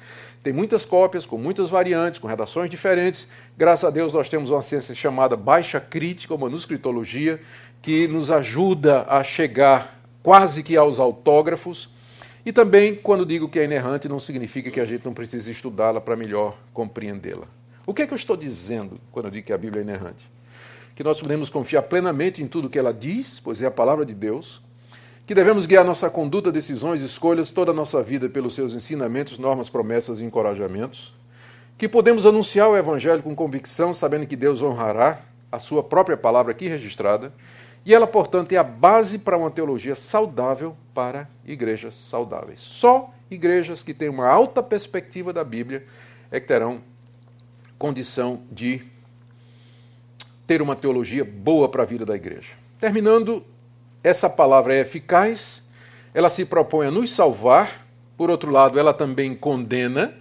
tem 0.43 0.53
muitas 0.53 0.85
cópias, 0.85 1.25
com 1.25 1.37
muitas 1.37 1.69
variantes, 1.69 2.19
com 2.19 2.27
redações 2.27 2.69
diferentes. 2.69 3.27
Graças 3.57 3.83
a 3.83 3.89
Deus 3.89 4.13
nós 4.13 4.29
temos 4.29 4.49
uma 4.49 4.61
ciência 4.61 4.95
chamada 4.95 5.35
baixa 5.35 5.79
crítica, 5.79 6.33
ou 6.33 6.39
manuscritologia, 6.39 7.39
que 7.81 8.07
nos 8.07 8.31
ajuda 8.31 9.05
a 9.09 9.23
chegar 9.23 9.97
quase 10.23 10.63
que 10.63 10.75
aos 10.75 10.99
autógrafos. 10.99 11.89
E 12.45 12.51
também, 12.53 12.95
quando 12.95 13.25
digo 13.25 13.49
que 13.49 13.59
é 13.59 13.65
inerrante, 13.65 14.07
não 14.07 14.19
significa 14.19 14.71
que 14.71 14.79
a 14.79 14.85
gente 14.85 15.05
não 15.05 15.13
precisa 15.13 15.51
estudá-la 15.51 15.99
para 15.99 16.15
melhor 16.15 16.57
compreendê-la. 16.73 17.47
O 17.85 17.93
que 17.93 18.01
é 18.01 18.07
que 18.07 18.13
eu 18.13 18.17
estou 18.17 18.37
dizendo 18.37 18.99
quando 19.11 19.25
eu 19.25 19.31
digo 19.31 19.47
que 19.47 19.53
a 19.53 19.57
Bíblia 19.57 19.81
é 19.81 19.83
inerrante? 19.83 20.29
Que 20.95 21.03
nós 21.03 21.21
podemos 21.21 21.49
confiar 21.49 21.83
plenamente 21.83 22.41
em 22.41 22.47
tudo 22.47 22.69
que 22.69 22.79
ela 22.79 22.93
diz, 22.93 23.39
pois 23.39 23.61
é 23.61 23.65
a 23.65 23.71
palavra 23.71 24.05
de 24.05 24.13
Deus, 24.13 24.61
que 25.27 25.35
devemos 25.35 25.65
guiar 25.65 25.83
nossa 25.83 26.09
conduta, 26.09 26.49
decisões, 26.53 27.01
escolhas, 27.01 27.51
toda 27.51 27.71
a 27.71 27.73
nossa 27.73 28.01
vida 28.01 28.29
pelos 28.29 28.55
seus 28.55 28.73
ensinamentos, 28.73 29.37
normas, 29.37 29.67
promessas 29.67 30.21
e 30.21 30.23
encorajamentos, 30.23 31.13
que 31.77 31.89
podemos 31.89 32.25
anunciar 32.25 32.69
o 32.69 32.77
Evangelho 32.77 33.21
com 33.21 33.35
convicção, 33.35 33.93
sabendo 33.93 34.25
que 34.25 34.37
Deus 34.37 34.61
honrará 34.61 35.19
a 35.51 35.59
sua 35.59 35.83
própria 35.83 36.15
palavra 36.15 36.53
aqui 36.53 36.69
registrada, 36.69 37.33
e 37.85 37.93
ela, 37.93 38.07
portanto, 38.07 38.53
é 38.53 38.55
a 38.55 38.63
base 38.63 39.19
para 39.19 39.37
uma 39.37 39.51
teologia 39.51 39.95
saudável 39.95 40.77
para 40.93 41.27
igrejas 41.45 41.93
saudáveis. 41.95 42.61
Só 42.61 43.13
igrejas 43.29 43.83
que 43.83 43.93
têm 43.93 44.07
uma 44.07 44.27
alta 44.29 44.63
perspectiva 44.63 45.33
da 45.33 45.43
Bíblia 45.43 45.85
é 46.31 46.39
que 46.39 46.47
terão 46.47 46.81
condição 47.77 48.43
de 48.49 48.81
ter 50.47 50.61
uma 50.61 50.75
teologia 50.75 51.25
boa 51.25 51.67
para 51.67 51.83
a 51.83 51.85
vida 51.85 52.05
da 52.05 52.15
igreja. 52.15 52.53
Terminando 52.79 53.43
essa 54.03 54.29
palavra 54.29 54.73
é 54.73 54.81
eficaz, 54.81 55.63
ela 56.13 56.29
se 56.29 56.45
propõe 56.45 56.87
a 56.87 56.91
nos 56.91 57.11
salvar 57.11 57.85
Por 58.17 58.31
outro 58.31 58.51
lado, 58.51 58.79
ela 58.79 58.95
também 58.95 59.35
condena, 59.35 60.11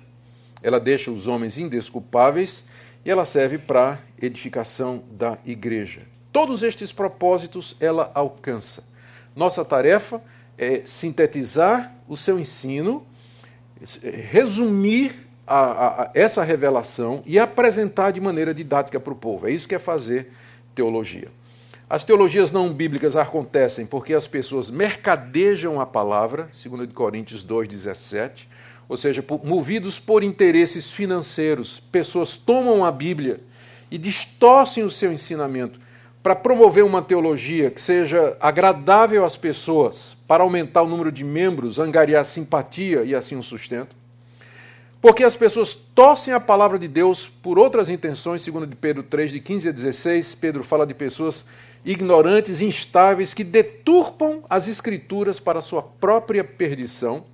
ela 0.62 0.78
deixa 0.78 1.10
os 1.10 1.26
homens 1.26 1.56
indesculpáveis 1.56 2.66
e 3.02 3.10
ela 3.10 3.24
serve 3.24 3.56
para 3.56 3.98
edificação 4.20 5.02
da 5.10 5.38
igreja. 5.46 6.02
Todos 6.30 6.62
estes 6.62 6.92
propósitos 6.92 7.74
ela 7.80 8.10
alcança. 8.14 8.84
Nossa 9.34 9.64
tarefa 9.64 10.20
é 10.58 10.82
sintetizar 10.84 11.94
o 12.06 12.16
seu 12.16 12.38
ensino, 12.38 13.06
resumir 14.30 15.26
a, 15.46 15.58
a, 15.58 16.02
a 16.02 16.10
essa 16.12 16.44
revelação 16.44 17.22
e 17.24 17.38
apresentar 17.38 18.10
de 18.10 18.20
maneira 18.20 18.52
didática 18.52 19.00
para 19.00 19.12
o 19.12 19.16
povo. 19.16 19.48
É 19.48 19.50
isso 19.50 19.66
que 19.66 19.74
é 19.74 19.78
fazer 19.78 20.32
teologia. 20.74 21.28
As 21.88 22.02
teologias 22.02 22.50
não 22.50 22.72
bíblicas 22.72 23.14
acontecem 23.14 23.86
porque 23.86 24.12
as 24.12 24.26
pessoas 24.26 24.68
mercadejam 24.70 25.80
a 25.80 25.86
palavra, 25.86 26.48
segundo 26.52 26.86
Coríntios 26.92 27.44
2:17, 27.44 28.48
ou 28.88 28.96
seja, 28.96 29.24
movidos 29.44 30.00
por 30.00 30.24
interesses 30.24 30.90
financeiros, 30.90 31.78
pessoas 31.92 32.34
tomam 32.34 32.84
a 32.84 32.90
Bíblia 32.90 33.40
e 33.88 33.96
distorcem 33.96 34.82
o 34.82 34.90
seu 34.90 35.12
ensinamento 35.12 35.78
para 36.24 36.34
promover 36.34 36.84
uma 36.84 37.00
teologia 37.00 37.70
que 37.70 37.80
seja 37.80 38.36
agradável 38.40 39.24
às 39.24 39.36
pessoas, 39.36 40.16
para 40.26 40.42
aumentar 40.42 40.82
o 40.82 40.88
número 40.88 41.12
de 41.12 41.22
membros, 41.24 41.78
angariar 41.78 42.24
simpatia 42.24 43.04
e 43.04 43.14
assim 43.14 43.36
o 43.36 43.44
sustento. 43.44 43.94
Porque 45.00 45.22
as 45.22 45.36
pessoas 45.36 45.74
torcem 45.74 46.32
a 46.32 46.40
palavra 46.40 46.78
de 46.78 46.88
Deus 46.88 47.28
por 47.28 47.58
outras 47.58 47.88
intenções, 47.88 48.42
segundo 48.42 48.66
de 48.66 48.74
Pedro 48.74 49.02
3, 49.02 49.30
de 49.30 49.40
15 49.40 49.68
a 49.68 49.72
16, 49.72 50.34
Pedro 50.36 50.64
fala 50.64 50.86
de 50.86 50.94
pessoas 50.94 51.44
ignorantes, 51.84 52.60
instáveis, 52.60 53.32
que 53.32 53.44
deturpam 53.44 54.42
as 54.50 54.66
escrituras 54.66 55.38
para 55.38 55.60
a 55.60 55.62
sua 55.62 55.82
própria 55.82 56.42
perdição. 56.42 57.24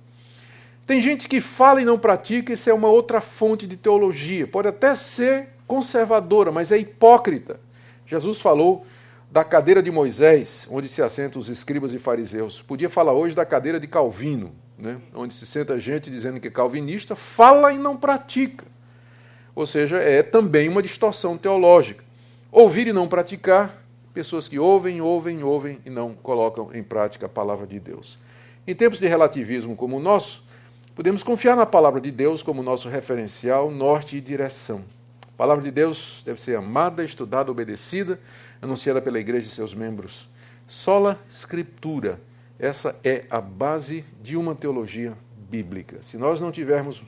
Tem 0.85 1.01
gente 1.01 1.27
que 1.27 1.39
fala 1.39 1.81
e 1.81 1.85
não 1.85 1.97
pratica, 1.97 2.53
isso 2.53 2.69
é 2.69 2.73
uma 2.73 2.89
outra 2.89 3.21
fonte 3.21 3.65
de 3.65 3.77
teologia. 3.77 4.45
Pode 4.45 4.67
até 4.67 4.93
ser 4.93 5.47
conservadora, 5.65 6.51
mas 6.51 6.71
é 6.71 6.77
hipócrita. 6.77 7.59
Jesus 8.05 8.41
falou 8.41 8.85
da 9.31 9.43
cadeira 9.43 9.81
de 9.81 9.89
Moisés, 9.89 10.67
onde 10.69 10.87
se 10.87 11.01
assentam 11.01 11.39
os 11.39 11.49
escribas 11.49 11.93
e 11.93 11.99
fariseus. 11.99 12.61
Podia 12.61 12.89
falar 12.89 13.13
hoje 13.13 13.33
da 13.33 13.45
cadeira 13.45 13.79
de 13.79 13.87
Calvino, 13.87 14.51
né? 14.77 14.99
onde 15.13 15.33
se 15.33 15.45
senta 15.45 15.79
gente 15.79 16.09
dizendo 16.09 16.39
que 16.39 16.47
é 16.47 16.51
calvinista, 16.51 17.15
fala 17.15 17.71
e 17.71 17.77
não 17.77 17.95
pratica. 17.95 18.65
Ou 19.55 19.65
seja, 19.65 19.97
é 19.97 20.23
também 20.23 20.67
uma 20.67 20.81
distorção 20.81 21.37
teológica. 21.37 22.03
Ouvir 22.51 22.87
e 22.87 22.93
não 22.93 23.07
praticar 23.07 23.83
pessoas 24.13 24.47
que 24.47 24.59
ouvem, 24.59 25.01
ouvem, 25.01 25.43
ouvem 25.43 25.79
e 25.85 25.89
não 25.89 26.13
colocam 26.13 26.69
em 26.73 26.83
prática 26.83 27.25
a 27.25 27.29
palavra 27.29 27.65
de 27.65 27.79
Deus. 27.79 28.17
Em 28.65 28.75
tempos 28.75 28.99
de 28.99 29.07
relativismo 29.07 29.75
como 29.75 29.97
o 29.97 29.99
nosso, 29.99 30.43
podemos 30.95 31.23
confiar 31.23 31.55
na 31.55 31.65
palavra 31.65 31.99
de 31.99 32.11
Deus 32.11 32.41
como 32.41 32.63
nosso 32.63 32.87
referencial, 32.89 33.69
norte 33.69 34.17
e 34.17 34.21
direção. 34.21 34.83
A 35.27 35.37
palavra 35.37 35.63
de 35.63 35.71
Deus 35.71 36.21
deve 36.25 36.39
ser 36.39 36.55
amada, 36.55 37.03
estudada, 37.03 37.51
obedecida, 37.51 38.19
anunciada 38.61 39.01
pela 39.01 39.19
igreja 39.19 39.47
e 39.47 39.49
seus 39.49 39.73
membros. 39.73 40.27
Sola 40.67 41.19
Escritura. 41.31 42.19
Essa 42.63 42.95
é 43.03 43.25
a 43.29 43.41
base 43.41 44.05
de 44.21 44.37
uma 44.37 44.55
teologia 44.55 45.17
bíblica. 45.49 46.01
Se 46.01 46.15
nós 46.15 46.39
não 46.39 46.49
tivermos 46.49 47.03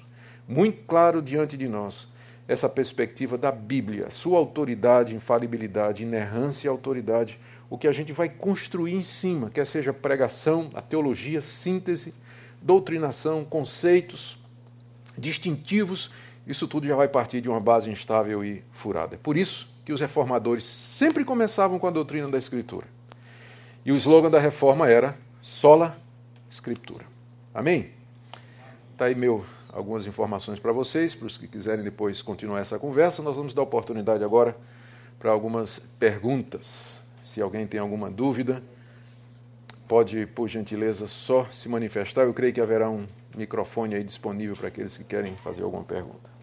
muito 0.45 0.83
claro 0.85 1.21
diante 1.21 1.55
de 1.55 1.65
nós 1.65 2.09
essa 2.45 2.67
perspectiva 2.67 3.37
da 3.37 3.53
Bíblia, 3.53 4.11
sua 4.11 4.37
autoridade, 4.37 5.15
infalibilidade, 5.15 6.03
inerrância 6.03 6.67
e 6.67 6.69
autoridade, 6.69 7.39
o 7.69 7.77
que 7.77 7.87
a 7.87 7.93
gente 7.93 8.11
vai 8.11 8.27
construir 8.27 8.95
em 8.95 9.01
cima, 9.01 9.49
quer 9.49 9.65
seja 9.65 9.93
pregação, 9.93 10.69
a 10.73 10.81
teologia, 10.81 11.41
síntese, 11.41 12.13
doutrinação, 12.61 13.45
conceitos 13.45 14.37
distintivos, 15.17 16.11
isso 16.45 16.67
tudo 16.67 16.85
já 16.85 16.97
vai 16.97 17.07
partir 17.07 17.39
de 17.39 17.47
uma 17.47 17.61
base 17.61 17.89
instável 17.89 18.43
e 18.43 18.61
furada. 18.73 19.15
É 19.15 19.17
por 19.17 19.37
isso 19.37 19.69
que 19.85 19.93
os 19.93 20.01
reformadores 20.01 20.65
sempre 20.65 21.23
começavam 21.23 21.79
com 21.79 21.87
a 21.87 21.91
doutrina 21.91 22.27
da 22.27 22.37
Escritura. 22.37 22.87
E 23.85 23.91
o 23.93 23.95
slogan 23.95 24.29
da 24.29 24.39
reforma 24.39 24.89
era 24.89 25.23
sola 25.45 25.95
Escritura. 26.49 27.05
Amém? 27.53 27.91
Está 28.91 29.05
aí 29.05 29.13
meu 29.13 29.45
algumas 29.71 30.07
informações 30.07 30.59
para 30.59 30.71
vocês, 30.71 31.13
para 31.13 31.27
os 31.27 31.37
que 31.37 31.47
quiserem 31.47 31.83
depois 31.83 32.19
continuar 32.19 32.61
essa 32.61 32.79
conversa. 32.79 33.21
Nós 33.21 33.35
vamos 33.35 33.53
dar 33.53 33.61
oportunidade 33.61 34.23
agora 34.23 34.57
para 35.19 35.29
algumas 35.29 35.77
perguntas. 35.99 36.97
Se 37.21 37.43
alguém 37.43 37.67
tem 37.67 37.79
alguma 37.79 38.09
dúvida, 38.09 38.63
pode, 39.87 40.25
por 40.25 40.47
gentileza, 40.47 41.05
só 41.05 41.45
se 41.51 41.69
manifestar. 41.69 42.23
Eu 42.23 42.33
creio 42.33 42.51
que 42.51 42.59
haverá 42.59 42.89
um 42.89 43.05
microfone 43.37 43.93
aí 43.93 44.03
disponível 44.03 44.55
para 44.55 44.69
aqueles 44.69 44.97
que 44.97 45.03
querem 45.03 45.35
fazer 45.37 45.61
alguma 45.61 45.83
pergunta. 45.83 46.34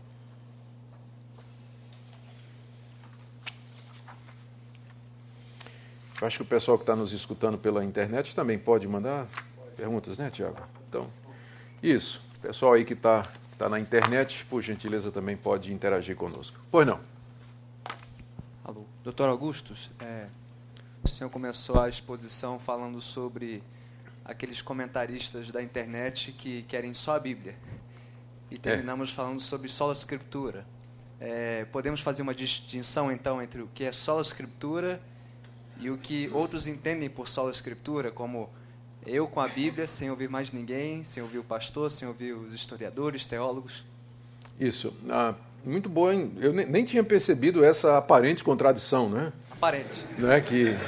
Eu 6.23 6.27
acho 6.29 6.37
que 6.37 6.43
o 6.45 6.47
pessoal 6.47 6.79
que 6.79 6.85
está 6.85 6.95
nos 6.95 7.13
escutando 7.13 7.59
pela 7.59 7.85
internet 7.85 8.33
também 8.33 8.57
pode 8.57 8.87
mandar 8.87 9.27
perguntas, 9.77 10.19
né, 10.19 10.31
Tiago? 10.31 10.57
Então, 10.89 11.05
isso. 11.83 12.23
Pessoal 12.41 12.75
aí 12.75 12.85
que 12.85 12.93
está 12.93 13.27
tá 13.59 13.69
na 13.69 13.81
internet, 13.81 14.45
por 14.45 14.63
gentileza, 14.63 15.11
também 15.11 15.37
pode 15.37 15.73
interagir 15.73 16.15
conosco. 16.15 16.61
Pois 16.71 16.87
não. 16.87 17.01
Alô. 18.65 18.85
Doutor 19.03 19.31
Augustus, 19.31 19.91
é, 19.99 20.29
o 21.03 21.09
senhor 21.09 21.29
começou 21.29 21.81
a 21.81 21.89
exposição 21.89 22.57
falando 22.57 23.01
sobre 23.01 23.61
aqueles 24.25 24.63
comentaristas 24.63 25.51
da 25.51 25.61
internet 25.61 26.31
que 26.31 26.63
querem 26.69 26.95
só 26.95 27.17
a 27.17 27.19
Bíblia. 27.19 27.57
E 28.49 28.57
terminamos 28.59 29.11
é. 29.11 29.15
falando 29.15 29.41
sobre 29.41 29.69
sola 29.69 29.93
escritura. 29.93 30.65
É, 31.19 31.65
podemos 31.73 32.01
fazer 32.01 32.23
uma 32.23 32.33
distinção, 32.33 33.11
então, 33.11 33.43
entre 33.43 33.61
o 33.61 33.67
que 33.75 33.83
é 33.83 33.91
sola 33.91 34.23
escritura 34.23 35.03
e 35.83 35.91
o 35.91 35.99
que 35.99 36.31
outros 36.33 36.69
entendem 36.69 37.11
por 37.11 37.27
sola 37.27 37.51
escritura, 37.51 38.13
como 38.13 38.49
eu 39.05 39.27
com 39.27 39.41
a 39.41 39.49
Bíblia, 39.49 39.85
sem 39.85 40.09
ouvir 40.11 40.29
mais 40.29 40.53
ninguém, 40.53 41.03
sem 41.03 41.21
ouvir 41.21 41.39
o 41.39 41.45
pastor, 41.45 41.91
sem 41.91 42.07
ouvir 42.07 42.35
os 42.35 42.55
historiadores, 42.55 43.27
teólogos. 43.27 43.83
Isso. 44.61 44.95
Ah, 45.11 45.35
muito 45.65 45.89
bom. 45.89 46.13
Hein? 46.13 46.37
Eu 46.41 46.53
nem 46.53 46.85
tinha 46.85 47.03
percebido 47.03 47.65
essa 47.65 47.99
aparente 47.99 48.45
contradição, 48.45 49.09
né? 49.09 49.33
Aparente. 49.51 50.07
Não 50.17 50.31
é 50.31 50.41
que. 50.41 50.67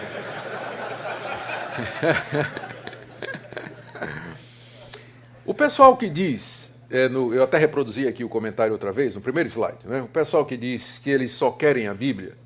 o 5.44 5.52
pessoal 5.52 5.96
que 5.96 6.08
diz, 6.08 6.70
é, 6.88 7.08
no, 7.08 7.34
eu 7.34 7.42
até 7.42 7.58
reproduzi 7.58 8.06
aqui 8.06 8.22
o 8.22 8.28
comentário 8.28 8.72
outra 8.72 8.92
vez, 8.92 9.16
no 9.16 9.20
primeiro 9.20 9.48
slide, 9.48 9.78
né? 9.86 10.02
o 10.02 10.08
pessoal 10.08 10.46
que 10.46 10.56
diz 10.56 10.98
que 10.98 11.10
eles 11.10 11.32
só 11.32 11.50
querem 11.50 11.88
a 11.88 11.94
Bíblia, 11.94 12.36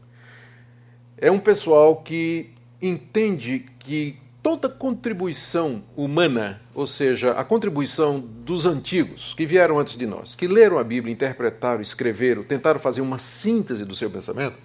é 1.21 1.31
um 1.31 1.39
pessoal 1.39 1.97
que 1.97 2.51
entende 2.81 3.67
que 3.79 4.19
toda 4.43 4.69
contribuição 4.69 5.83
humana, 5.97 6.61
ou 6.75 6.87
seja, 6.87 7.33
a 7.33 7.45
contribuição 7.45 8.21
dos 8.21 8.65
antigos 8.65 9.35
que 9.35 9.45
vieram 9.45 9.79
antes 9.79 9.97
de 9.97 10.07
nós, 10.07 10.35
que 10.35 10.47
leram 10.47 10.79
a 10.79 10.85
Bíblia, 10.85 11.13
interpretaram, 11.13 11.81
escreveram, 11.81 12.43
tentaram 12.45 12.79
fazer 12.79 13.01
uma 13.01 13.19
síntese 13.19 13.85
do 13.85 13.95
seu 13.95 14.09
pensamento, 14.09 14.57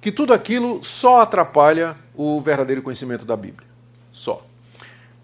que 0.00 0.12
tudo 0.12 0.32
aquilo 0.32 0.82
só 0.82 1.20
atrapalha 1.22 1.96
o 2.14 2.40
verdadeiro 2.40 2.82
conhecimento 2.82 3.24
da 3.24 3.36
Bíblia. 3.36 3.66
Só. 4.12 4.46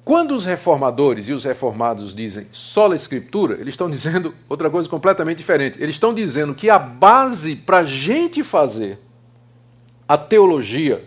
Quando 0.04 0.34
os 0.34 0.44
reformadores 0.44 1.28
e 1.28 1.32
os 1.32 1.44
reformados 1.44 2.14
dizem 2.14 2.48
só 2.50 2.90
a 2.90 2.96
Escritura, 2.96 3.54
eles 3.54 3.74
estão 3.74 3.88
dizendo 3.88 4.34
outra 4.48 4.68
coisa 4.68 4.88
completamente 4.88 5.38
diferente. 5.38 5.80
Eles 5.80 5.94
estão 5.94 6.12
dizendo 6.12 6.54
que 6.54 6.68
a 6.68 6.78
base 6.78 7.54
para 7.54 7.78
a 7.78 7.84
gente 7.84 8.42
fazer 8.42 8.98
a 10.10 10.18
teologia 10.18 11.04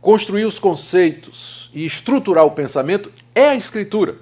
construir 0.00 0.44
os 0.44 0.56
conceitos 0.56 1.68
e 1.74 1.84
estruturar 1.84 2.44
o 2.44 2.52
pensamento 2.52 3.10
é 3.34 3.48
a 3.48 3.56
escritura. 3.56 4.18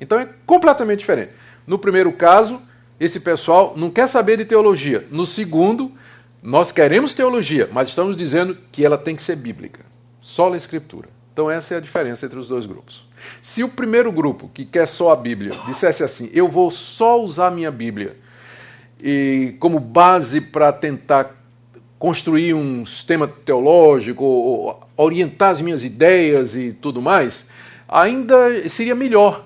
Então 0.00 0.18
é 0.18 0.26
completamente 0.46 1.00
diferente. 1.00 1.32
No 1.66 1.78
primeiro 1.78 2.14
caso, 2.14 2.62
esse 2.98 3.20
pessoal 3.20 3.74
não 3.76 3.90
quer 3.90 4.08
saber 4.08 4.38
de 4.38 4.46
teologia. 4.46 5.06
No 5.10 5.26
segundo, 5.26 5.92
nós 6.42 6.72
queremos 6.72 7.12
teologia, 7.12 7.68
mas 7.70 7.88
estamos 7.88 8.16
dizendo 8.16 8.56
que 8.72 8.86
ela 8.86 8.96
tem 8.96 9.14
que 9.14 9.20
ser 9.20 9.36
bíblica. 9.36 9.84
Só 10.22 10.50
a 10.50 10.56
escritura. 10.56 11.10
Então 11.34 11.50
essa 11.50 11.74
é 11.74 11.76
a 11.76 11.80
diferença 11.80 12.24
entre 12.24 12.38
os 12.38 12.48
dois 12.48 12.64
grupos. 12.64 13.04
Se 13.42 13.62
o 13.62 13.68
primeiro 13.68 14.10
grupo, 14.10 14.50
que 14.54 14.64
quer 14.64 14.88
só 14.88 15.12
a 15.12 15.16
Bíblia, 15.16 15.52
dissesse 15.66 16.02
assim: 16.02 16.30
eu 16.32 16.48
vou 16.48 16.70
só 16.70 17.20
usar 17.20 17.50
minha 17.50 17.70
Bíblia 17.70 18.16
e 18.98 19.56
como 19.60 19.78
base 19.78 20.40
para 20.40 20.72
tentar 20.72 21.39
construir 22.00 22.54
um 22.54 22.86
sistema 22.86 23.28
teológico, 23.28 24.74
orientar 24.96 25.50
as 25.50 25.60
minhas 25.60 25.84
ideias 25.84 26.56
e 26.56 26.72
tudo 26.72 27.02
mais, 27.02 27.46
ainda 27.86 28.66
seria 28.70 28.94
melhor. 28.94 29.44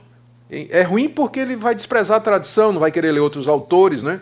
É 0.49 0.83
ruim 0.83 1.09
porque 1.09 1.41
ele 1.41 1.57
vai 1.57 1.75
desprezar 1.75 2.19
a 2.19 2.21
tradição, 2.21 2.73
não 2.73 2.79
vai 2.79 2.93
querer 2.93 3.11
ler 3.11 3.19
outros 3.19 3.49
autores, 3.49 4.05
né? 4.05 4.21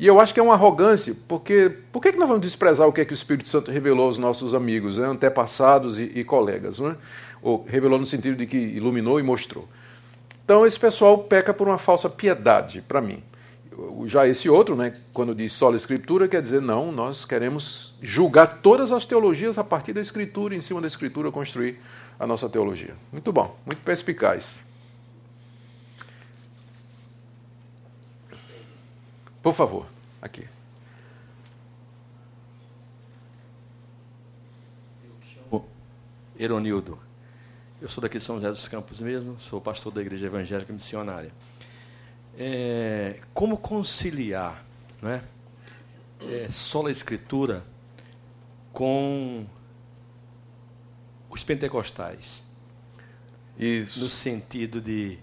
E 0.00 0.06
eu 0.06 0.18
acho 0.18 0.32
que 0.32 0.40
é 0.40 0.42
uma 0.42 0.54
arrogância, 0.54 1.14
porque 1.28 1.70
por 1.92 2.00
que, 2.00 2.10
nós 2.12 2.26
vamos 2.26 2.40
desprezar 2.40 2.88
o 2.88 2.92
que, 2.92 3.02
é 3.02 3.04
que 3.04 3.12
o 3.12 3.14
Espírito 3.14 3.50
Santo 3.50 3.70
revelou 3.70 4.06
aos 4.06 4.16
nossos 4.16 4.54
amigos, 4.54 4.96
né? 4.96 5.06
antepassados 5.06 5.98
e, 5.98 6.10
e 6.14 6.24
colegas? 6.24 6.78
Né? 6.78 6.96
Ou 7.42 7.66
revelou 7.68 7.98
no 7.98 8.06
sentido 8.06 8.36
de 8.36 8.46
que 8.46 8.56
iluminou 8.56 9.20
e 9.20 9.22
mostrou. 9.22 9.68
Então 10.42 10.64
esse 10.64 10.80
pessoal 10.80 11.18
peca 11.18 11.52
por 11.52 11.68
uma 11.68 11.78
falsa 11.78 12.08
piedade, 12.08 12.80
para 12.80 13.02
mim. 13.02 13.22
Já 14.06 14.26
esse 14.26 14.48
outro, 14.48 14.76
né, 14.76 14.92
quando 15.12 15.34
diz 15.34 15.52
sola 15.52 15.76
escritura, 15.76 16.28
quer 16.28 16.40
dizer, 16.40 16.60
não, 16.60 16.92
nós 16.92 17.24
queremos 17.24 17.94
julgar 18.00 18.60
todas 18.60 18.92
as 18.92 19.04
teologias 19.04 19.58
a 19.58 19.64
partir 19.64 19.92
da 19.92 20.00
escritura, 20.00 20.54
em 20.54 20.60
cima 20.60 20.80
da 20.80 20.86
escritura 20.86 21.32
construir 21.32 21.80
a 22.18 22.26
nossa 22.26 22.48
teologia. 22.48 22.94
Muito 23.10 23.32
bom, 23.32 23.56
muito 23.66 23.82
perspicaz. 23.82 24.56
Por 29.42 29.52
favor, 29.52 29.86
aqui. 30.22 30.46
Eronildo. 36.38 36.98
Eu 37.80 37.88
sou 37.88 38.02
daqui 38.02 38.18
de 38.18 38.24
São 38.24 38.36
José 38.36 38.48
dos 38.48 38.66
Campos 38.66 39.00
mesmo, 39.00 39.38
sou 39.38 39.60
pastor 39.60 39.92
da 39.92 40.00
Igreja 40.00 40.26
Evangélica 40.26 40.72
Missionária. 40.72 41.32
É, 42.36 43.20
como 43.32 43.56
conciliar 43.56 44.64
né, 45.00 45.22
é, 46.20 46.48
só 46.50 46.86
a 46.86 46.90
Escritura 46.90 47.64
com 48.72 49.46
os 51.30 51.44
pentecostais? 51.44 52.42
Isso. 53.58 54.00
No 54.00 54.08
sentido 54.08 54.80
de, 54.80 55.18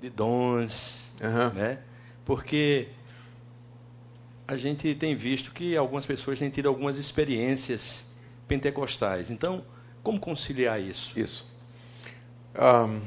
de 0.00 0.10
dons, 0.10 1.12
uhum. 1.20 1.50
né? 1.54 1.78
Porque 2.24 2.88
a 4.46 4.56
gente 4.56 4.94
tem 4.96 5.14
visto 5.14 5.52
que 5.52 5.76
algumas 5.76 6.04
pessoas 6.04 6.38
têm 6.38 6.50
tido 6.50 6.68
algumas 6.68 6.98
experiências 6.98 8.06
pentecostais. 8.48 9.30
Então, 9.30 9.64
como 10.02 10.18
conciliar 10.18 10.80
isso? 10.80 11.18
Isso. 11.18 11.48
Um, 12.56 13.00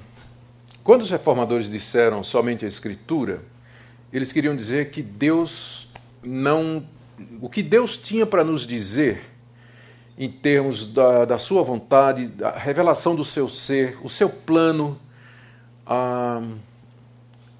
quando 0.83 1.01
os 1.01 1.09
reformadores 1.09 1.71
disseram 1.71 2.23
somente 2.23 2.65
a 2.65 2.67
Escritura, 2.67 3.41
eles 4.11 4.31
queriam 4.31 4.55
dizer 4.55 4.91
que 4.91 5.01
Deus 5.01 5.87
não. 6.21 6.85
O 7.41 7.49
que 7.49 7.63
Deus 7.63 7.97
tinha 7.97 8.25
para 8.25 8.43
nos 8.43 8.67
dizer, 8.67 9.21
em 10.17 10.29
termos 10.29 10.85
da, 10.85 11.25
da 11.25 11.37
sua 11.37 11.63
vontade, 11.63 12.27
da 12.27 12.51
revelação 12.51 13.15
do 13.15 13.23
seu 13.23 13.47
ser, 13.47 13.97
o 14.03 14.09
seu 14.09 14.29
plano, 14.29 14.99
um, 15.87 16.57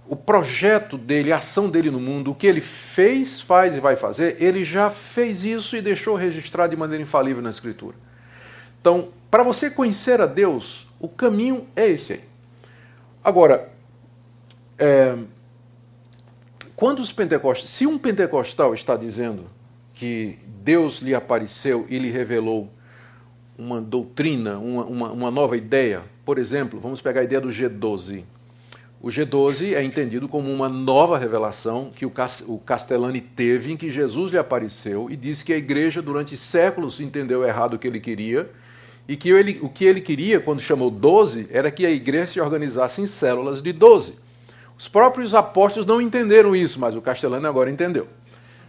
o 0.07 0.15
projeto 0.15 0.97
dele, 0.97 1.32
a 1.32 1.38
ação 1.38 1.69
dele 1.69 1.89
no 1.89 2.01
mundo, 2.01 2.32
o 2.32 2.36
que 2.36 2.45
ele 2.45 2.61
fez, 2.61 3.39
faz 3.39 3.76
e 3.76 3.80
vai 3.80 3.95
fazer, 3.95 4.41
ele 4.41 4.65
já 4.65 4.89
fez 4.89 5.45
isso 5.45 5.78
e 5.78 5.82
deixou 5.82 6.15
registrado 6.15 6.71
de 6.71 6.76
maneira 6.76 7.01
infalível 7.01 7.41
na 7.41 7.49
Escritura. 7.51 7.95
Então, 8.82 9.09
para 9.32 9.43
você 9.43 9.69
conhecer 9.69 10.19
a 10.19 10.26
Deus, 10.26 10.88
o 10.99 11.07
caminho 11.07 11.65
é 11.76 11.88
esse 11.88 12.13
aí. 12.13 12.32
Agora, 13.24 13.69
é, 14.78 15.15
quando 16.76 16.99
os 16.99 17.13
pentecostais, 17.13 17.69
se 17.69 17.88
um 17.88 17.97
pentecostal 17.97 18.74
está 18.74 18.97
dizendo 18.97 19.45
que 19.93 20.38
Deus 20.61 21.01
lhe 21.01 21.15
apareceu 21.15 21.86
e 21.89 21.97
lhe 21.97 22.09
revelou 22.09 22.69
uma 23.57 23.80
doutrina, 23.80 24.57
uma, 24.57 24.84
uma, 24.84 25.11
uma 25.11 25.32
nova 25.32 25.55
ideia, 25.55 26.01
por 26.26 26.38
exemplo, 26.38 26.80
vamos 26.80 27.01
pegar 27.01 27.21
a 27.21 27.24
ideia 27.24 27.39
do 27.39 27.49
G12. 27.49 28.24
O 29.01 29.07
G12 29.07 29.74
é 29.74 29.84
entendido 29.84 30.28
como 30.28 30.51
uma 30.51 30.67
nova 30.67 31.17
revelação 31.17 31.91
que 31.93 32.05
o 32.05 32.59
Castellani 32.65 33.21
teve, 33.21 33.71
em 33.71 33.78
que 33.78 33.91
Jesus 33.91 34.32
lhe 34.32 34.38
apareceu 34.38 35.09
e 35.09 35.15
disse 35.15 35.45
que 35.45 35.53
a 35.53 35.57
igreja, 35.57 36.01
durante 36.01 36.36
séculos, 36.36 36.99
entendeu 36.99 37.45
errado 37.45 37.76
o 37.76 37.80
que 37.80 37.88
ele 37.88 37.99
queria 37.99 38.49
e 39.08 39.16
que 39.16 39.30
ele, 39.30 39.60
o 39.62 39.70
que 39.70 39.86
ele 39.86 40.01
queria, 40.01 40.39
quando 40.39 40.62
chamou 40.62 40.89
12, 40.89 41.47
era 41.51 41.70
que 41.70 41.86
a 41.86 41.91
igreja 41.91 42.34
se 42.34 42.41
organizasse 42.41 43.01
em 43.01 43.08
células 43.08 43.62
de 43.62 43.74
12. 43.74 44.16
Os 44.78 44.88
próprios 44.88 45.36
apóstolos 45.36 45.86
não 45.86 46.01
entenderam 46.01 46.56
isso, 46.56 46.80
mas 46.80 46.95
o 46.95 47.01
Castellani 47.01 47.45
agora 47.45 47.70
entendeu. 47.70 48.08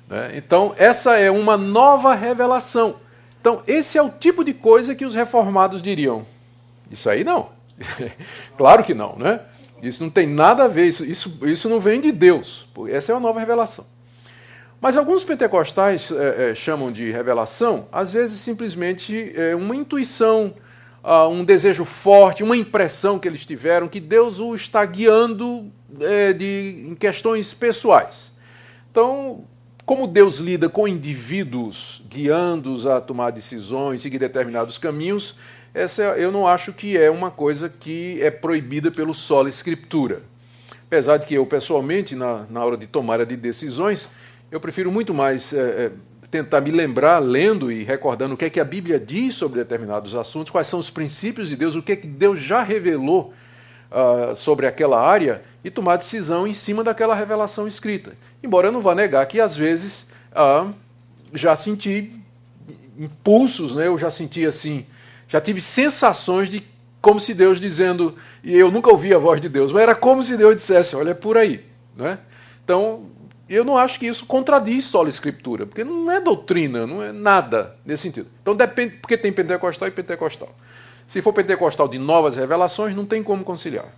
Né? 0.09 0.33
Então, 0.37 0.75
essa 0.77 1.17
é 1.17 1.31
uma 1.31 1.57
nova 1.57 2.15
revelação. 2.15 2.97
Então, 3.41 3.63
esse 3.67 3.97
é 3.97 4.03
o 4.03 4.11
tipo 4.11 4.43
de 4.43 4.53
coisa 4.53 4.95
que 4.95 5.05
os 5.05 5.15
reformados 5.15 5.83
diriam. 5.83 6.27
Isso 6.91 7.09
aí 7.09 7.25
não. 7.25 7.49
claro 8.57 8.83
que 8.83 8.95
não, 8.95 9.17
né? 9.17 9.41
Isso 9.83 10.03
não 10.03 10.11
tem 10.11 10.27
nada 10.27 10.65
a 10.65 10.69
ver, 10.69 10.87
isso, 10.87 11.05
isso, 11.05 11.39
isso 11.43 11.69
não 11.69 11.79
vem 11.79 12.01
de 12.01 12.11
Deus. 12.11 12.67
Essa 12.89 13.13
é 13.13 13.15
uma 13.15 13.21
nova 13.21 13.41
revelação. 13.41 13.85
Mas 14.85 14.99
alguns 14.99 15.25
pentecostais 15.25 16.11
é, 16.11 16.51
é, 16.51 16.55
chamam 16.55 16.93
de 16.93 17.11
revelação, 17.11 17.89
às 17.91 18.13
vezes 18.13 18.39
simplesmente 18.39 19.33
é, 19.35 19.57
uma 19.57 19.75
intuição, 19.75 20.53
uh, 21.03 21.27
um 21.27 21.43
desejo 21.43 21.87
forte, 21.87 22.43
uma 22.43 22.55
impressão 22.55 23.19
que 23.19 23.27
eles 23.27 23.47
tiveram 23.47 23.89
que 23.89 23.99
Deus 23.99 24.39
o 24.39 24.55
está 24.55 24.85
guiando 24.85 25.73
é, 25.99 26.35
de, 26.35 26.85
em 26.87 26.95
questões 26.95 27.55
pessoais. 27.55 28.31
Então, 28.91 29.47
como 29.87 30.07
Deus 30.07 30.37
lida 30.37 30.69
com 30.69 30.87
indivíduos, 30.87 32.03
guiando-os 32.07 32.87
a 32.87 33.01
tomar 33.01 33.31
decisões, 33.31 34.03
seguir 34.03 34.19
determinados 34.19 34.77
caminhos, 34.77 35.39
essa 35.73 36.03
eu 36.03 36.31
não 36.31 36.47
acho 36.47 36.75
que 36.75 36.99
é 36.99 37.11
uma 37.11 37.31
coisa 37.31 37.71
que 37.71 38.19
é 38.21 38.31
proibida 38.31 38.91
pelo 38.91 39.15
solo 39.15 39.49
escritura. 39.49 40.21
Apesar 40.89 41.17
de 41.17 41.27
que 41.27 41.33
eu, 41.33 41.47
pessoalmente, 41.47 42.15
na, 42.15 42.45
na 42.51 42.63
hora 42.63 42.77
de 42.77 42.87
tomar 42.87 43.25
de 43.25 43.35
decisões, 43.35 44.11
eu 44.51 44.61
prefiro 44.61 44.91
muito 44.91 45.13
mais 45.13 45.53
é, 45.53 45.93
tentar 46.35 46.61
me 46.61 46.73
lembrar, 46.73 47.21
lendo 47.21 47.71
e 47.71 47.85
recordando 47.85 48.35
o 48.35 48.37
que 48.37 48.45
é 48.45 48.51
que 48.51 48.59
a 48.59 48.65
Bíblia 48.65 48.99
diz 48.99 49.37
sobre 49.37 49.61
determinados 49.61 50.17
assuntos, 50.17 50.51
quais 50.51 50.67
são 50.67 50.81
os 50.81 50.91
princípios 50.91 51.49
de 51.49 51.55
Deus, 51.55 51.77
o 51.77 51.83
que 51.83 51.93
é 51.93 51.97
que 51.97 52.09
Deus 52.09 52.41
já 52.41 52.61
revelou 52.61 53.33
uh, 53.89 54.35
sobre 54.35 54.67
aquela 54.67 55.01
área 55.01 55.43
e 55.63 55.71
tomar 55.71 55.97
decisão 55.97 56.45
em 56.45 56.53
cima 56.53 56.83
daquela 56.83 57.15
revelação 57.15 57.69
escrita. 57.69 58.15
Embora 58.43 58.67
eu 58.67 58.73
não 58.73 58.81
vá 58.81 58.97
negar 58.97 59.25
que 59.27 59.41
às 59.41 59.57
vezes 59.57 60.09
uh, 60.33 60.75
já 61.33 61.55
senti 61.55 62.13
impulsos, 62.99 63.75
né? 63.77 63.87
eu 63.87 63.97
já 63.97 64.11
senti 64.11 64.45
assim, 64.45 64.87
já 65.29 65.41
tive 65.41 65.61
sensações 65.61 66.49
de 66.49 66.65
como 67.01 67.21
se 67.21 67.33
Deus 67.33 67.61
dizendo, 67.61 68.17
e 68.43 68.57
eu 68.57 68.73
nunca 68.73 68.91
ouvi 68.91 69.15
a 69.15 69.19
voz 69.19 69.41
de 69.41 69.49
Deus, 69.49 69.71
mas 69.71 69.83
era 69.83 69.95
como 69.95 70.23
se 70.23 70.37
Deus 70.37 70.57
dissesse, 70.57 70.97
olha 70.97 71.11
é 71.11 71.15
por 71.15 71.37
aí. 71.37 71.65
Né? 71.95 72.19
Então, 72.65 73.11
eu 73.49 73.65
não 73.65 73.77
acho 73.77 73.99
que 73.99 74.07
isso 74.07 74.25
contradiz 74.27 74.85
só 74.85 75.05
a 75.05 75.09
escritura, 75.09 75.67
porque 75.67 75.85
não 75.85 76.11
é 76.11 76.21
doutrina, 76.21 76.87
não 76.87 77.03
é 77.03 77.13
nada 77.13 77.77
nesse 77.85 78.05
sentido. 78.05 78.29
Então 78.43 78.55
depende, 78.55 78.97
porque 78.97 79.19
tem 79.19 79.33
pentecostal 79.33 79.89
e 79.89 79.91
pentecostal. 79.91 80.55
Se 81.07 81.21
for 81.21 81.33
pentecostal 81.33 81.87
de 81.87 81.99
novas 81.99 82.37
revelações, 82.37 82.97
não 82.97 83.05
tem 83.05 83.23
como 83.23 83.45
conciliar. 83.45 83.95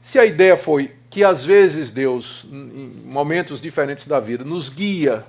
Se 0.00 0.18
a 0.18 0.24
ideia 0.24 0.56
foi 0.56 0.92
que 1.08 1.22
às 1.22 1.44
vezes 1.44 1.92
Deus, 1.92 2.44
em 2.50 2.92
momentos 3.04 3.60
diferentes 3.60 4.06
da 4.08 4.18
vida, 4.18 4.42
nos 4.44 4.68
guia, 4.68 5.24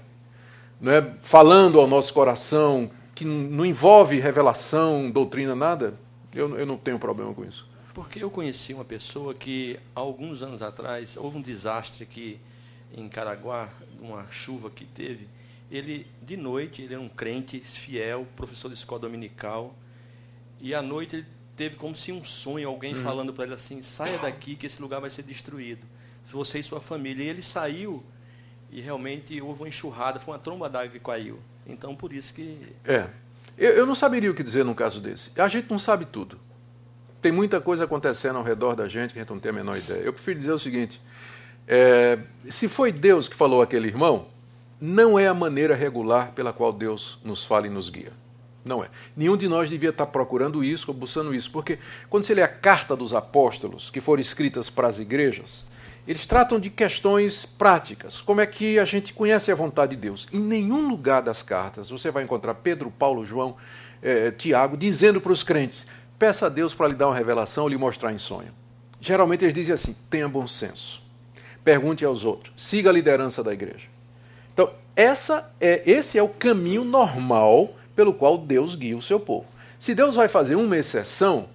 né, 0.82 1.14
falando 1.22 1.80
ao 1.80 1.86
nosso 1.86 2.12
coração, 2.12 2.90
que 3.14 3.24
não 3.24 3.64
envolve 3.64 4.20
revelação, 4.20 5.12
doutrina, 5.12 5.56
nada, 5.56 5.94
eu, 6.34 6.58
eu 6.58 6.66
não 6.66 6.78
tenho 6.78 6.98
problema 6.98 7.34
com 7.34 7.46
isso. 7.46 7.68
Porque 7.94 8.24
eu 8.24 8.32
conheci 8.32 8.74
uma 8.74 8.84
pessoa 8.84 9.36
que, 9.36 9.80
alguns 9.94 10.42
anos 10.42 10.64
atrás, 10.64 11.16
houve 11.16 11.38
um 11.38 11.42
desastre 11.42 12.08
que 12.08 12.40
em 12.94 13.10
Caraguá, 13.10 13.70
uma 14.00 14.26
chuva 14.32 14.70
que 14.70 14.86
teve, 14.86 15.28
ele, 15.72 16.06
de 16.22 16.38
noite, 16.38 16.84
ele 16.84 16.94
era 16.94 17.02
um 17.02 17.10
crente 17.10 17.60
fiel, 17.60 18.28
professor 18.36 18.70
de 18.70 18.76
escola 18.76 19.02
dominical, 19.02 19.76
e 20.62 20.76
à 20.76 20.82
noite 20.82 21.16
ele 21.16 21.26
teve 21.56 21.76
como 21.76 21.96
se 21.96 22.12
um 22.12 22.24
sonho, 22.24 22.68
alguém 22.68 22.94
hum. 22.94 22.98
falando 22.98 23.34
para 23.34 23.46
ele 23.46 23.54
assim, 23.54 23.82
saia 23.82 24.18
daqui 24.20 24.56
que 24.56 24.68
esse 24.68 24.82
lugar 24.82 25.02
vai 25.02 25.10
ser 25.10 25.24
destruído, 25.24 25.86
você 26.32 26.60
e 26.60 26.64
sua 26.64 26.80
família. 26.80 27.24
E 27.24 27.28
ele 27.28 27.42
saiu, 27.42 28.04
e 28.72 28.82
realmente 28.82 29.42
houve 29.42 29.62
uma 29.62 29.68
enxurrada, 29.68 30.20
foi 30.20 30.34
uma 30.34 30.40
tromba 30.40 30.70
d'água 30.70 30.90
que 30.90 31.00
caiu. 31.00 31.40
Então, 31.66 31.96
por 31.96 32.14
isso 32.14 32.34
que... 32.34 32.74
É, 32.86 33.08
eu, 33.58 33.72
eu 33.72 33.86
não 33.86 33.96
saberia 33.96 34.30
o 34.30 34.34
que 34.34 34.44
dizer 34.44 34.64
num 34.64 34.74
caso 34.74 35.00
desse. 35.00 35.32
A 35.40 35.48
gente 35.48 35.70
não 35.70 35.80
sabe 35.80 36.06
tudo. 36.06 36.40
Tem 37.22 37.32
muita 37.32 37.62
coisa 37.62 37.86
acontecendo 37.86 38.38
ao 38.38 38.44
redor 38.44 38.76
da 38.76 38.88
gente 38.88 39.14
que 39.14 39.20
a 39.20 39.22
gente 39.22 39.30
não 39.30 39.40
tem 39.40 39.50
a 39.50 39.54
menor 39.54 39.78
ideia. 39.78 40.02
Eu 40.02 40.12
prefiro 40.12 40.40
dizer 40.40 40.52
o 40.52 40.60
seguinte: 40.60 41.02
é, 41.68 42.20
se 42.50 42.68
foi 42.68 42.92
Deus 42.92 43.28
que 43.28 43.36
falou 43.36 43.62
aquele 43.62 43.88
irmão, 43.88 44.28
não 44.80 45.18
é 45.18 45.28
a 45.28 45.34
maneira 45.34 45.76
regular 45.76 46.32
pela 46.34 46.52
qual 46.52 46.74
Deus 46.74 47.18
nos 47.24 47.46
fala 47.46 47.68
e 47.68 47.70
nos 47.70 47.90
guia. 47.90 48.12
Não 48.66 48.84
é. 48.84 48.88
Nenhum 49.16 49.36
de 49.36 49.48
nós 49.48 49.70
devia 49.70 49.90
estar 49.90 50.06
procurando 50.06 50.64
isso 50.64 50.92
ou 50.92 50.98
buscando 50.98 51.34
isso, 51.34 51.52
porque 51.52 51.80
quando 52.10 52.24
você 52.24 52.34
lê 52.34 52.42
a 52.42 52.48
carta 52.48 52.96
dos 52.96 53.14
apóstolos, 53.14 53.90
que 53.90 54.00
foram 54.00 54.22
escritas 54.22 54.70
para 54.70 54.88
as 54.88 55.00
igrejas, 55.00 55.66
eles 56.08 56.26
tratam 56.26 56.60
de 56.60 56.70
questões 56.70 57.46
práticas. 57.46 58.22
Como 58.22 58.42
é 58.42 58.46
que 58.46 58.78
a 58.80 58.86
gente 58.86 59.14
conhece 59.14 59.52
a 59.52 59.56
vontade 59.56 59.96
de 59.96 60.02
Deus? 60.02 60.28
Em 60.32 60.40
nenhum 60.40 60.88
lugar 60.88 61.22
das 61.22 61.42
cartas 61.42 61.90
você 61.90 62.12
vai 62.12 62.24
encontrar 62.24 62.56
Pedro, 62.56 62.92
Paulo, 62.92 63.26
João, 63.26 63.56
eh, 64.02 64.32
Tiago 64.32 64.76
dizendo 64.76 65.22
para 65.22 65.32
os 65.32 65.44
crentes: 65.44 65.88
peça 66.20 66.48
a 66.48 66.50
Deus 66.50 66.74
para 66.74 66.90
lhe 66.90 66.96
dar 66.96 67.08
uma 67.08 67.16
revelação 67.16 67.64
ou 67.64 67.70
lhe 67.70 67.78
mostrar 67.78 68.14
em 68.14 68.18
sonho. 68.18 68.54
Geralmente 69.00 69.46
eles 69.46 69.54
dizem 69.54 69.74
assim: 69.74 69.96
tenha 70.10 70.28
bom 70.28 70.46
senso 70.46 71.03
pergunte 71.64 72.04
aos 72.04 72.26
outros, 72.26 72.54
siga 72.56 72.90
a 72.90 72.94
liderança 72.94 73.44
da 73.44 73.54
igreja. 73.54 73.88
Então, 74.54 74.70
essa 74.96 75.50
é, 75.60 75.82
esse 75.86 76.18
é 76.18 76.24
o 76.24 76.30
caminho 76.30 76.84
normal 76.84 77.74
pelo 77.96 78.14
qual 78.14 78.38
Deus 78.38 78.76
guia 78.76 78.98
o 78.98 79.02
seu 79.02 79.20
povo. 79.20 79.46
Se 79.80 79.94
Deus 79.94 80.16
vai 80.16 80.28
fazer 80.28 80.56
uma 80.56 80.78
exceção, 80.78 81.48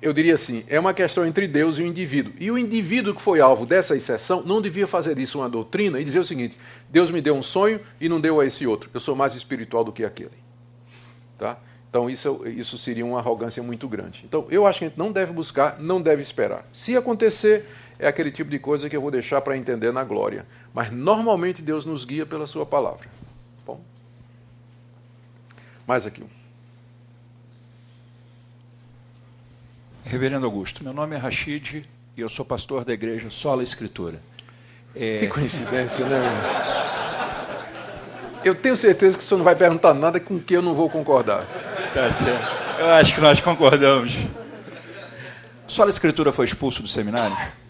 eu 0.00 0.12
diria 0.12 0.34
assim, 0.34 0.64
é 0.68 0.78
uma 0.78 0.92
questão 0.92 1.24
entre 1.24 1.46
Deus 1.46 1.78
e 1.78 1.82
o 1.82 1.86
indivíduo. 1.86 2.32
E 2.38 2.50
o 2.50 2.58
indivíduo 2.58 3.14
que 3.14 3.22
foi 3.22 3.40
alvo 3.40 3.64
dessa 3.64 3.96
exceção 3.96 4.42
não 4.44 4.60
devia 4.60 4.86
fazer 4.86 5.14
disso 5.14 5.38
uma 5.38 5.48
doutrina 5.48 6.00
e 6.00 6.04
dizer 6.04 6.18
o 6.18 6.24
seguinte: 6.24 6.56
Deus 6.90 7.10
me 7.10 7.20
deu 7.20 7.34
um 7.34 7.42
sonho 7.42 7.80
e 8.00 8.08
não 8.08 8.20
deu 8.20 8.40
a 8.40 8.46
esse 8.46 8.66
outro. 8.66 8.90
Eu 8.92 9.00
sou 9.00 9.14
mais 9.14 9.34
espiritual 9.34 9.84
do 9.84 9.92
que 9.92 10.04
aquele. 10.04 10.42
Tá? 11.38 11.56
Então 11.88 12.08
isso, 12.08 12.42
isso 12.46 12.78
seria 12.78 13.04
uma 13.04 13.18
arrogância 13.18 13.62
muito 13.62 13.86
grande. 13.86 14.22
Então 14.24 14.46
eu 14.50 14.66
acho 14.66 14.80
que 14.80 14.84
a 14.86 14.88
gente 14.88 14.98
não 14.98 15.12
deve 15.12 15.32
buscar, 15.32 15.78
não 15.78 16.00
deve 16.00 16.22
esperar. 16.22 16.66
Se 16.72 16.96
acontecer, 16.96 17.68
é 18.02 18.08
aquele 18.08 18.32
tipo 18.32 18.50
de 18.50 18.58
coisa 18.58 18.90
que 18.90 18.96
eu 18.96 19.00
vou 19.00 19.12
deixar 19.12 19.40
para 19.40 19.56
entender 19.56 19.92
na 19.92 20.02
glória. 20.02 20.44
Mas 20.74 20.90
normalmente 20.90 21.62
Deus 21.62 21.86
nos 21.86 22.04
guia 22.04 22.26
pela 22.26 22.48
sua 22.48 22.66
palavra. 22.66 23.08
Bom. 23.64 23.80
Mais 25.86 26.04
aqui. 26.04 26.24
Reverendo 30.04 30.44
Augusto, 30.44 30.82
meu 30.82 30.92
nome 30.92 31.14
é 31.14 31.18
Rachid 31.18 31.88
e 32.16 32.20
eu 32.20 32.28
sou 32.28 32.44
pastor 32.44 32.84
da 32.84 32.92
igreja 32.92 33.30
Sola 33.30 33.62
Escritura. 33.62 34.20
É... 34.96 35.20
Que 35.20 35.28
coincidência, 35.28 36.04
né? 36.04 36.20
Eu 38.44 38.56
tenho 38.56 38.76
certeza 38.76 39.16
que 39.16 39.22
o 39.22 39.26
senhor 39.26 39.38
não 39.38 39.44
vai 39.44 39.54
perguntar 39.54 39.94
nada 39.94 40.18
com 40.18 40.40
que 40.40 40.54
eu 40.54 40.60
não 40.60 40.74
vou 40.74 40.90
concordar. 40.90 41.44
Tá 41.94 42.10
certo. 42.10 42.80
Eu 42.80 42.90
acho 42.90 43.14
que 43.14 43.20
nós 43.20 43.38
concordamos. 43.38 44.26
Sola 45.68 45.88
Escritura 45.88 46.32
foi 46.32 46.46
expulso 46.46 46.82
do 46.82 46.88
seminário? 46.88 47.61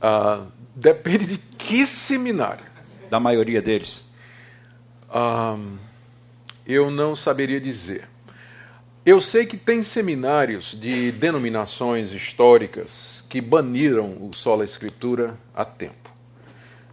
Ah, 0.00 0.46
depende 0.74 1.26
de 1.26 1.38
que 1.38 1.84
seminário. 1.86 2.64
Da 3.10 3.20
maioria 3.20 3.60
deles? 3.60 4.04
Ah, 5.10 5.58
eu 6.66 6.90
não 6.90 7.16
saberia 7.16 7.60
dizer. 7.60 8.08
Eu 9.04 9.20
sei 9.20 9.46
que 9.46 9.56
tem 9.56 9.82
seminários 9.82 10.78
de 10.78 11.10
denominações 11.10 12.12
históricas 12.12 13.24
que 13.28 13.40
baniram 13.40 14.10
o 14.20 14.30
sola 14.34 14.64
escritura 14.64 15.38
há 15.54 15.64
tempo, 15.64 16.10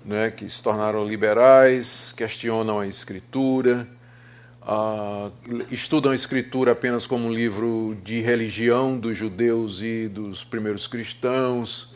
né? 0.05 0.32
que 0.32 0.49
se 0.49 0.64
tornaram 0.64 1.05
liberais, 1.05 2.14
questionam 2.16 2.80
a 2.80 2.88
escritura, 2.88 3.88
uh, 4.62 5.32
estudam 5.70 6.12
a 6.12 6.16
escritura 6.16 6.72
apenas 6.72 7.05
como 7.05 7.28
um 7.28 7.34
livro 7.34 7.97
de 8.03 8.22
religião 8.22 8.97
dos 8.97 9.18
judeus 9.18 9.82
e 9.82 10.08
dos 10.08 10.43
primeiros 10.43 10.88
cristãos, 10.88 11.93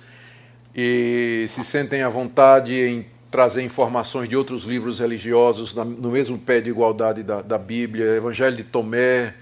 e 0.76 1.46
se 1.50 1.64
sentem 1.64 2.02
à 2.02 2.10
vontade 2.10 2.74
em 2.74 3.06
trazer 3.30 3.64
informações 3.64 4.28
de 4.28 4.36
outros 4.36 4.64
livros 4.64 5.00
religiosos 5.00 5.74
no 5.74 6.12
mesmo 6.12 6.38
pé 6.38 6.60
de 6.60 6.70
igualdade 6.70 7.24
da, 7.24 7.42
da 7.42 7.58
Bíblia, 7.58 8.18
Evangelho 8.18 8.58
de 8.58 8.64
Tomé, 8.64 9.34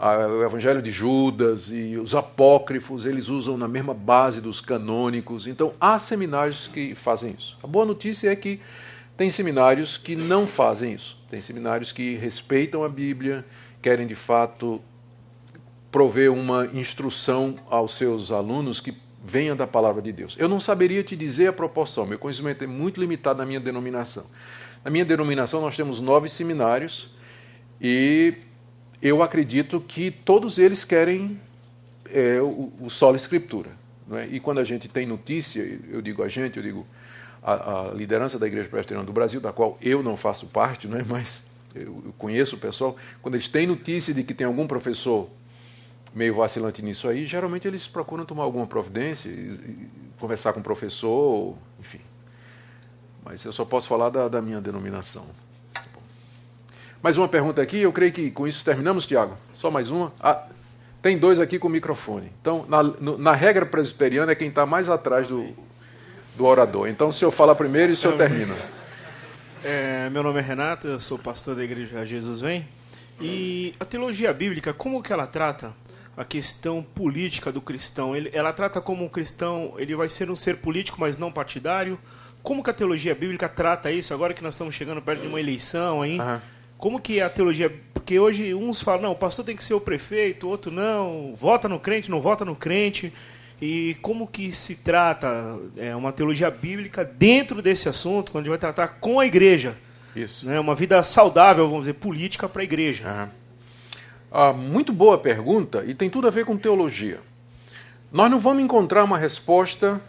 o 0.00 0.42
Evangelho 0.42 0.82
de 0.82 0.90
Judas 0.90 1.70
e 1.70 1.96
os 1.96 2.12
apócrifos, 2.14 3.06
eles 3.06 3.28
usam 3.28 3.56
na 3.56 3.68
mesma 3.68 3.94
base 3.94 4.40
dos 4.40 4.60
canônicos. 4.60 5.46
Então, 5.46 5.72
há 5.80 5.96
seminários 6.00 6.66
que 6.66 6.96
fazem 6.96 7.36
isso. 7.38 7.56
A 7.62 7.68
boa 7.68 7.84
notícia 7.84 8.28
é 8.28 8.34
que 8.34 8.60
tem 9.16 9.30
seminários 9.30 9.96
que 9.96 10.16
não 10.16 10.44
fazem 10.44 10.94
isso. 10.94 11.16
Tem 11.30 11.40
seminários 11.40 11.92
que 11.92 12.16
respeitam 12.16 12.82
a 12.82 12.88
Bíblia, 12.88 13.44
querem 13.80 14.06
de 14.06 14.16
fato 14.16 14.80
prover 15.92 16.32
uma 16.32 16.66
instrução 16.72 17.54
aos 17.70 17.96
seus 17.96 18.32
alunos 18.32 18.80
que 18.80 18.92
venha 19.22 19.54
da 19.54 19.66
palavra 19.66 20.02
de 20.02 20.12
Deus. 20.12 20.36
Eu 20.38 20.48
não 20.48 20.58
saberia 20.60 21.02
te 21.02 21.14
dizer 21.14 21.48
a 21.48 21.52
proporção, 21.52 22.06
meu 22.06 22.18
conhecimento 22.18 22.64
é 22.64 22.66
muito 22.66 23.00
limitado 23.00 23.38
na 23.38 23.46
minha 23.46 23.60
denominação. 23.60 24.26
Na 24.84 24.90
minha 24.90 25.04
denominação, 25.04 25.60
nós 25.60 25.76
temos 25.76 26.00
nove 26.00 26.28
seminários 26.28 27.10
e 27.80 28.34
eu 29.00 29.22
acredito 29.22 29.80
que 29.80 30.10
todos 30.10 30.58
eles 30.58 30.84
querem 30.84 31.40
é, 32.10 32.40
o, 32.40 32.72
o 32.80 32.90
solo 32.90 33.16
escritura. 33.16 33.70
É? 34.12 34.26
E 34.30 34.40
quando 34.40 34.58
a 34.58 34.64
gente 34.64 34.88
tem 34.88 35.06
notícia, 35.06 35.80
eu 35.90 36.02
digo 36.02 36.22
a 36.22 36.28
gente, 36.28 36.56
eu 36.56 36.62
digo 36.62 36.86
a, 37.42 37.90
a 37.90 37.94
liderança 37.94 38.38
da 38.38 38.46
Igreja 38.46 38.68
Presbiteriana 38.68 39.06
do 39.06 39.12
Brasil, 39.12 39.40
da 39.40 39.52
qual 39.52 39.78
eu 39.80 40.02
não 40.02 40.16
faço 40.16 40.46
parte, 40.46 40.88
não 40.88 40.98
é? 40.98 41.04
mas 41.06 41.42
eu, 41.74 42.02
eu 42.06 42.14
conheço 42.18 42.56
o 42.56 42.58
pessoal, 42.58 42.96
quando 43.20 43.34
eles 43.34 43.48
têm 43.48 43.66
notícia 43.66 44.12
de 44.12 44.22
que 44.22 44.34
tem 44.34 44.46
algum 44.46 44.66
professor 44.66 45.30
meio 46.14 46.34
vacilante 46.34 46.82
nisso 46.82 47.08
aí, 47.08 47.24
geralmente 47.24 47.66
eles 47.66 47.86
procuram 47.86 48.24
tomar 48.24 48.44
alguma 48.44 48.66
providência, 48.66 49.30
conversar 50.18 50.52
com 50.52 50.60
o 50.60 50.62
professor, 50.62 51.56
enfim. 51.80 52.00
Mas 53.24 53.44
eu 53.44 53.52
só 53.52 53.64
posso 53.64 53.88
falar 53.88 54.10
da, 54.10 54.28
da 54.28 54.42
minha 54.42 54.60
denominação. 54.60 55.24
Mais 57.02 57.18
uma 57.18 57.26
pergunta 57.26 57.60
aqui, 57.60 57.78
eu 57.78 57.92
creio 57.92 58.12
que 58.12 58.30
com 58.30 58.46
isso 58.46 58.64
terminamos, 58.64 59.06
Tiago. 59.06 59.36
Só 59.54 59.70
mais 59.70 59.90
uma. 59.90 60.12
Ah, 60.20 60.46
tem 61.00 61.18
dois 61.18 61.40
aqui 61.40 61.58
com 61.58 61.68
microfone. 61.68 62.30
Então, 62.40 62.64
na, 62.68 62.82
na 63.18 63.32
regra 63.32 63.66
presbiteriana, 63.66 64.32
é 64.32 64.34
quem 64.36 64.48
está 64.48 64.64
mais 64.64 64.88
atrás 64.88 65.26
do, 65.26 65.48
do 66.36 66.44
orador. 66.44 66.88
Então, 66.88 67.08
o 67.08 67.12
senhor 67.12 67.32
fala 67.32 67.54
primeiro 67.54 67.90
e 67.90 67.94
o 67.94 67.96
senhor 67.96 68.16
termina. 68.16 68.54
É, 69.64 70.08
meu 70.10 70.22
nome 70.22 70.40
é 70.40 70.42
Renato, 70.42 70.88
eu 70.88 71.00
sou 71.00 71.18
pastor 71.18 71.54
da 71.54 71.64
igreja 71.64 72.04
Jesus 72.04 72.40
Vem. 72.40 72.66
E 73.20 73.72
a 73.78 73.84
teologia 73.84 74.32
bíblica, 74.32 74.72
como 74.72 75.02
que 75.02 75.12
ela 75.12 75.26
trata 75.26 75.72
a 76.16 76.24
questão 76.24 76.82
política 76.82 77.50
do 77.50 77.60
cristão? 77.60 78.16
Ele, 78.16 78.30
ela 78.32 78.52
trata 78.52 78.80
como 78.80 79.04
um 79.04 79.08
cristão, 79.08 79.74
ele 79.78 79.94
vai 79.94 80.08
ser 80.08 80.30
um 80.30 80.36
ser 80.36 80.58
político, 80.58 81.00
mas 81.00 81.16
não 81.16 81.32
partidário? 81.32 81.98
Como 82.42 82.62
que 82.62 82.70
a 82.70 82.74
teologia 82.74 83.14
bíblica 83.14 83.48
trata 83.48 83.90
isso, 83.90 84.12
agora 84.12 84.34
que 84.34 84.42
nós 84.42 84.54
estamos 84.54 84.74
chegando 84.74 85.00
perto 85.00 85.22
de 85.22 85.28
uma 85.28 85.40
eleição 85.40 86.02
aí? 86.02 86.18
Uhum. 86.18 86.40
Como 86.76 87.00
que 87.00 87.20
a 87.20 87.30
teologia. 87.30 87.72
Porque 87.94 88.18
hoje 88.18 88.52
uns 88.52 88.82
falam, 88.82 89.02
não, 89.02 89.12
o 89.12 89.16
pastor 89.16 89.44
tem 89.44 89.54
que 89.54 89.62
ser 89.62 89.74
o 89.74 89.80
prefeito, 89.80 90.48
outro 90.48 90.72
não, 90.72 91.34
vota 91.36 91.68
no 91.68 91.78
crente, 91.78 92.10
não 92.10 92.20
vota 92.20 92.44
no 92.44 92.56
crente. 92.56 93.12
E 93.60 93.96
como 94.02 94.26
que 94.26 94.52
se 94.52 94.74
trata 94.74 95.56
é, 95.76 95.94
uma 95.94 96.10
teologia 96.10 96.50
bíblica 96.50 97.04
dentro 97.04 97.62
desse 97.62 97.88
assunto, 97.88 98.32
quando 98.32 98.42
a 98.42 98.44
gente 98.46 98.50
vai 98.50 98.58
tratar 98.58 98.88
com 99.00 99.20
a 99.20 99.26
igreja? 99.26 99.76
Isso. 100.16 100.44
Né, 100.44 100.58
uma 100.58 100.74
vida 100.74 101.00
saudável, 101.04 101.66
vamos 101.68 101.82
dizer, 101.82 101.94
política 101.94 102.48
para 102.48 102.62
a 102.62 102.64
igreja. 102.64 103.08
Uhum. 103.08 103.41
Ah, 104.34 104.50
muito 104.50 104.94
boa 104.94 105.18
pergunta 105.18 105.84
e 105.86 105.94
tem 105.94 106.08
tudo 106.08 106.26
a 106.26 106.30
ver 106.30 106.46
com 106.46 106.56
teologia. 106.56 107.20
Nós 108.10 108.30
não 108.30 108.38
vamos 108.38 108.64
encontrar 108.64 109.04
uma 109.04 109.18
resposta 109.18 110.00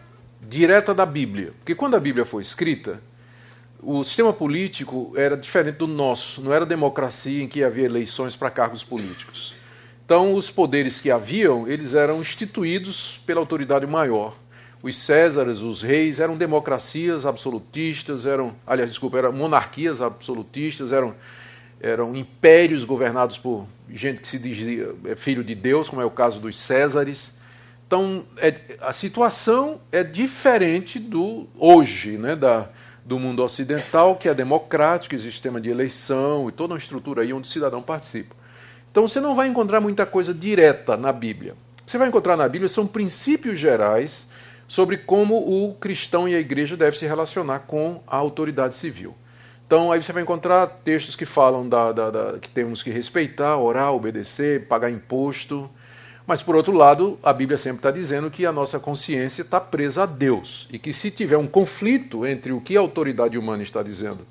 direta 0.42 0.94
da 0.94 1.06
Bíblia, 1.06 1.52
porque 1.60 1.76
quando 1.76 1.98
a 1.98 2.00
Bíblia 2.00 2.24
foi 2.24 2.42
escrita, 2.42 3.02
o 3.82 4.02
sistema 4.02 4.32
político 4.32 5.12
era 5.18 5.36
diferente 5.36 5.76
do 5.76 5.88
nosso, 5.88 6.42
não 6.42 6.54
era 6.54 6.66
democracia 6.66 7.44
em 7.44 7.50
que 7.50 7.66
havia 7.66 7.84
eleições 7.84 8.34
para 8.34 8.50
cargos 8.50 8.82
políticos. 8.82 9.56
Então, 10.06 10.34
os 10.36 10.50
poderes 10.50 11.02
que 11.02 11.12
haviam, 11.12 11.68
eles 11.68 11.94
eram 11.94 12.22
instituídos 12.22 13.22
pela 13.26 13.42
autoridade 13.42 13.86
maior. 13.86 14.38
Os 14.82 14.96
césares, 14.96 15.60
os 15.60 15.82
reis, 15.82 16.22
eram 16.22 16.38
democracias 16.38 17.26
absolutistas, 17.26 18.26
eram, 18.26 18.56
aliás, 18.66 18.90
desculpa, 18.90 19.18
eram 19.18 19.34
monarquias 19.34 20.02
absolutistas, 20.02 20.94
eram, 20.94 21.14
eram 21.82 22.16
impérios 22.16 22.86
governados 22.86 23.38
por 23.38 23.68
gente 23.94 24.22
que 24.22 24.28
se 24.28 24.40
dizia 24.40 24.94
é, 25.06 25.16
filho 25.16 25.44
de 25.44 25.56
Deus, 25.56 25.88
como 25.88 26.02
é 26.02 26.06
o 26.06 26.12
caso 26.12 26.40
dos 26.40 26.60
césares. 26.60 27.38
Então, 27.86 28.26
é, 28.38 28.78
a 28.82 28.92
situação 28.92 29.80
é 29.92 30.04
diferente 30.04 31.00
do 31.00 31.48
hoje, 31.58 32.18
né, 32.18 32.36
da, 32.36 32.70
do 33.06 33.20
mundo 33.20 33.44
ocidental, 33.44 34.16
que 34.16 34.30
é 34.30 34.34
democrático, 34.34 35.14
existe 35.14 35.34
sistema 35.34 35.60
de 35.60 35.70
eleição 35.70 36.50
e 36.50 36.52
toda 36.52 36.74
uma 36.74 36.80
estrutura 36.80 37.22
aí 37.22 37.34
onde 37.34 37.48
o 37.48 37.52
cidadão 37.52 37.82
participa. 37.82 38.36
Então 38.92 39.08
você 39.08 39.20
não 39.20 39.36
vai 39.36 39.48
encontrar 39.48 39.82
muita 39.82 40.06
coisa 40.06 40.34
direta 40.34 40.96
na 40.96 41.12
Bíblia. 41.12 41.56
O 41.82 41.86
que 41.86 41.92
você 41.92 41.98
vai 41.98 42.08
encontrar 42.08 42.38
na 42.38 42.48
Bíblia 42.48 42.70
são 42.70 42.88
princípios 42.88 43.60
gerais 43.60 44.28
sobre 44.68 44.98
como 44.98 45.36
o 45.36 45.74
cristão 45.74 46.30
e 46.30 46.36
a 46.36 46.40
igreja 46.40 46.78
devem 46.78 46.98
se 46.98 47.06
relacionar 47.06 47.60
com 47.60 48.02
a 48.08 48.16
autoridade 48.16 48.76
civil. 48.76 49.16
Então 49.66 49.92
aí 49.92 50.02
você 50.02 50.12
vai 50.12 50.24
encontrar 50.24 50.68
textos 50.68 51.16
que 51.16 51.26
falam 51.26 51.68
da, 51.68 51.92
da, 51.92 52.12
da 52.12 52.40
que 52.40 52.50
temos 52.50 52.84
que 52.84 52.92
respeitar, 52.92 53.58
orar, 53.58 53.94
obedecer, 53.94 54.68
pagar 54.68 54.90
imposto, 54.90 55.70
mas, 56.26 56.42
por 56.42 56.56
outro 56.56 56.72
lado, 56.72 57.20
a 57.22 57.34
Bíblia 57.34 57.58
sempre 57.58 57.80
está 57.80 57.92
dizendo 57.92 58.32
que 58.32 58.46
a 58.46 58.52
nossa 58.52 58.80
consciência 58.80 59.42
está 59.42 59.60
presa 59.60 60.04
a 60.04 60.06
Deus 60.06 60.70
e 60.72 60.80
que 60.80 60.94
se 60.94 61.12
tiver 61.12 61.38
um 61.38 61.48
conflito 61.48 62.26
entre 62.26 62.54
o 62.54 62.62
que 62.62 62.78
a 62.78 62.80
autoridade 62.80 63.38
humana 63.38 63.62
está 63.62 63.84
dizendo 63.84 64.26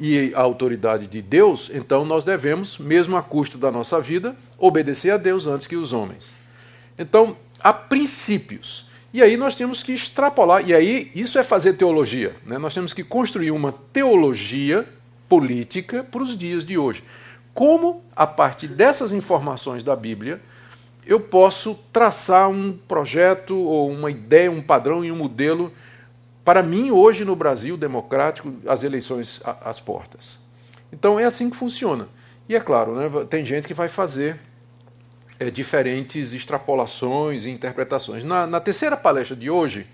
e 0.00 0.32
a 0.34 0.40
autoridade 0.40 1.06
de 1.06 1.20
Deus, 1.20 1.70
então 1.74 2.04
nós 2.04 2.24
devemos, 2.24 2.78
mesmo 2.78 3.16
a 3.16 3.22
custo 3.22 3.58
da 3.58 3.70
nossa 3.70 4.00
vida, 4.00 4.34
obedecer 4.56 5.10
a 5.10 5.16
Deus 5.16 5.46
antes 5.46 5.66
que 5.66 5.76
os 5.76 5.92
homens. 5.92 6.30
Então, 6.96 7.36
há 7.60 7.72
princípios. 7.72 8.87
E 9.12 9.22
aí 9.22 9.36
nós 9.36 9.54
temos 9.54 9.82
que 9.82 9.92
extrapolar, 9.92 10.68
e 10.68 10.74
aí 10.74 11.10
isso 11.14 11.38
é 11.38 11.42
fazer 11.42 11.74
teologia. 11.74 12.34
Né? 12.44 12.58
Nós 12.58 12.74
temos 12.74 12.92
que 12.92 13.02
construir 13.02 13.50
uma 13.50 13.72
teologia 13.72 14.86
política 15.28 16.04
para 16.04 16.22
os 16.22 16.36
dias 16.36 16.64
de 16.64 16.76
hoje. 16.76 17.02
Como, 17.54 18.02
a 18.14 18.26
partir 18.26 18.68
dessas 18.68 19.12
informações 19.12 19.82
da 19.82 19.96
Bíblia, 19.96 20.40
eu 21.06 21.18
posso 21.18 21.74
traçar 21.92 22.50
um 22.50 22.76
projeto 22.86 23.56
ou 23.56 23.90
uma 23.90 24.10
ideia, 24.10 24.50
um 24.50 24.62
padrão 24.62 25.04
e 25.04 25.10
um 25.10 25.16
modelo 25.16 25.72
para 26.44 26.62
mim 26.62 26.90
hoje 26.90 27.24
no 27.24 27.36
Brasil 27.36 27.76
democrático, 27.76 28.52
as 28.66 28.82
eleições 28.82 29.40
às 29.44 29.80
portas. 29.80 30.38
Então 30.92 31.18
é 31.18 31.24
assim 31.24 31.50
que 31.50 31.56
funciona. 31.56 32.08
E 32.48 32.54
é 32.54 32.60
claro, 32.60 32.94
né, 32.94 33.10
tem 33.28 33.44
gente 33.44 33.66
que 33.66 33.74
vai 33.74 33.88
fazer 33.88 34.38
é, 35.38 35.50
diferentes 35.50 36.32
extrapolações 36.32 37.44
e 37.44 37.50
interpretações. 37.50 38.24
Na, 38.24 38.46
na 38.46 38.60
terceira 38.60 38.96
palestra 38.96 39.36
de 39.36 39.50
hoje, 39.50 39.86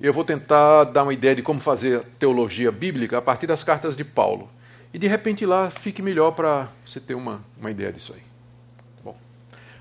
eu 0.00 0.12
vou 0.12 0.24
tentar 0.24 0.84
dar 0.84 1.04
uma 1.04 1.14
ideia 1.14 1.34
de 1.34 1.42
como 1.42 1.60
fazer 1.60 2.02
teologia 2.18 2.70
bíblica 2.70 3.18
a 3.18 3.22
partir 3.22 3.46
das 3.46 3.62
cartas 3.62 3.96
de 3.96 4.04
Paulo. 4.04 4.48
E 4.92 4.98
de 4.98 5.06
repente 5.06 5.44
lá 5.46 5.70
fique 5.70 6.02
melhor 6.02 6.32
para 6.32 6.68
você 6.84 7.00
ter 7.00 7.14
uma, 7.14 7.44
uma 7.58 7.70
ideia 7.70 7.92
disso 7.92 8.12
aí. 8.14 8.22
Bom, 9.02 9.16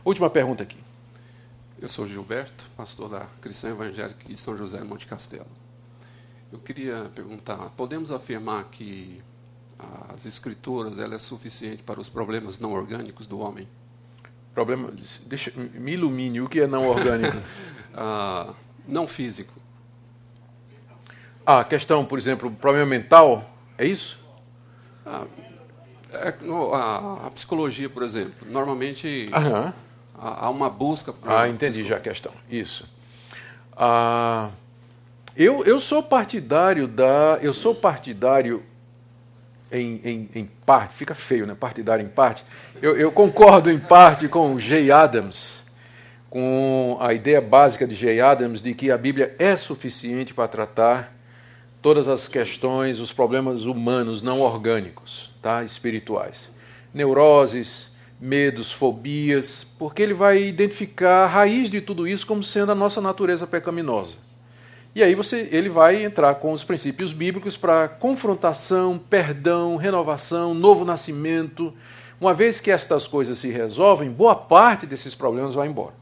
última 0.03 0.29
pergunta 0.29 0.63
aqui. 0.63 0.77
Eu 1.79 1.89
sou 1.89 2.07
Gilberto, 2.07 2.65
pastor 2.77 3.09
da 3.09 3.25
Cristã 3.41 3.69
Evangélica 3.69 4.27
de 4.27 4.37
São 4.37 4.55
José 4.55 4.81
Monte 4.83 5.05
Castelo. 5.05 5.47
Eu 6.51 6.59
queria 6.59 7.11
perguntar, 7.13 7.57
podemos 7.75 8.11
afirmar 8.11 8.63
que 8.65 9.21
as 10.13 10.25
escrituras 10.25 10.99
ela 10.99 11.15
é 11.15 11.17
suficiente 11.17 11.83
para 11.83 11.99
os 11.99 12.09
problemas 12.09 12.57
não 12.59 12.71
orgânicos 12.71 13.27
do 13.27 13.39
homem? 13.39 13.67
Problema, 14.53 14.91
deixa, 15.25 15.51
me 15.55 15.93
ilumine, 15.93 16.41
o 16.41 16.47
que 16.47 16.61
é 16.61 16.67
não 16.67 16.87
orgânico? 16.87 17.37
ah, 17.95 18.53
não 18.87 19.07
físico. 19.07 19.53
Ah, 21.45 21.61
a 21.61 21.63
questão, 21.63 22.05
por 22.05 22.19
exemplo, 22.19 22.51
problema 22.51 22.85
mental, 22.85 23.49
é 23.77 23.85
isso? 23.85 24.19
Ah, 25.05 25.25
é, 26.11 26.33
no, 26.41 26.73
a, 26.73 27.27
a, 27.27 27.31
psicologia, 27.31 27.89
por 27.89 28.03
exemplo, 28.03 28.47
normalmente 28.49 29.29
há, 29.33 29.73
há, 30.45 30.49
uma 30.49 30.69
busca. 30.69 31.13
Ah, 31.25 31.49
entendi 31.49 31.83
já 31.83 31.97
a 31.97 31.99
questão. 31.99 32.31
Isso. 32.49 32.85
Ah, 33.75 34.49
eu, 35.35 35.65
eu 35.65 35.79
sou 35.79 36.03
partidário 36.03 36.87
da, 36.87 37.39
eu 37.41 37.53
sou 37.53 37.73
partidário 37.73 38.63
em, 39.73 39.99
em, 40.03 40.29
em, 40.35 40.45
parte, 40.65 40.93
fica 40.93 41.15
feio, 41.15 41.47
né? 41.47 41.55
Partidário 41.59 42.05
em 42.05 42.07
parte. 42.07 42.43
Eu, 42.81 42.95
eu 42.95 43.11
concordo 43.11 43.71
em 43.71 43.79
parte 43.79 44.27
com 44.27 44.59
Jay 44.59 44.91
Adams, 44.91 45.63
com 46.29 46.97
a 46.99 47.13
ideia 47.13 47.41
básica 47.41 47.87
de 47.87 47.95
Jay 47.95 48.21
Adams 48.21 48.61
de 48.61 48.73
que 48.73 48.91
a 48.91 48.97
Bíblia 48.97 49.35
é 49.37 49.55
suficiente 49.55 50.33
para 50.33 50.47
tratar 50.47 51.13
todas 51.81 52.07
as 52.07 52.27
questões, 52.27 52.99
os 52.99 53.11
problemas 53.11 53.65
humanos 53.65 54.21
não 54.21 54.39
orgânicos, 54.39 55.31
tá? 55.41 55.63
espirituais. 55.63 56.49
Neuroses, 56.93 57.91
medos, 58.19 58.71
fobias, 58.71 59.67
porque 59.77 60.01
ele 60.01 60.13
vai 60.13 60.41
identificar 60.41 61.25
a 61.25 61.27
raiz 61.27 61.69
de 61.69 61.81
tudo 61.81 62.07
isso 62.07 62.25
como 62.25 62.41
sendo 62.41 62.71
a 62.71 62.75
nossa 62.75 63.01
natureza 63.01 63.45
pecaminosa. 63.45 64.22
E 64.95 65.01
aí 65.01 65.15
você, 65.15 65.47
ele 65.51 65.69
vai 65.69 66.03
entrar 66.03 66.35
com 66.35 66.51
os 66.51 66.63
princípios 66.63 67.11
bíblicos 67.11 67.57
para 67.57 67.87
confrontação, 67.87 68.99
perdão, 68.99 69.75
renovação, 69.75 70.53
novo 70.53 70.85
nascimento. 70.85 71.73
Uma 72.21 72.31
vez 72.31 72.59
que 72.59 72.69
estas 72.69 73.07
coisas 73.07 73.39
se 73.39 73.49
resolvem, 73.49 74.11
boa 74.11 74.35
parte 74.35 74.85
desses 74.85 75.15
problemas 75.15 75.55
vai 75.55 75.67
embora. 75.67 75.95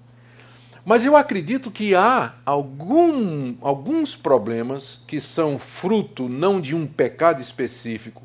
Mas 0.83 1.05
eu 1.05 1.15
acredito 1.15 1.71
que 1.71 1.95
há 1.95 2.33
algum, 2.45 3.55
alguns 3.61 4.17
problemas 4.17 5.01
que 5.07 5.21
são 5.21 5.57
fruto 5.57 6.27
não 6.27 6.59
de 6.59 6.75
um 6.75 6.85
pecado 6.85 7.41
específico, 7.41 8.21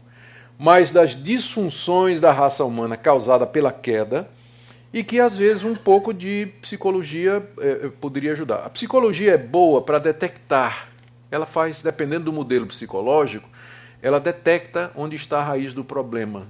mas 0.58 0.90
das 0.90 1.10
disfunções 1.10 2.18
da 2.18 2.32
raça 2.32 2.64
humana 2.64 2.96
causada 2.96 3.46
pela 3.46 3.70
queda 3.70 4.28
e 4.96 5.04
que 5.04 5.20
às 5.20 5.36
vezes 5.36 5.62
um 5.62 5.74
pouco 5.74 6.14
de 6.14 6.46
psicologia 6.62 7.46
eh, 7.60 7.90
poderia 8.00 8.32
ajudar. 8.32 8.64
A 8.64 8.70
psicologia 8.70 9.32
é 9.32 9.36
boa 9.36 9.82
para 9.82 9.98
detectar, 9.98 10.88
ela 11.30 11.44
faz, 11.44 11.82
dependendo 11.82 12.24
do 12.24 12.32
modelo 12.32 12.64
psicológico, 12.64 13.46
ela 14.00 14.18
detecta 14.18 14.90
onde 14.96 15.14
está 15.14 15.40
a 15.40 15.44
raiz 15.44 15.74
do 15.74 15.84
problema. 15.84 16.46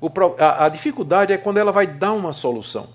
O, 0.00 0.10
a, 0.38 0.64
a 0.64 0.68
dificuldade 0.70 1.34
é 1.34 1.36
quando 1.36 1.58
ela 1.58 1.70
vai 1.70 1.86
dar 1.86 2.14
uma 2.14 2.32
solução. 2.32 2.88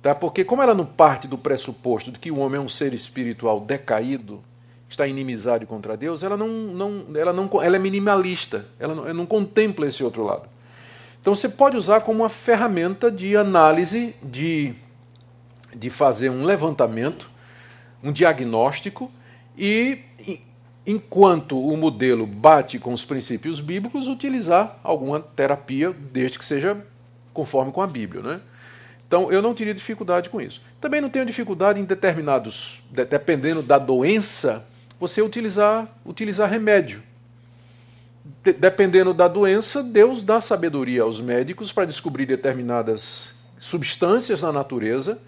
Tá? 0.00 0.14
Porque, 0.14 0.44
como 0.44 0.62
ela 0.62 0.74
não 0.74 0.86
parte 0.86 1.26
do 1.26 1.36
pressuposto 1.36 2.12
de 2.12 2.20
que 2.20 2.30
o 2.30 2.38
homem 2.38 2.60
é 2.60 2.62
um 2.62 2.68
ser 2.68 2.94
espiritual 2.94 3.58
decaído, 3.58 4.44
está 4.88 5.08
inimizado 5.08 5.66
contra 5.66 5.96
Deus, 5.96 6.22
ela 6.22 6.36
não, 6.36 6.46
não, 6.46 7.04
ela 7.16 7.32
não 7.32 7.50
ela 7.60 7.74
é 7.74 7.80
minimalista, 7.80 8.64
ela 8.78 8.94
não, 8.94 9.04
ela 9.06 9.14
não 9.14 9.26
contempla 9.26 9.88
esse 9.88 10.04
outro 10.04 10.22
lado. 10.22 10.51
Então 11.22 11.36
você 11.36 11.48
pode 11.48 11.76
usar 11.76 12.00
como 12.00 12.24
uma 12.24 12.28
ferramenta 12.28 13.08
de 13.08 13.36
análise, 13.36 14.12
de, 14.20 14.74
de 15.72 15.88
fazer 15.88 16.28
um 16.28 16.42
levantamento, 16.42 17.30
um 18.02 18.10
diagnóstico, 18.10 19.08
e 19.56 20.00
enquanto 20.84 21.56
o 21.56 21.76
modelo 21.76 22.26
bate 22.26 22.76
com 22.80 22.92
os 22.92 23.04
princípios 23.04 23.60
bíblicos, 23.60 24.08
utilizar 24.08 24.80
alguma 24.82 25.20
terapia, 25.20 25.94
desde 26.12 26.40
que 26.40 26.44
seja 26.44 26.84
conforme 27.32 27.70
com 27.70 27.80
a 27.80 27.86
Bíblia. 27.86 28.20
Né? 28.20 28.40
Então, 29.06 29.30
eu 29.30 29.40
não 29.40 29.54
teria 29.54 29.72
dificuldade 29.72 30.28
com 30.28 30.40
isso. 30.40 30.60
Também 30.80 31.00
não 31.00 31.08
tenho 31.08 31.24
dificuldade 31.24 31.78
em 31.78 31.84
determinados, 31.84 32.82
dependendo 32.90 33.62
da 33.62 33.78
doença, 33.78 34.66
você 34.98 35.22
utilizar, 35.22 35.86
utilizar 36.04 36.50
remédio. 36.50 37.00
De, 38.24 38.52
dependendo 38.52 39.12
da 39.12 39.26
doença, 39.26 39.82
Deus 39.82 40.22
dá 40.22 40.40
sabedoria 40.40 41.02
aos 41.02 41.20
médicos 41.20 41.72
para 41.72 41.84
descobrir 41.84 42.26
determinadas 42.26 43.32
substâncias 43.58 44.42
na 44.42 44.52
natureza 44.52 45.18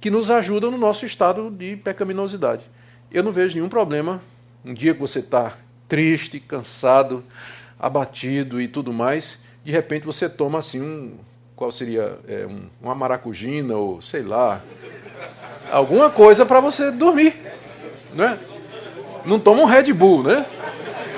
que 0.00 0.10
nos 0.10 0.30
ajudam 0.30 0.70
no 0.70 0.76
nosso 0.78 1.06
estado 1.06 1.50
de 1.50 1.76
pecaminosidade. 1.76 2.62
Eu 3.10 3.22
não 3.22 3.32
vejo 3.32 3.54
nenhum 3.54 3.68
problema. 3.68 4.20
Um 4.64 4.74
dia 4.74 4.92
que 4.92 5.00
você 5.00 5.20
está 5.20 5.56
triste, 5.88 6.40
cansado, 6.40 7.24
abatido 7.78 8.60
e 8.60 8.68
tudo 8.68 8.92
mais, 8.92 9.38
de 9.64 9.72
repente 9.72 10.04
você 10.04 10.28
toma 10.28 10.58
assim 10.58 10.80
um 10.80 11.18
qual 11.56 11.70
seria 11.70 12.18
é, 12.26 12.46
um, 12.46 12.68
uma 12.82 12.94
maracujina 12.94 13.76
ou 13.76 14.02
sei 14.02 14.22
lá, 14.22 14.60
alguma 15.70 16.10
coisa 16.10 16.44
para 16.44 16.60
você 16.60 16.90
dormir, 16.90 17.36
né? 18.12 18.38
Não 19.24 19.38
toma 19.38 19.62
um 19.62 19.66
Red 19.66 19.92
Bull, 19.92 20.22
né? 20.22 20.44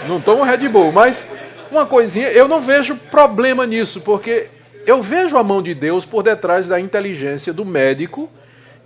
Não 0.08 0.20
toma 0.20 0.42
um 0.42 0.44
Red 0.44 0.68
Bull, 0.68 0.92
mas 0.92 1.26
uma 1.70 1.84
coisinha, 1.84 2.28
eu 2.28 2.46
não 2.46 2.60
vejo 2.60 2.96
problema 2.96 3.66
nisso, 3.66 4.00
porque 4.00 4.48
eu 4.86 5.02
vejo 5.02 5.36
a 5.36 5.42
mão 5.42 5.60
de 5.60 5.74
Deus 5.74 6.04
por 6.04 6.22
detrás 6.22 6.68
da 6.68 6.78
inteligência 6.78 7.52
do 7.52 7.64
médico 7.64 8.28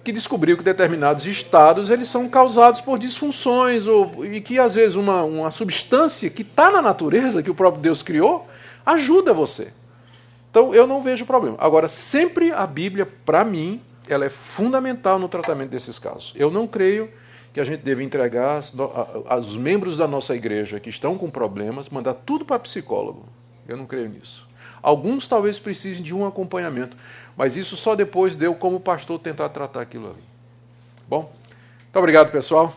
que 0.02 0.12
descobriu 0.12 0.56
que 0.56 0.64
determinados 0.64 1.26
estados 1.26 1.90
eles 1.90 2.08
são 2.08 2.28
causados 2.28 2.80
por 2.80 2.98
disfunções 2.98 3.86
ou, 3.86 4.24
e 4.24 4.40
que 4.40 4.58
às 4.58 4.74
vezes 4.74 4.96
uma, 4.96 5.22
uma 5.22 5.50
substância 5.50 6.30
que 6.30 6.40
está 6.42 6.70
na 6.70 6.80
natureza, 6.80 7.42
que 7.42 7.50
o 7.50 7.54
próprio 7.54 7.82
Deus 7.82 8.02
criou, 8.02 8.48
ajuda 8.84 9.34
você. 9.34 9.68
Então 10.50 10.74
eu 10.74 10.86
não 10.86 11.02
vejo 11.02 11.26
problema. 11.26 11.56
Agora, 11.60 11.86
sempre 11.86 12.50
a 12.50 12.66
Bíblia, 12.66 13.06
para 13.24 13.44
mim, 13.44 13.80
ela 14.08 14.24
é 14.24 14.30
fundamental 14.30 15.18
no 15.18 15.28
tratamento 15.28 15.70
desses 15.70 15.98
casos. 15.98 16.32
Eu 16.34 16.50
não 16.50 16.66
creio 16.66 17.10
que 17.52 17.60
a 17.60 17.64
gente 17.64 17.80
deve 17.80 18.04
entregar 18.04 18.60
aos 19.26 19.56
membros 19.56 19.96
da 19.96 20.06
nossa 20.06 20.34
igreja 20.34 20.78
que 20.78 20.88
estão 20.88 21.18
com 21.18 21.30
problemas, 21.30 21.88
mandar 21.88 22.14
tudo 22.14 22.44
para 22.44 22.58
psicólogo. 22.58 23.24
Eu 23.66 23.76
não 23.76 23.86
creio 23.86 24.08
nisso. 24.08 24.48
Alguns 24.82 25.28
talvez 25.28 25.58
precisem 25.58 26.02
de 26.02 26.14
um 26.14 26.26
acompanhamento, 26.26 26.96
mas 27.36 27.56
isso 27.56 27.76
só 27.76 27.94
depois 27.94 28.36
de 28.36 28.46
eu, 28.46 28.54
como 28.54 28.80
pastor, 28.80 29.18
tentar 29.18 29.48
tratar 29.50 29.82
aquilo 29.82 30.10
ali. 30.10 30.22
Bom, 31.08 31.32
muito 31.82 31.98
obrigado, 31.98 32.30
pessoal. 32.30 32.74